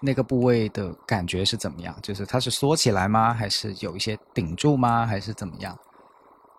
[0.00, 1.92] 那个部位的感觉是怎么样？
[2.00, 3.34] 就是它是缩起来吗？
[3.34, 5.04] 还是有一些顶住吗？
[5.04, 5.76] 还是怎么样？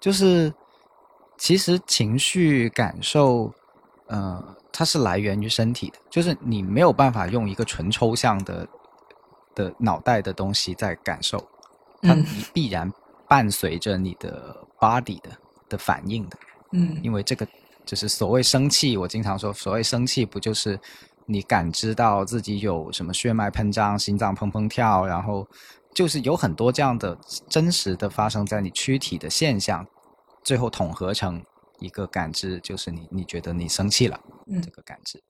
[0.02, 0.54] 就是
[1.38, 3.54] 其实情绪感受，
[4.10, 4.56] 呃。
[4.72, 8.66] 它是来源于身体的，就是你没有办法用一个纯抽象的
[9.56, 11.38] 的脑袋的东西在感受，
[12.04, 12.16] 它
[12.54, 12.90] 必然
[13.28, 15.32] 伴随着你的 body 的
[15.68, 16.38] 的反应的。
[16.72, 17.46] 嗯，因为这个
[17.84, 20.80] 就是所谓生气，我经常说，所谓生气不就是
[21.26, 25.46] 你感知到自己有什么血脉喷张、心脏砰砰跳，然后
[25.96, 27.18] 就是有很多这样的
[27.50, 29.86] 真实的发生在你躯体的现象，
[30.44, 31.44] 最后统合成。
[31.80, 35.22] 一个感知就是你，你觉得你生气了，嗯，这个感知，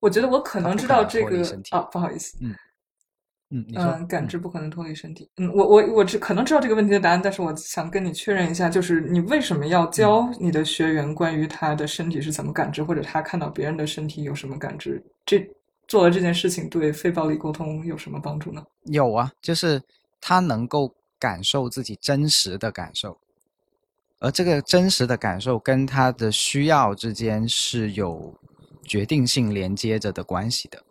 [0.00, 2.54] 我觉得我可能知道这个啊，不好意思，嗯
[3.50, 15.04] 嗯嗯，感知不可能脱离身体，嗯，我我我只可能知道这个问题的答案，但是我想跟你确认一下，就是你为什么要教你的学员关于他的身体是怎么感知，或者他看到别人的身体有什么感知？
[15.26, 15.46] 这
[15.86, 18.64] 做了这件事情对非暴力沟通有什么帮助呢？
[18.84, 19.82] 有啊，就是
[20.20, 23.18] 他能够感受自己真实的感受。
[24.22, 28.32] 而这个真实的感受跟他的需要之间是有
[28.84, 30.84] 决定性连接着的关系的。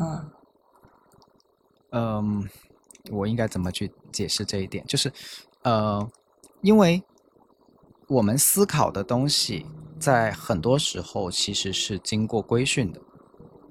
[0.00, 0.30] 嗯，
[1.92, 2.50] 嗯，
[3.12, 4.84] 我应该怎么去解释这一点？
[4.88, 5.12] 就是，
[5.62, 6.04] 呃，
[6.62, 7.00] 因为
[8.08, 9.64] 我们思考的东西
[10.00, 13.00] 在很多时候其实是经过规训的，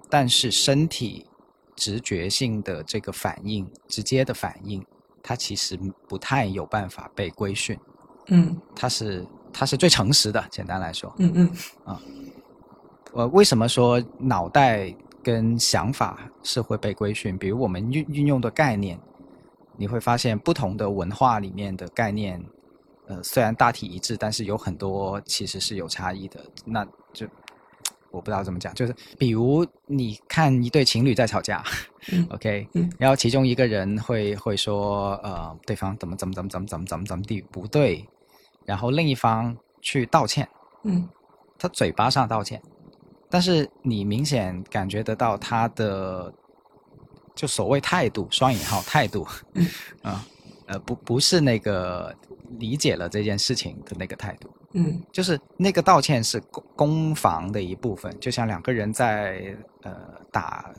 [0.10, 1.28] 但是身体
[1.76, 4.82] 直觉性的这个反应、直接的反应，
[5.22, 5.78] 它其实
[6.08, 7.78] 不太有办法被规训。
[8.28, 11.14] 嗯，他是他是最诚实的，简单来说。
[11.18, 11.52] 嗯嗯
[11.86, 12.00] 啊，
[13.12, 17.38] 我，为什么说脑袋跟想法是会被规训？
[17.38, 19.00] 比如我们运运用的概念，
[19.78, 22.44] 你会发现不同的文化里面的概念，
[23.08, 26.40] 呃，虽然大体一致，但是有很多其实是有差异的。
[26.66, 27.28] 那就
[28.12, 31.64] 我不知道怎么讲，就是比如你看一对情侣在吵架，
[32.32, 32.68] OK，
[32.98, 38.06] 然后其中一个人会会说，呃，对方怎么怎么怎么怎么怎么怎么怎么地不对。
[38.66, 40.48] 然后另一方去道歉，
[40.84, 41.08] 嗯，
[41.58, 42.62] 他嘴巴上道歉，
[43.30, 46.34] 但是你明显感觉得到他的
[47.36, 49.28] 就所谓态度（双引号态度），
[50.04, 50.26] 啊，
[50.68, 52.16] 呃，不不是那个
[52.60, 59.94] 理解了这件事情的那个态度，嗯，就是那个道歉是攻攻防的一部分，就像两个人在呃
[60.32, 60.72] 打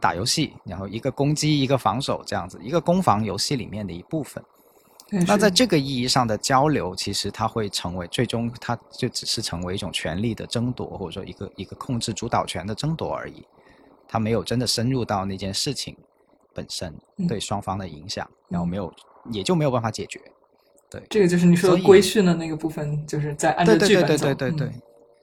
[0.00, 4.42] 打游戏，然后一个攻击一个防守这样子，一个攻防游戏里面的一部分。
[5.10, 13.44] 那在这个意义上的交流，其实它会成为最终，它就只是成为一种权力的争夺，或者说一个一个控制主导权的争夺而已。
[14.06, 15.96] 它没有真的深入到那件事情
[16.54, 16.92] 本身
[17.28, 18.92] 对双方的影响，然后没有
[19.30, 20.20] 也就没有办法解决。
[20.90, 24.08] 对，这个就是你说的规训的那个部分，就是在按照剧本走。
[24.08, 24.80] 对对对对对对，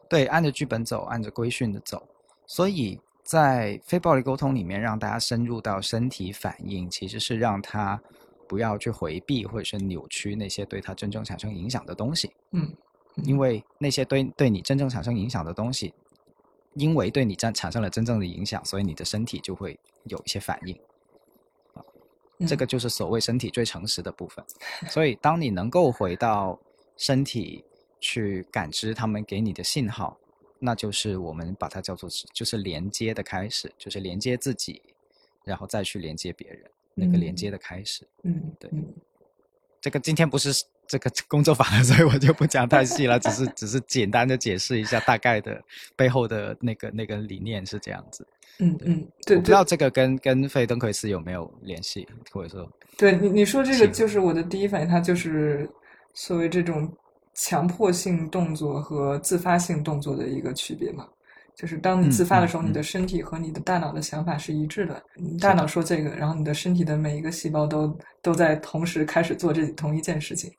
[0.10, 2.02] 对，按着剧本走，按着规训的走。
[2.46, 8.02] 所以在非暴力沟通里面，让大家深入到身体反应，其实是让他
[8.48, 12.32] 不要去回避或者是扭曲那些对他真正产生影响的东西。
[12.52, 12.74] 嗯，
[13.24, 15.94] 因为那些对对你真正产生影响的东西，
[16.74, 20.78] 因为对你产产生了真正的影响，所以你的身体就会有一些反应。
[22.48, 24.46] 这个就是所谓身体最诚实的部分，
[24.90, 26.60] 所以当你能够回到
[26.96, 27.66] 身体
[28.00, 30.16] 去感知他们给你的信号，
[30.60, 34.84] 那就是我们把它叫做就是连接的开始，就是连接自己，
[35.44, 38.06] 然后再去连接别人，那个连接的开始。
[38.24, 38.70] 嗯，对。
[39.80, 40.50] 这个今天不是
[40.88, 45.64] 这个 工作坊，所以我就不讲太细了，只是 只是简单的解释一下大概的
[45.96, 48.28] 背后的那个那个理念是这样子。
[48.60, 52.68] 嗯嗯，对，不知道这个跟跟费登奎斯有没有联系，或者说，
[52.98, 55.70] 对你你说这个就是我的第一反应，它就是
[56.16, 56.92] 所谓这种
[57.36, 61.08] 强迫性动作和自发性动作的一个区别嘛。
[61.58, 70.50] 就是当你自发的时候，你的身体和你的大脑的想法是一致的，你大脑说这个，然后你的身体的每一个细胞都都在同时开始做这同一件事情。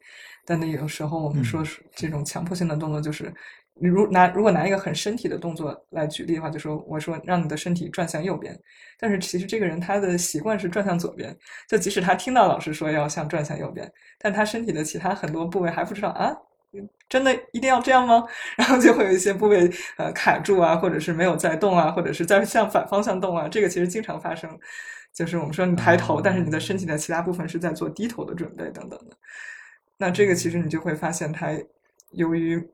[0.44, 1.62] 但那有时候我们说
[1.94, 3.32] 这种强迫性的动作就是。
[3.80, 8.58] 你如拿如果拿一个很身体的动作来举例的话，就说我说让你的身体转向右边，
[8.98, 11.32] 但是其实这个人他的习惯是转向左边，
[11.68, 13.88] 就即使他听到老师说要向转向右边，
[14.18, 16.34] 但他身体的其他很多部位还不知道啊，
[17.08, 18.24] 真的一定要这样吗？
[18.56, 24.50] 然后就会有一些部位呃卡住啊，或者是没有在动啊，或者是在向反方向动啊，这个其实经常发生，
[25.14, 29.16] 就是我们说你抬头，但是你的身体的其他部分是在做低头的准备等等的，
[29.96, 31.48] 那这个其实你就会发现它
[32.12, 32.68] 由于。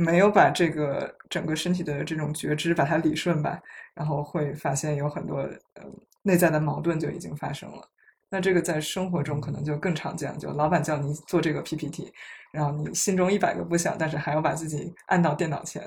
[0.00, 3.60] 没有把这个整个身体的这种觉知把它理顺吧，
[3.94, 5.82] 然后会发现有很多呃
[6.22, 7.82] 内在的矛盾就已经发生了。
[8.30, 12.12] 那这个在生活中可能就更常见，就老板叫你做这个 PPT，
[12.52, 15.82] 然后你心中一百个不想，但是还要把自己按到电脑前，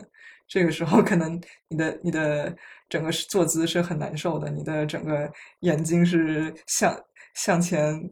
[0.47, 2.55] 这个时候可能你的你的
[2.89, 5.31] 整个坐姿是很难受的，你的整个
[5.61, 6.97] 眼睛是向
[7.35, 8.09] 向前。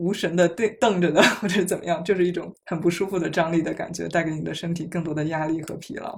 [0.00, 6.16] 无神的瞪瞪着的，或者怎么样，就是一种很不舒服的张力的感觉，带给你的身体更多的压力和疲劳。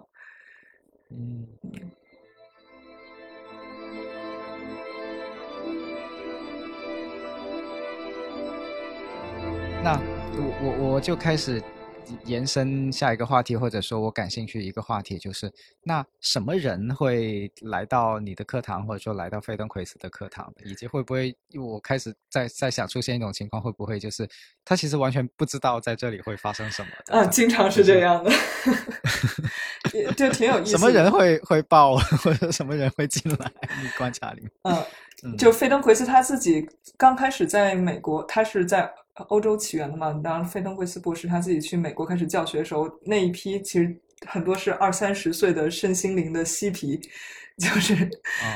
[1.11, 1.47] 嗯。
[9.83, 9.99] 那
[10.37, 11.63] 我我我就开始。
[12.25, 15.49] 延伸下一个话题，或者说我感兴趣一个话题，就是
[15.85, 24.29] 那什么人会来到你的课堂，或者说来到费登奎斯的课堂，以及会不会我开始在在想出现一种情况，会不会就是
[24.65, 27.17] 他其实完全不知道在这里会发生什么？
[27.17, 28.33] 啊，经常是这样的，
[30.17, 30.73] 就挺有意思。
[30.73, 33.53] 什么人会会报，或者什么人会进来？
[33.81, 34.85] 你观察里面，嗯，
[35.37, 38.91] 就费登奎斯他自己刚开始在美国，他是在。
[39.29, 43.95] 欧洲起源的嘛，当然费登奎斯博士他自己去美国开始教学的时候，那一批其实
[44.27, 46.99] 很多是二三十岁的身心灵的嬉皮，
[47.59, 48.09] 就是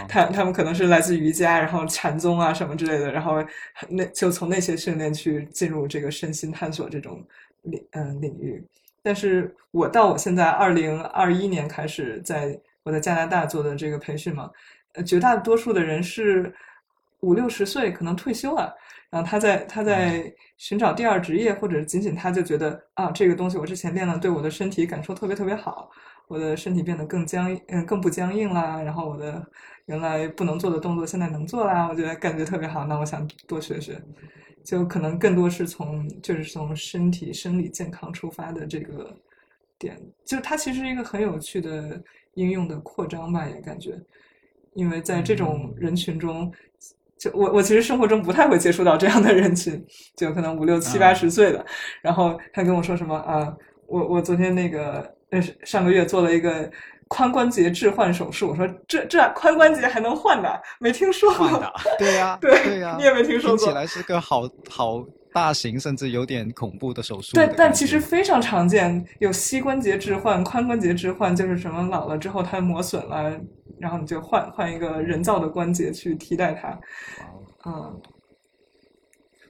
[0.08, 3.44] 他他们可能是来自瑜伽，然后禅宗啊什么之类的，然后
[3.90, 7.22] 那就从那些训练去进入这个身心探索这种
[7.64, 8.64] 领嗯领域。
[9.02, 14.50] 但是我到我现在二零二一年开始在我在加拿大做的这个培训嘛，呃，
[15.02, 16.52] 绝大多数的人是
[17.20, 18.74] 五六十岁，可能退休了。
[19.10, 25.88] 然后他在他在寻找第二职业，或者仅仅他就觉得啊，这个东西我之前练了，对我的身体感受特别特别好，
[26.26, 28.82] 我的身体变得更僵，嗯，更不僵硬啦。
[28.82, 29.44] 然后我的
[29.86, 32.84] 原来不能做的动作现在能做啦，我觉得感觉特别好。
[32.86, 34.02] 那我想多学学，
[34.64, 39.16] 就可能更多是从就是从身体生理健康出发的这个
[39.78, 42.02] 点，就它其实是一个很有趣的
[42.34, 43.96] 应用的扩张吧，也感觉，
[44.74, 46.52] 因为在这种人群中。
[47.16, 49.82] 就我我其实生活中不太会接触到这样的人群，
[50.14, 51.64] 就可能五六七八十岁的，
[52.02, 53.50] 然后他跟我说什么啊，
[53.86, 56.68] 我我昨天那个呃上个月做了一个
[57.08, 60.60] 髋关节置换手术，我说这这髋关节还能换的？
[60.80, 61.48] 没听说过。
[61.98, 63.58] 对呀，对对呀，你也没听说过。
[63.58, 65.02] 听起来是个好好
[65.32, 67.32] 大型，甚至有点恐怖的手术。
[67.34, 73.40] 对，但其实非常常见，有膝关节置换、髋关节置换，就是什么老了之后它磨损了。
[73.78, 76.80] 然后你就换换一个人造的关节去替代它，
[77.66, 78.00] 嗯，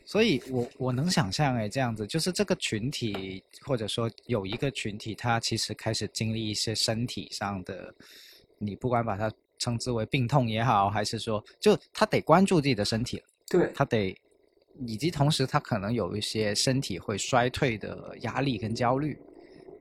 [0.05, 7.95] 所以我我能想象哎，这样子就是这个群体，或者说有一个群体，他其实开始经历一些身体上的，
[8.59, 13.71] 你不管把它称之为病痛也好，还是说，就他得关注自己的身体，对。
[13.75, 14.17] 他得，
[14.87, 19.19] 以及同时他可能有一些身体会衰退的压力跟焦虑，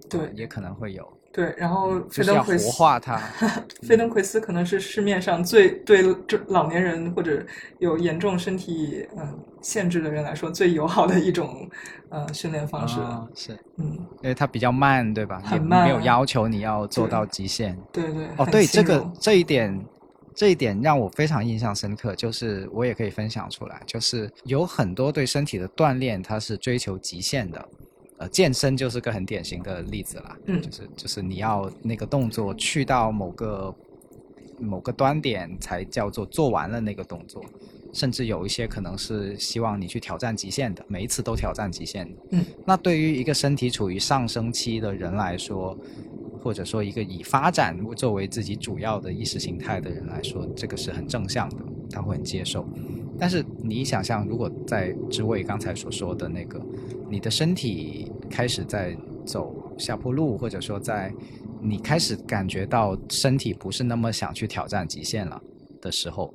[0.09, 1.17] 对，也可能会有。
[1.33, 3.17] 对，然后嗯就是活费登奎斯，化它。
[3.81, 7.43] 费登奎斯可能是市面上最对这老年人或者
[7.79, 11.67] 有严重身体嗯限制的人来说最友好的一种
[12.09, 13.05] 呃训练方式了。
[13.07, 15.41] 啊是嗯，因为它比较慢，对吧？
[15.43, 17.75] 很慢没有要求你要做到极限。
[17.91, 18.27] 对对。
[18.37, 19.83] 哦，对，这个这一点，
[20.35, 27.67] 这一点让我非常印象深刻，就是我也可以分享出来，就是有很多对身体的锻炼，它是追求极限的。
[28.23, 33.75] 呃，健身就是个很典型的例子啦，嗯就是就是你要那个动作去到某个
[34.59, 37.43] 某个端点才叫做做完了那个动作，
[37.91, 42.21] 甚至有一些可能是希望你去挑战极限的，每一次都挑战极限的。
[42.29, 45.77] 嗯，那对于一个身体处于上升期的人来说，
[46.41, 51.57] 或者说一个以发展作为自己主要的意识形态的人来说，这个是很正向的，
[51.91, 52.65] 他会很接受。
[53.23, 56.61] 但是你想象，如果在职位刚才所说的那个，
[57.09, 58.93] 你的身体开始在
[59.25, 61.09] 走下坡路，或者说在
[61.61, 65.41] 你开始感觉到身体不是那么想去挑战极限了
[65.79, 66.33] 的时候，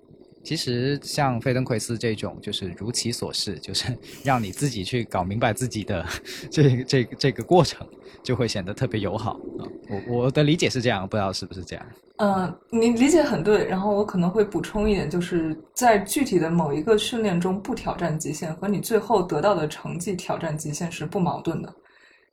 [0.49, 3.85] 其实像费登奎斯这种，就是如其所示，就是
[4.25, 6.03] 让你自己去搞明白自己的
[6.51, 7.87] 这这个这个过程，
[8.23, 9.69] 就会显得特别友好啊。
[9.91, 11.87] 我我的理解是这样，不知道是不是这样。
[12.17, 13.67] 嗯，你理解很对。
[13.67, 21.71] 然后我可能会补充一点，就是在具体的某一个训练中不挑战极限，和你最后得到的成绩挑战极限是不矛盾的。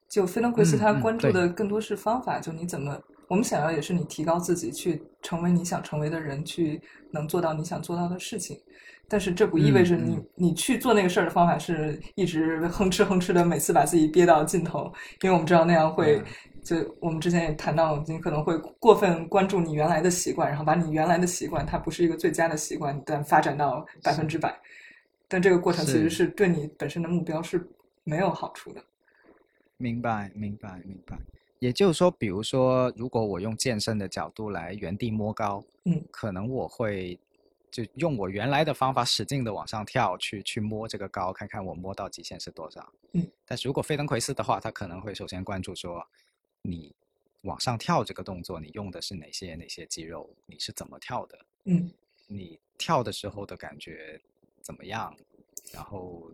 [0.09, 2.97] 就菲登奎斯他关注的更多是方法，就你怎么，
[3.27, 8.57] 我们想要也是你提高自己，去成为你想成为的人，去能做到你想做到的事情。
[9.07, 16.17] 但是这不意味着你、你去做那个事儿的方法是一直哼哧哼哧的，每次把自己憋到尽头，因为我们知道那样会。
[16.17, 16.25] 嗯
[16.65, 24.51] 就我们之前也谈到，你可能会过分关注你原来的习惯，然后把你原来的习惯，它不是一个最佳的习惯，但发展到百分之百，
[25.27, 27.63] 但这个过程其实是是对你本身的目标是
[28.03, 28.83] 没有好处的。
[29.77, 31.15] 明白，明白，明白。
[31.65, 37.19] 也就是说，比如说，如果我用健身的角度来原地摸高，嗯，可能我会
[37.71, 42.87] 就用我原来的方法使劲的往上跳，去去摸这个高，看看我摸到极限是多少。
[43.13, 46.07] 嗯，但是如果费登奎斯的话，他可能会首先关注说，
[46.61, 46.93] 你
[47.41, 51.91] 往上跳这个动作，你用的是哪些哪些肌肉，你是怎么跳的，嗯，
[52.27, 54.21] 你跳的时候的感觉
[54.61, 55.17] 怎么样，
[55.73, 56.31] 然后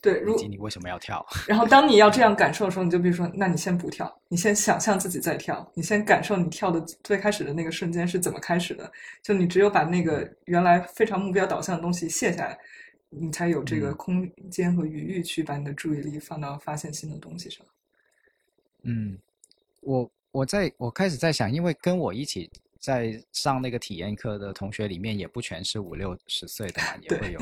[0.00, 1.24] 对，如你为什么要跳。
[1.46, 8.90] 然后当你要这样感受的时候，你就比如说，那你先不跳，你先想象自己在跳，你先感受你跳的最开始的那个瞬间是怎么开始的。
[9.22, 12.58] 就你只有把那个原来非常目标导向的东西卸下来，
[13.10, 17.64] 你才有这个嗯空间和余裕去把你的注意力放到发现新的东西上。
[18.82, 19.16] 嗯，
[19.82, 22.50] 我我在我开始在想，因为跟我一起
[22.80, 27.38] 在上那个体验课的同学里面，也不全是五六十岁的嘛，也会有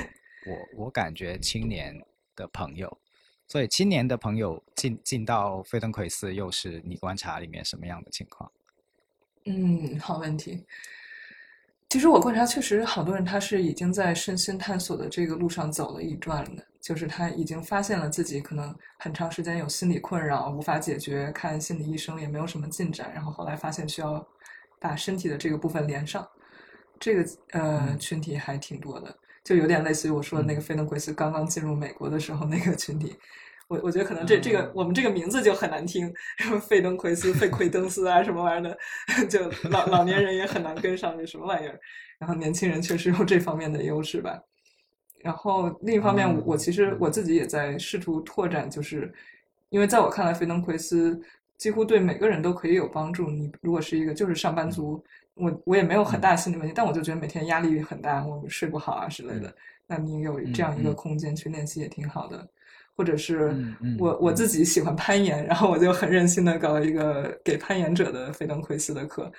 [0.47, 1.99] 我我感觉青年
[2.41, 2.99] 的朋友，
[3.47, 8.51] 所以青年的朋友进进到费登奎斯，又是你观察里面什么样的情况？
[9.45, 10.65] 嗯，好问题。
[11.91, 24.25] 其实我观察，确实好多人他是已经在身心探索的这个路上走了一段了的，就是他已经发现了自己可能很长时间有心理困扰无法解决，看心理医生也没有什么进展，然后后来发现需要
[24.79, 26.25] 把身体的这个部分连上，
[27.01, 33.17] 这个呃嗯群体还挺多的，就有点类似于我说的那个嗯菲登奎斯刚刚进入美国的时候那个群体。
[33.69, 41.79] 我我觉得可能这这个嗯我们这个名字就很难听，什么费登奎斯、费奎登斯啊什么玩意儿的，就老老年人也很难跟上这什么玩意儿。
[42.19, 44.39] 然后年轻人确实有这方面的优势吧。
[45.23, 49.13] 然后另一方面，我我其实我自己也在试图拓展，就是
[49.69, 51.21] 因为在我看来，费登奎斯
[51.57, 53.31] 几乎对每个人都可以有帮助。
[53.31, 55.01] 你如果是一个就是上班族，
[55.41, 59.55] 我我也没有很大心理问题，但我就觉得每天压力很大，我睡不好啊之类的。
[59.87, 62.47] 那你有这样一个空间去练习也挺好的。
[62.97, 63.57] 或者是
[63.99, 64.37] 我我嗯。
[64.37, 69.33] 自己喜欢攀岩，然后我就很任性的搞了一个给攀岩者的费登奎斯的课，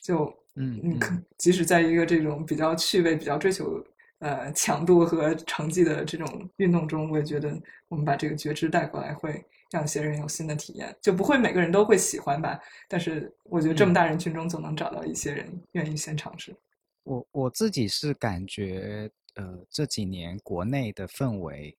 [0.00, 1.24] 就嗯你可嗯。
[1.36, 3.82] 即使在一个这种比较趣味、比较追求
[4.20, 12.58] 呃强度和成绩的这种运动中，我也觉得我们把这个觉知带过来，会让一些人有新的体验，就不会每个人都会喜欢吧。
[12.88, 16.56] 但是我觉得这么嗯大人群中，总能找到一些人愿意先尝试。
[17.04, 21.76] 我我自己是感觉，呃，这几年国内的氛围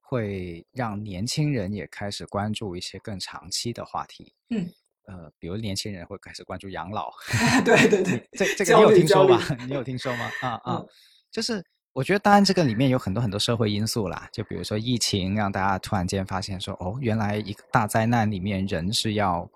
[0.00, 4.34] 会让年轻人也开始关注一些更长期的话题。
[4.50, 4.70] 嗯，
[5.06, 7.10] 呃，比如年轻人会开始关注养老。
[7.64, 9.40] 对对对，这这个你有听说吗？
[9.66, 10.30] 你有听说吗？
[10.42, 10.88] 啊 啊嗯，
[11.30, 11.64] 就是
[11.96, 19.48] 我觉得，当然这个里面有很多很多社会因素啦，就比如说疫情，让大家突然间发现说，哦，原来一个大灾难里面人是要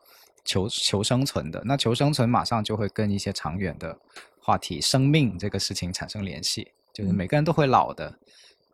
[0.42, 3.94] 求求生存的，那求生存马上就会跟一些长远的
[4.40, 8.18] 话题，生命这个事情产生联系，就是嗯每个人都会老的。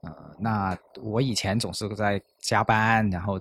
[0.02, 3.40] 呃，那我以前总是在加班，然后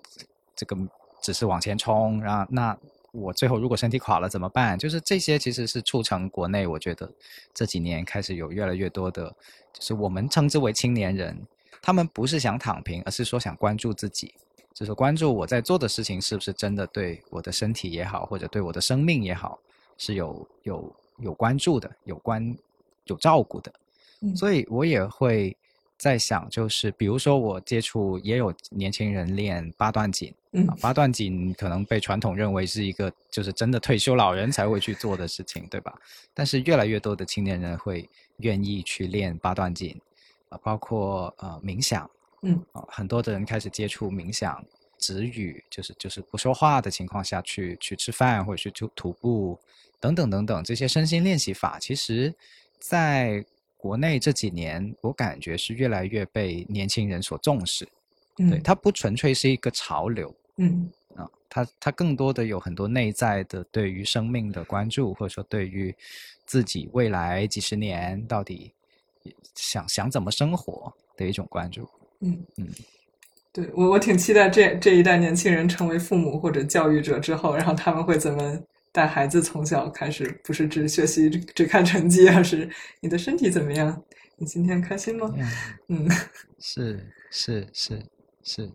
[0.56, 0.76] 这个
[1.22, 2.76] 只是往前冲，然后那
[3.16, 4.78] 我最后如果身体垮了怎么办？
[4.78, 7.10] 就是这些其实是促成国内我觉得
[7.54, 9.34] 这几年开始有越来越多的，
[9.74, 11.38] 就是我们称之为青年人，
[11.82, 14.34] 他们不是想躺平，而是说想关注自己，
[14.74, 19.60] 就是关注我在做的事情是不是真的对我的身体也好，或者对我的生命也好
[19.98, 22.56] 是有有有关注的，有关
[23.06, 23.72] 有照顾的。
[24.36, 25.56] 所以我也会
[25.98, 30.34] 在想，就是比如说我接触也有年轻人练八段锦。
[30.58, 35.94] 嗯，八段锦可能被传统认为是一个就是真的退休老人才会去做的事情，对吧？
[36.34, 40.00] 但是越来越多的青年人会愿意去练八段锦，
[40.48, 42.10] 啊，包括呃冥想，
[42.42, 44.64] 嗯，啊，很多的人开始接触冥想、
[44.98, 49.60] 止语，就是就是不说话的情况下去去吃饭或者去徒徒步
[50.00, 52.34] 等等等等这些身心练习法，其实
[52.80, 53.46] 在
[53.86, 57.88] 国内这几年我感觉是越来越被年轻人所重视，
[58.40, 60.34] 嗯对，它不纯粹是一个潮流。
[60.58, 65.96] 嗯啊，它它更多的有很多内在的对于生命的关注，或者说对于
[66.48, 68.74] 自己未来几十年到底
[69.54, 71.88] 想想怎么生活的一种关注。
[72.22, 72.68] 嗯嗯，
[73.54, 78.60] 对我我挺期待这这一代年轻人成为父母或者教育者之后，然后他们会怎么
[78.96, 82.70] 带孩子从小开始，不是只学习只看成绩，而是
[83.02, 84.02] 你的身体怎么样？
[84.38, 85.30] 你今天开心吗？
[85.90, 86.08] 嗯，
[86.60, 88.02] 是是是
[88.42, 88.72] 是。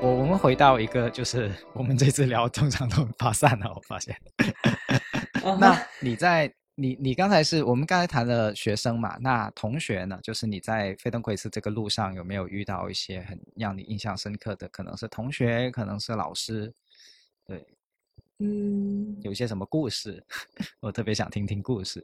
[0.00, 4.16] 我我们回到一个，就是我们这次聊通常都很发散了，我发现。
[5.58, 9.18] 那你在你你刚才是我们刚才谈了学生嘛？
[9.20, 10.18] 那同学呢？
[10.22, 14.66] 就是你在费登奎斯这个路上有没有遇到一些很让你印象深刻的？
[14.70, 16.72] 可能是同学，可能是老师，
[17.44, 17.66] 对，
[18.38, 20.24] 嗯，有些什么故事？
[20.80, 22.02] 我特别想听听故事。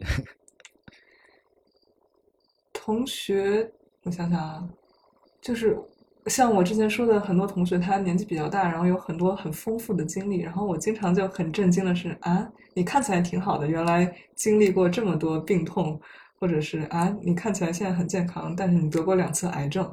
[2.71, 3.73] 同学，
[4.03, 4.69] 我想想啊，
[5.41, 5.75] 就是。
[6.27, 16.01] 像我之前说的，很多同学他年纪比较大，然后有很多很丰富的经历，然后我经常就很震惊的是啊，你看起来挺好的，原来经历过这么多病痛，
[16.41, 19.89] 或者是啊，你看起来现在很健康，但是你得过两次癌症，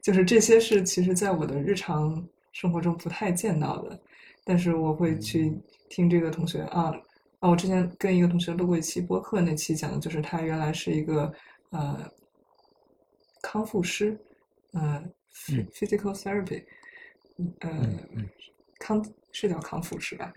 [0.00, 4.00] 就是这些是其实在我的日常生活中不太见到的，
[4.44, 5.52] 但是我会去
[5.88, 6.94] 听这个同学啊
[7.40, 11.32] 啊，我之前跟一个同学录过一期播客，那期讲的就是他原来是一个
[11.70, 12.08] 呃
[13.42, 14.16] 康复师，
[14.74, 15.12] 嗯。
[15.32, 16.64] Physical therapy，
[17.60, 17.70] 呃，
[18.78, 20.32] 康是叫康复是吧？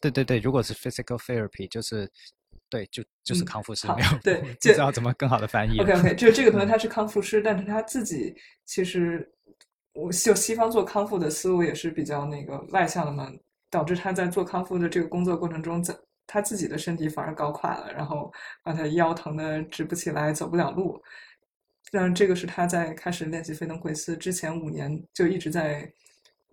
[0.00, 2.10] 对对对，如果是 physical therapy，就是
[2.68, 5.78] 对，就就是康复师，没有对， 不知道怎么更好的翻译。
[5.80, 8.34] OK OK， 就是这个同学他是康复师，但是他自己
[8.64, 9.28] 其实
[9.94, 13.32] 我就西方做康复的思路也是比较那个外向的嘛，
[13.70, 15.96] 导致他在做康复的这个工作过程中，在
[16.26, 18.30] 他自己的身体反而搞垮了，然后
[18.62, 21.02] 把他腰疼的直不起来，走不了路。
[21.90, 25.90] 但这个是他在开始练习费登奎斯之前五年就一直在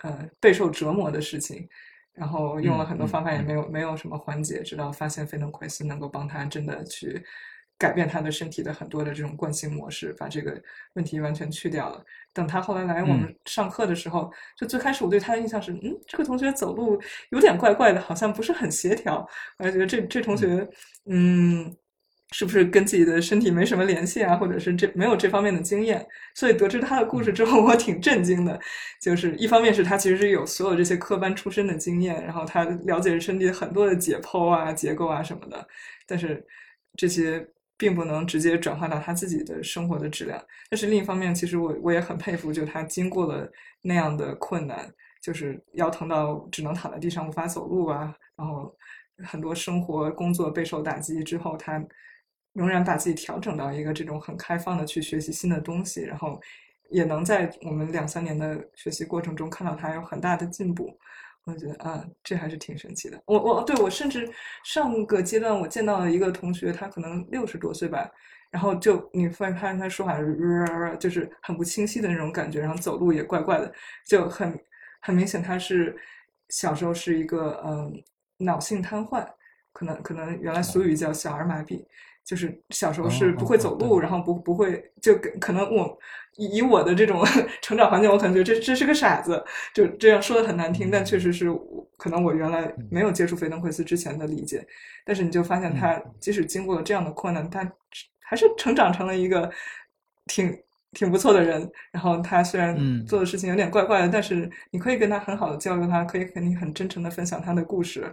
[0.03, 1.67] 呃备受折磨的事情，
[2.13, 7.21] 然后用了很多方法也没有没有什么缓解，直到发现费登奎斯能够帮他真的去
[7.77, 10.61] 改变他的身体的很多的这种惯性模式，把这个
[10.93, 12.01] 问题完全去掉了。
[12.31, 16.97] 等他后来来我们上课的时候，就最开始我对他的印象是，嗯，这个同学走路
[17.31, 19.27] 有点怪怪的，好像不是很协调。
[19.57, 20.65] 我还觉得这这同学，
[21.07, 21.75] 嗯。
[22.31, 26.05] 是不是跟自己的身体没什么联系啊，或者是这没有这方面的经验？
[26.33, 28.59] 所以得知他的故事之后，我挺震惊的。
[29.01, 35.67] 就是一方面是他其实是有所有这些科班出身的经验，然后他了解身体很多的解剖啊、结构啊什么的，
[36.07, 36.43] 但是
[36.97, 37.47] 这些
[37.77, 40.43] 并不能直接转化到他自己的生活的质量。
[40.69, 43.49] 但是另一方面，其实我我也很佩服，就他经过了
[43.83, 44.91] 那样的困难，
[45.21, 48.75] 就是腰疼到只能躺在地上无法走路啊，然后
[49.23, 51.81] 很多生活工作备受打击之后，他。
[52.55, 56.41] 仍然把自己调整到一个这种很开放的去学习新的东西，然后
[56.89, 60.97] 也能在我们两三年的学习过程中看到他有很大的进步。
[61.43, 63.21] 我觉得啊，这还是挺神奇的。
[63.25, 64.27] 我我对我甚至
[64.63, 68.09] 上个阶段我见到了一个同学，他可能六十多岁吧，
[68.49, 70.17] 然后就你发现他说话
[70.99, 73.71] 就是很不清晰的那种感觉，然后走路也怪怪的，
[74.07, 74.59] 就很
[75.01, 75.95] 很明显他是
[76.49, 78.03] 小时候是一个嗯
[78.37, 79.23] 脑性瘫痪，
[79.71, 81.85] 可能可能原来俗语叫小儿麻痹。
[82.25, 85.97] 就是小时候是不会走路，然后不不会就可能我
[86.37, 87.23] 以我的这种
[87.61, 89.41] 成长环境，我可能觉得这这是个傻子，
[89.75, 91.45] 就这样说的很难听，但确实是
[91.97, 94.65] 可能我原来没有接触菲登奎斯之前的理解。
[95.05, 97.71] 但是你就发现他即使经过了这样的困难，他
[98.19, 99.47] 还是成长成了一个
[100.25, 100.51] 挺
[100.93, 101.71] 挺不错的人。
[101.91, 102.75] 然后他虽然
[103.05, 108.11] 做的事情有点怪怪的，但是你可以跟他很好的交流，他可以跟你很真诚的分享他的故事，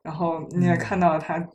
[0.00, 1.46] 然后你也看到了他。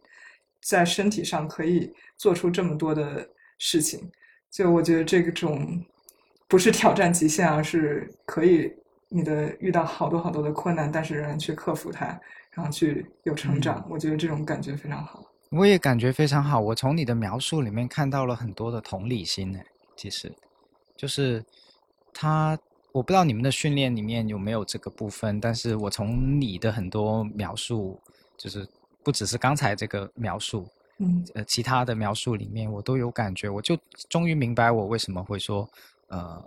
[0.65, 3.29] 在身体上可以做出这么多的
[3.59, 4.09] 事情，
[4.49, 5.79] 就我觉得这种
[6.47, 8.73] 不是挑战极限，而是可以
[9.07, 12.19] 你的遇到好多好多的困难，但是仍然去克服它，
[12.49, 13.85] 然后去有成长。
[13.91, 15.23] 我觉得这种感觉非常好。
[15.51, 16.59] 我也感觉非常好。
[16.59, 19.59] 我从你的描述里面看到了很多的同理心呢。
[19.95, 20.33] 其实，
[20.97, 21.45] 就是
[22.11, 22.57] 他，
[22.91, 28.01] 我不知道你们的训练里面有没有这个部分，但是我从你的很多描述，
[28.35, 28.67] 就是
[29.05, 30.67] 不只是刚才这个描述，
[30.97, 33.47] 嗯，呃，其他的描述里面，我都有感觉。
[33.47, 33.77] 我就
[34.09, 35.69] 终于明白我为什么会说，
[36.07, 36.43] 呃，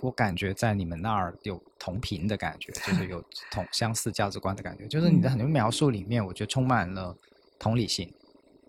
[0.00, 3.22] 我感觉在你们那儿有同频的感觉，就是有
[3.52, 4.86] 同相似价值观的感觉。
[4.86, 7.14] 就是你的很多描述里面，我觉得充满了
[7.58, 8.10] 同理心。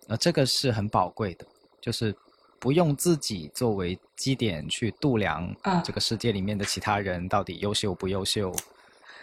[0.10, 1.48] 呃，这个是很宝贵的，
[1.80, 2.14] 就是
[2.60, 8.54] 不用自己作为基点去度量这个世界里面的其他人到底优秀不优秀，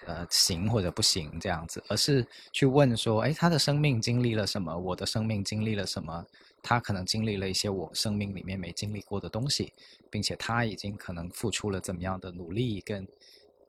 [0.07, 4.77] 呃，行或者不行这样子，而是去问说，哎，他的生命经历了什么？
[4.77, 6.25] 我的生命经历了什么？
[6.63, 9.73] 他可能经历了一些我生命里面没经历过的东西，
[10.11, 13.07] 并且他已经可能付出了怎么样的努力跟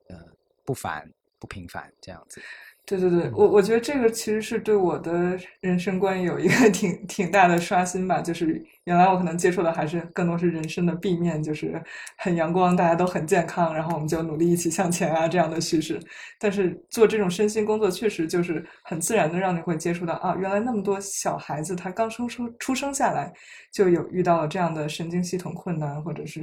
[0.08, 0.16] 呃
[0.64, 2.40] 不凡不平凡这样子。
[2.88, 8.22] 对对对，我我觉得这个其实是对我的人生观有一个 挺挺大的刷新吧。
[8.22, 11.82] 就是原来我可能接触的还是更多是人生的 B 面，就是
[12.16, 16.00] 很阳光，大家都很健康，然后我们就努力一起向前啊这样的叙事。
[16.40, 23.30] 但是做这种身心工作，确实就是很自然的让你会接触到啊，原来那么多小孩子他刚生出出生下来
[23.70, 26.40] 就有遇到了这样的神经系统困难，或者是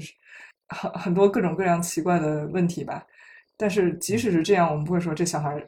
[0.68, 3.04] 很很多各种各样奇怪的问题吧。
[3.58, 5.60] 但是即使是这样，我们不会说这小孩。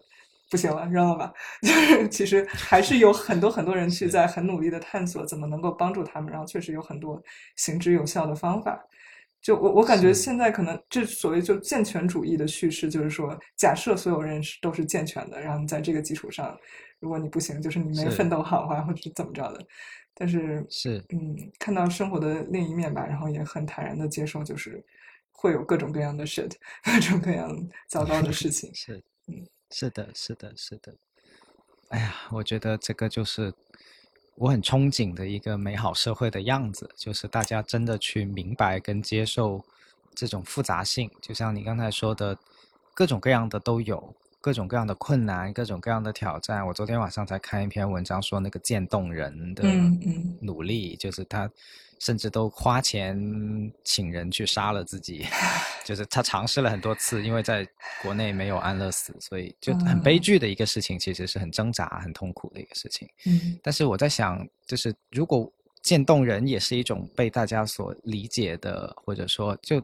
[0.49, 1.33] 不行了，扔了吧。
[1.61, 7.21] 就是其实还是有很多很多人去在很努力的探索怎么能够帮助他们，然后确实有很多
[7.55, 8.81] 行之有效的方法。
[9.39, 16.57] 就我我感觉现在可能这所谓就健全主义的叙事，就是说假设所有人是都是健全的，然后你在这个基础上，
[16.99, 19.65] 如果你不行，就是你没奋斗好啊，或者是怎么着的。
[20.15, 24.83] 但是是嗯，看到生活的另一面吧，然后也很坦然的接受，就是
[25.31, 26.51] 会有各种各样的 shit，
[26.83, 27.55] 各种各样
[27.87, 28.73] 糟糕的事情。
[28.73, 29.47] 是嗯。
[29.71, 30.95] 是的，是的，是的。
[31.89, 33.53] 哎呀，我觉得这个就是
[34.35, 39.63] 我很憧憬的一个美好社会的样子，就是大家真的去明白跟接受
[40.13, 41.09] 这种复杂性。
[41.21, 42.37] 就像你刚才说的，
[42.93, 46.65] 各种各样的都有，各种各样的困难，各种各样的挑战。
[46.67, 49.63] 我昨天晚上才看一篇文章，说那个渐冻人的
[50.41, 51.49] 努力，就是他。
[51.99, 53.17] 甚至都花钱
[53.83, 55.25] 请人去杀了自己，
[55.83, 57.67] 就是他尝试了很多次，因为在
[58.01, 63.07] 国内没有安乐死，所以就很悲剧的一个事情，其实是很挣扎、很痛苦的一个事情。
[63.25, 65.51] 嗯，但是我在想，就是如果
[65.81, 69.81] 渐冻人也是一种被大家所理解的，或者说，就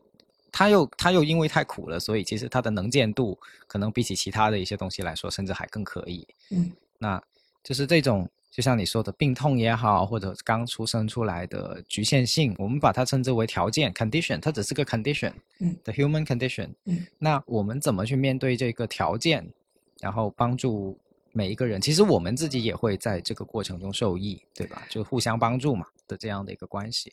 [0.52, 6.28] 他又他又因为太苦了，所以其实他的能见度可能比起其他的一些东西来说，甚至还更可以。
[6.52, 7.22] 嗯，那
[7.64, 8.30] 就是这种。
[8.54, 16.70] 就像你说的，病痛也好，或者刚出生出来的局限性，我们把它称之为条件 （condition），它只是个 condition，嗯，the human condition。
[16.86, 19.44] 嗯，那我们怎么去面对这个条件，
[20.00, 20.96] 然后帮助
[21.32, 21.82] 每一个人？
[21.82, 24.84] 其实我们自己也会在这个过程中受益，对吧？
[24.88, 27.12] 就互相帮助嘛的这样的一个关系。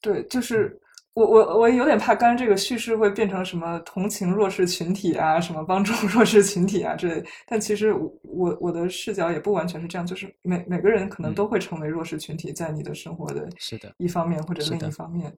[0.00, 0.76] 对，就是。
[1.14, 7.22] 我我我有点怕，刚这个叙事会变成什么同情弱势群体啊，什么帮助 弱势群体啊之类。
[7.46, 13.46] 但其实我我的视角也不完全是这样，就是每每个人可能都会成为弱势群体，在你的生活的
[13.98, 15.30] 一方面或者另一方面，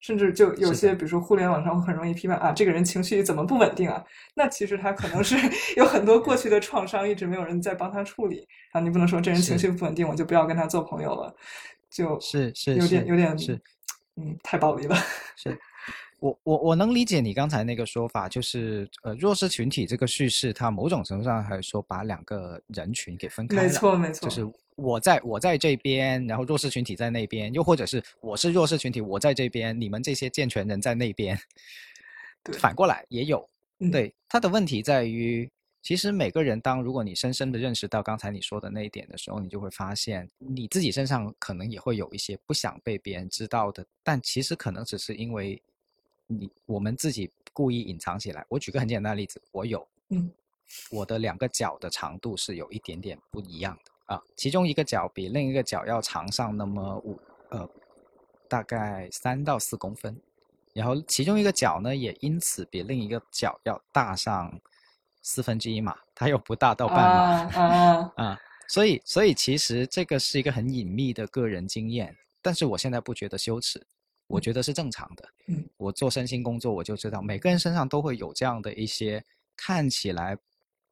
[0.00, 4.04] 甚至就有些比如说互联网上会很容易批判啊，这个人情绪怎么不稳定啊？
[4.34, 5.36] 那其实他可能是
[5.76, 8.38] 有很多过去的创伤，一直没有人在帮他处理。
[8.72, 11.32] 然后你不能说这人情绪不稳定，我就不要跟他做朋友了，
[11.88, 13.60] 就是是有点有点是。
[14.16, 14.96] 嗯，太暴力了。
[15.36, 15.58] 是，
[16.18, 23.62] 我我我能理解你刚才那个说法，就是呃弱势群体这个叙事，它某种程度上还是说把两个人群给分开了。
[23.62, 24.46] 没错没错，就是
[24.76, 31.38] 我在我在这边，然后弱势群体在那边，又或者是我是弱势群体，我在这边，你们这些健全人在那边。
[32.42, 33.48] 对，反过来也有。
[33.90, 35.50] 对，他的问题在于。
[35.82, 45.60] 其实每个人，当如果你深深的认识到刚才你说的那一点的时候，你就会发现你自己身上可能也会有一些不想被别人知道的，但其实可能只是因为
[46.26, 48.44] 你我们自己故意隐藏起来。
[48.50, 50.30] 我举个很简单的例子，我有，嗯，
[50.90, 57.66] 我的两个脚的长度是有一点点不一样的啊，其中一个脚比另一个脚要长上那么五呃，
[58.48, 60.14] 大概三到四公分，
[60.74, 64.60] 然后其中一个脚呢也因此比另一个脚要大上。
[65.22, 73.84] 四分之一码，它又不大到半码啊 啊，所以所以其实这个是一个很隐秘的个人经验，但是我现在不觉得羞耻，
[74.26, 75.28] 我觉得是正常的。
[75.48, 79.24] 嗯，我做身心工作，我就知道每个人身上都会有这样的一些
[79.56, 80.36] 看起来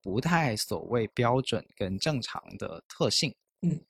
[0.02, 3.34] 不太所谓标准跟正常的特性。
[3.62, 3.80] 嗯，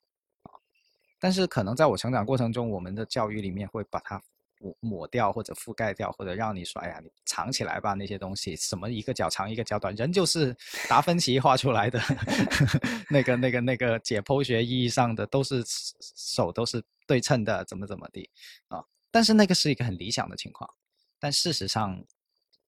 [1.19, 4.21] 但是可能在我成长过程中，我们的教育里面会把它
[4.59, 10.55] 抹抹掉或者覆盖掉，或者让你说，哎呀，你藏起来吧，那些东西，什么一个脚长一个脚短，人就是
[10.87, 11.99] 达芬奇画出来的，
[13.09, 18.29] 那个那个那个解剖学意义上的都是手都是对称的，怎么怎么地
[18.67, 18.83] 啊？
[19.11, 20.69] 但是那个是一个很理想的情况，
[21.19, 21.99] 但事实上，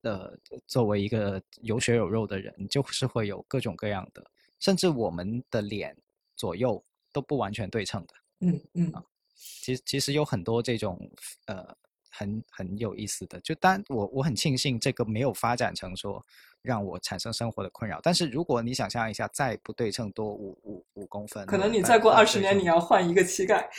[0.02, 0.36] 呃，
[0.66, 4.26] 作为一个有血有肉的人，就是会有各种各样的，
[4.60, 5.96] 甚至我们的脸
[6.36, 8.14] 左右都不完全对称的。
[8.40, 9.04] 嗯嗯啊，
[9.36, 10.98] 其实其实有很多这种
[11.46, 11.78] 呃
[12.12, 16.24] 很很有意思的，就当我我很庆幸这个没有发展成说
[16.62, 18.00] 让我产生生活的困扰。
[18.04, 23.70] 但是如果你想象一下，再不对称多五五五公分，可能你再过二十年你要换一个膝盖。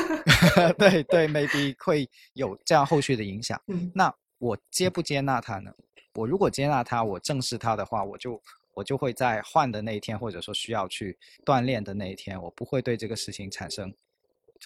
[0.76, 3.60] 对对，maybe 会有这样后续的影响。
[3.68, 5.72] 嗯，那我接不接纳它呢？
[6.14, 8.40] 我如果接纳它，我正视它的话，我就
[8.74, 13.94] 我就会在换的那一天，或者说需要去锻炼的那一天，我不会对这个事情产生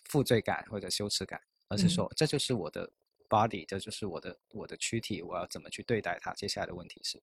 [0.08, 2.88] 负罪感或者羞耻感，而是说这就是我的
[3.32, 6.32] body，这就是我的我的躯体，我要怎么去对待它？
[6.34, 7.18] 接下来的问题是，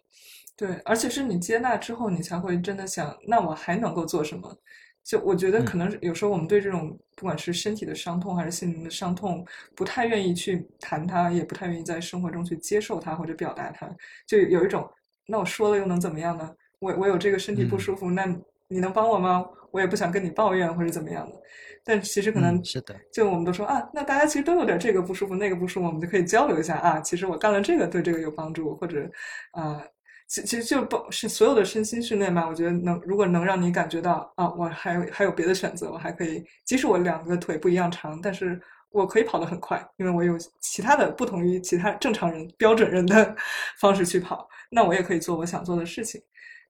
[0.58, 4.58] 对，而且是你接纳之后，你才会真的想，那我还能够做什么？
[5.04, 9.46] 就我觉得可能有时候我们对这种不管是身体的伤痛还是心灵的伤痛，
[9.76, 13.90] 不太愿意去谈它，也不太愿意在生活中去接受它或者表达它，
[14.28, 14.88] 就有一种，
[15.28, 16.54] 那我说了又能怎么样呢？
[16.80, 18.26] 我我有这个身体不舒服，那
[18.70, 19.46] 你能帮我吗？
[19.72, 21.36] 我也不想跟你抱怨或者怎么样的。
[21.84, 27.00] 但其实可能是的，就我们都说啊，那大家其实都有点这个不舒服那个不舒服，我们就可以交流一下啊。
[27.02, 29.10] 其实我干了这个对这个有帮助，或者
[29.52, 29.84] 啊。
[30.28, 43.36] 其其实就不是所有的身心训练吧，我觉得能如果能让你感觉到啊，我还有还有别的选择，我还可以，即使我两个腿不一样长，但是我可以跑得很快，因为我有其他的不同于其他正常人标准人的
[43.82, 46.22] 方式去跑，那我也可以做我想做的事情。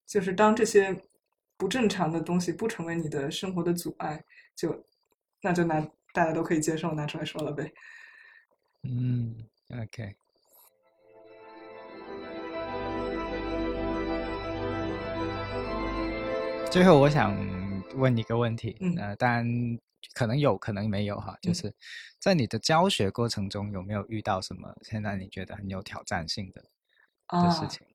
[0.07, 0.95] 就是当这些
[1.60, 4.23] 不正常的东西不成为你的生活的阻碍，
[4.56, 4.86] 就
[5.41, 5.81] 那就拿
[6.14, 7.69] 大家都可以接受拿出来说了呗。
[8.84, 9.36] 嗯
[9.77, 10.15] ，OK。
[16.72, 17.38] 最后，我想
[17.95, 19.45] 问一个问题，呃，当然
[20.14, 21.73] 可能有可能没有哈，就是
[22.19, 26.64] 在你的教学过程中有没有遇到什么现在你觉得很有挑战性的
[27.27, 27.86] 的事情？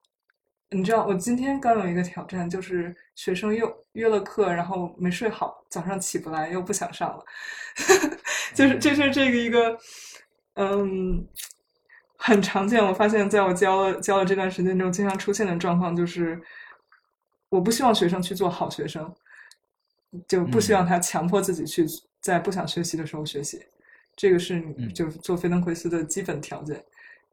[0.75, 7.25] 你知道，我今天刚有一个挑战，就是学生又约了课，然后没睡好，早上起不来，又不想上了，
[8.55, 9.79] 就是这是这个一个，
[10.55, 11.27] 嗯，
[12.19, 12.85] 很常见。
[12.85, 16.41] 我发现在我教了教了这段时间中，经常出现的状况就是。
[17.51, 19.15] 我不希望学生去做好学生，
[20.27, 21.87] 就不希望他强迫自己去
[22.21, 23.63] 在不想学习的时候学习，
[24.17, 24.61] 这个是
[24.93, 26.85] 就做菲登奎斯的基本条件。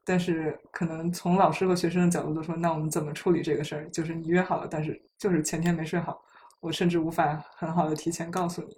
[0.04, 3.90] 但是可能从老师和学生的角度都说，那我们怎么处理这个事儿？
[3.90, 6.22] 就是你约好了，但是就是前天没睡好，
[6.60, 8.76] 我甚至无法很好的提前告诉你，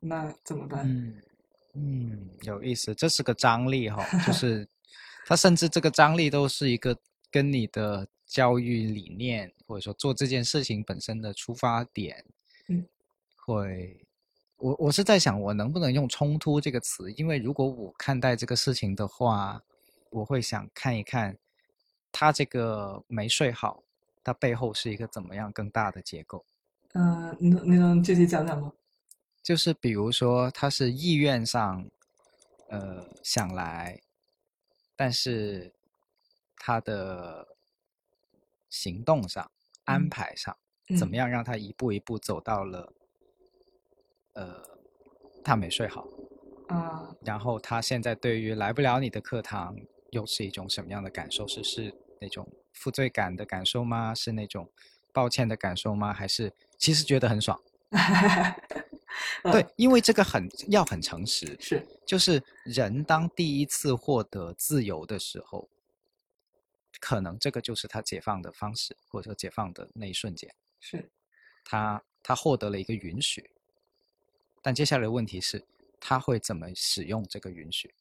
[0.00, 0.88] 那怎么办？
[0.88, 1.14] 嗯
[1.74, 4.68] 嗯，有意思，这是个张力哈，就是
[5.26, 6.96] 他甚至这个张力都是一个
[7.30, 8.06] 跟你的。
[8.28, 12.24] 教育理念，或者说做这件事情本身的出发点，
[12.68, 12.84] 嗯，
[13.36, 14.04] 会，
[14.56, 17.12] 我我是在想，我能不能用冲突这个词？
[17.12, 19.62] 因为如果我看待这个事情的话，
[20.16, 21.36] 我会想看一看，
[22.10, 23.82] 他这个没睡好，
[24.22, 26.44] 他背后是一个怎么样更大的结构？
[26.94, 28.72] 嗯，你能你能具体讲讲吗？
[29.42, 31.88] 就是比如说，他是意愿上，
[32.68, 34.00] 呃，想来，
[34.94, 35.72] 但是
[36.56, 37.48] 他的。
[38.68, 39.48] 行动上、
[39.84, 40.54] 安排上，
[40.98, 42.92] 怎么样让他一步一步走到了？
[44.34, 44.60] 呃，
[45.44, 46.06] 他没睡好
[46.68, 49.74] 啊，然后他现在对于来不了你的课堂，
[50.10, 51.46] 又是一种什么样的感受？
[51.46, 54.14] 是是那种负罪感的感受吗？
[54.14, 54.70] 是那种
[55.12, 56.12] 抱歉的感受吗？
[56.12, 57.60] 还是其实觉得很爽？
[59.50, 65.68] 对，因为这个很要很诚实，是就是人当第一次获得自由的时候。
[66.98, 71.10] 可能这个就是他解放的方式，或者说解放的那一瞬间，是，
[71.62, 73.50] 他他获得了一个允许，
[74.62, 75.62] 但接下来的问题是，
[76.00, 77.94] 他会怎么使用这个允许？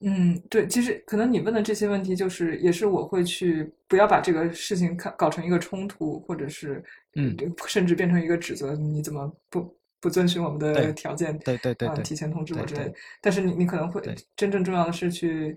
[0.00, 6.82] 嗯，对，其实可能你问的这些问题，就是也是我会去不要把这个事情看搞成一个冲突，或者是
[7.16, 11.38] 嗯，甚至变成一个指责，你怎么不不遵循我们的条件？
[11.40, 12.92] 对对对，提前通知我之类。
[13.20, 14.00] 但是你你可能会
[14.36, 15.56] 真正重要的是去。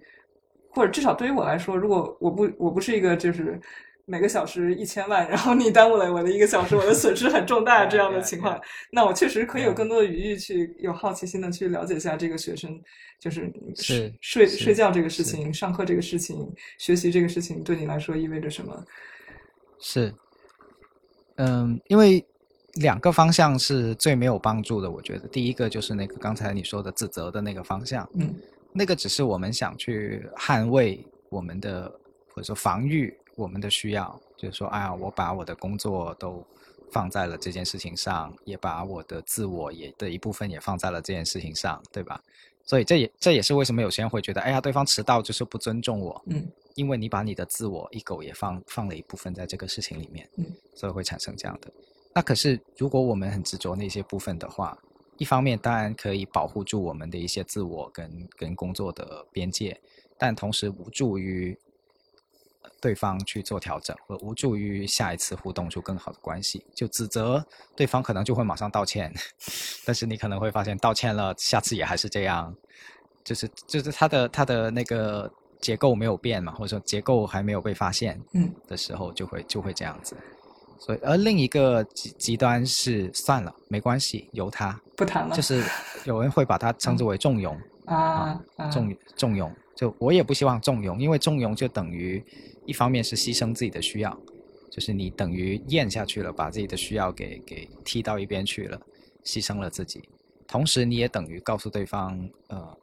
[0.73, 3.59] 或者至少对于我来说，如果我不我不是一个就是
[4.11, 8.59] 每个小时一千万，然后你耽误了我的一个小时，我的损失很重大 这样的情况，
[8.91, 12.77] 那我确实可以有更多的余裕去有好奇心的去了解一下这个学生，
[13.21, 16.37] 就是是睡睡觉这个事情、上课这个事情、
[16.77, 18.85] 学习这个事情对你来说意味着什么？
[19.79, 20.13] 是，
[21.37, 22.21] 嗯，因为
[22.73, 25.27] 两个方向是最没有帮助的，我觉得。
[25.29, 28.35] 第一个就是那个刚才你说的自责的那个方向，嗯。
[28.73, 31.89] 那个只是我们想去捍卫我们的，
[32.29, 36.45] 或者说防御我们的需要，就是说，哎呀，我把我的工作都
[36.91, 42.21] 放在了这件事情上，也把我的自我也的一部分也放在了这件事情上，对吧？
[42.63, 50.45] 所以这也这也是为什么有些人会觉得，哎呀，对方迟到就是不尊重我，嗯，因为你把你的自我 ego 也放放了一部分在这个事情里面，嗯，
[50.75, 51.71] 所以会产生这样的。
[52.13, 54.77] 那可是如果我们很执着那些部分的话，
[55.17, 59.79] 一方面当然可以保护住我们的一些自我跟跟工作的边界，
[60.17, 61.57] 但同时无助于
[62.81, 66.65] 对方去做调整，或无助于下一次互动出更好的关系。
[66.73, 67.45] 就指责
[67.75, 69.13] 对方可能就会马上道歉，
[69.85, 72.53] 但是你可能会发现道歉了，下次也还是这样，
[73.23, 75.31] 就是就是他的他的那个
[75.61, 80.17] 结构没有变嘛，或者说结构还没有被发现，嗯的时候就会就会这样子。
[80.79, 85.63] 所以，而另一个极极端是算了，没关系，由他，不谈了，就是
[86.05, 87.55] 有人会把它称之为纵容，
[87.85, 88.41] 嗯啊，
[88.71, 89.53] 纵纵容。
[89.75, 92.23] 就我也不希望纵容，因为纵容就等于
[92.65, 94.17] 一方面是牺牲自己的需要，
[94.69, 98.79] 就是你等于咽下去了，把自己的需要给给踢到一边去了，
[99.23, 100.07] 牺牲了自己。
[100.47, 102.77] 同时，你也等于告诉对方，呃，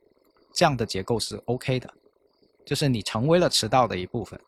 [0.52, 1.92] 这样的结构是 OK 的，
[2.64, 4.40] 就是你成为了迟到的一部分。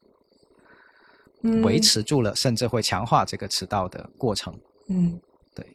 [1.43, 4.59] 嗯维，持住了，甚至会强化这个迟到的过程。
[4.89, 5.19] 嗯
[5.55, 5.67] 对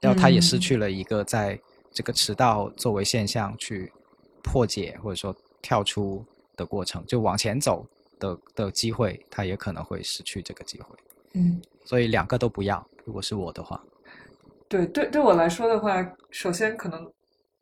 [0.00, 1.60] 然后他也失嗯去了一个在
[1.90, 3.92] 这个迟到作为现象去
[4.42, 6.24] 破解或者说跳出
[6.56, 7.86] 的过程，就往前走
[8.22, 10.96] 的的机会，他也可能会失去这个机会。
[11.34, 11.60] 嗯。
[11.84, 12.86] 所以两个都不要。
[13.04, 13.82] 如果是我的话，
[14.68, 16.00] 对对，对我来说的话，
[16.30, 17.12] 首先可能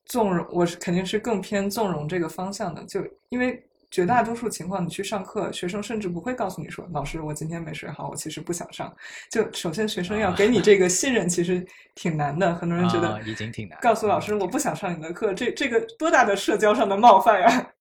[0.04, 3.00] 纵容，我是肯定是更偏纵容这个方向的，就
[3.30, 8.94] 因为绝大多数情况，你去上课，学生甚至不会告诉你说，老师，我今天没睡好，我其实不想上。
[9.30, 12.54] 就首先学生要给你 这个信任，其实挺难的。
[12.54, 17.72] 很多人觉得啊已经挺难告诉老师我不想上你的课，这这个多大的社交上的冒犯呀！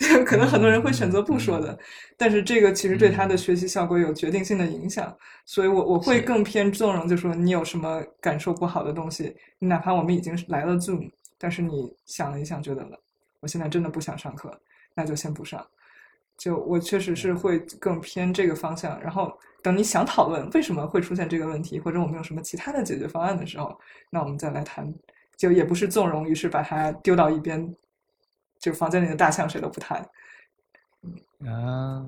[0.00, 1.78] 就 可能很多人会选择不说的，
[2.16, 5.16] 但是这个其实对他的学习效果有决定性的影响，
[5.46, 11.08] 所以我我会更偏纵容，就说你有什么感受不好的东西，你哪怕我们已经来了 Zoom，
[11.38, 12.98] 但是你想了一想，觉得了，
[13.38, 14.50] 我现在真的不想上课，
[14.94, 15.64] 那就先不上。
[16.36, 19.32] 就我确实是会更偏这个方向，然后
[19.62, 23.78] 等你想讨论为什么会出现这个问题，或者我们有什么其他的解决方案的时候，
[24.10, 24.92] 那我们再来谈。
[25.36, 27.74] 就也不是纵容，于是把它丢到一边，
[28.60, 30.00] 就房间里的大象谁都不谈。
[31.46, 32.06] 啊。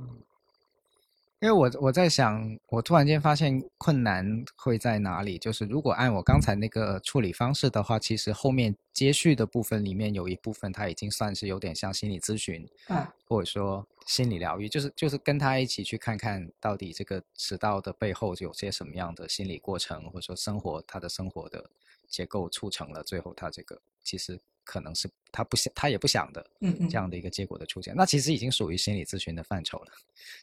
[1.44, 4.26] 因为我我在想，我突然间发现困难
[4.56, 5.36] 会在哪里？
[5.36, 21.68] 就是如果按我刚才那个处理方式的话，其实后面接续的部分里面有一部分，它已经算是有点像心理咨询，嗯，或者说心理疗愈，就是就是跟他一起去看看到底这个迟到的背后有些什么样的心理过程，或者说生活他的生活的
[22.08, 29.86] 结构促成了最后他这个其实可能是他不想他也不想的嗯嗯，这样的一个结果的出现，那其实已经属于心理咨询的范畴了，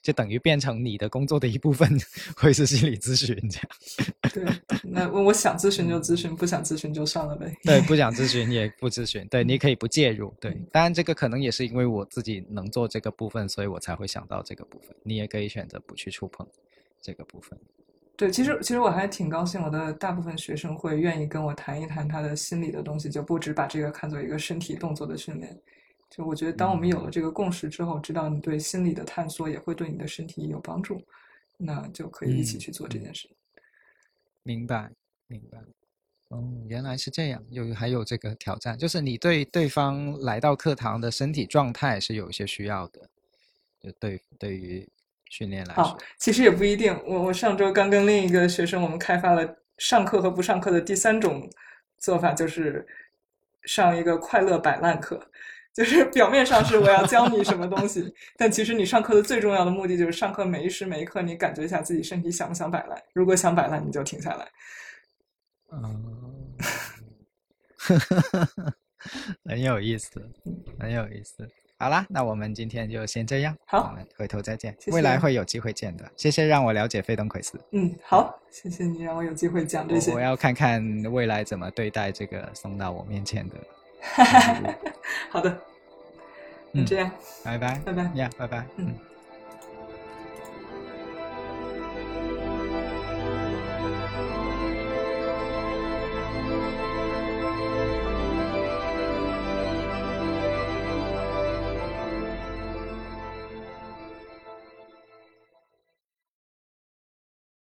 [0.01, 1.89] 就等于变成你的工作的一部分
[2.35, 3.69] 会是心理咨询这样。
[4.33, 4.79] 对。
[4.83, 7.55] 那我我想咨询就咨询，不想咨询就算了呗。
[7.63, 10.33] 对，不想咨询也不咨询，对，你可以不介入。
[10.39, 14.95] 对嗯，当然这个可能也是因为我自己能做这个部分，所以我才会想到这个部分。
[15.03, 16.45] 你也可以选择不去触碰
[17.01, 17.57] 这个部分。
[18.21, 25.59] 对，其实其实我还挺高兴，我的大部分学生会愿意跟我谈一谈他的心理的东西，就不只把这个看作一个身体动作的训练。
[26.07, 31.01] 就我觉得，当我们有了这个共识之后，知道你对心理的探索也会对你的身体有帮助，
[31.57, 33.27] 那就可以一起嗯去做这件事。
[34.43, 34.91] 明白，
[35.25, 35.57] 明白。
[36.27, 43.09] 哦，原来是这样，有还有这个挑战，就是你对对方来到课堂的身体状态是有一些需要的，
[43.79, 44.87] 就对对于
[45.31, 46.93] 训练来好说，，其实也不一定。
[47.07, 51.49] 我我上周刚跟另一个学生，我们开发了上课和不上课的第三种
[51.97, 52.85] 做法，就是
[53.63, 55.25] 上一个快乐摆烂课。
[55.73, 63.01] 就是表面上是我要教你什么东西， 但其实你上课的最重要的目的就是上课每一时每一刻，你感觉一下自己身体想不想摆烂。
[63.13, 64.45] 如果想摆烂，你就停下来。
[65.71, 66.57] 嗯，
[69.47, 70.09] 很有意思，
[70.77, 71.49] 很有意思。
[71.81, 76.07] 好啦，那我们今天就先这样，好我们回头再见，谢未来会有机会见的。
[76.15, 80.21] 谢谢让我了解费登奎斯，嗯，好，谢谢你让我有机会讲这些我我。
[80.21, 83.55] 要看看未来怎么对待这个送到我面前的。
[85.31, 85.57] 好的，
[86.73, 87.09] 嗯这样，
[87.43, 88.03] 拜拜，拜拜。
[88.13, 88.95] 呀，拜拜，嗯嗯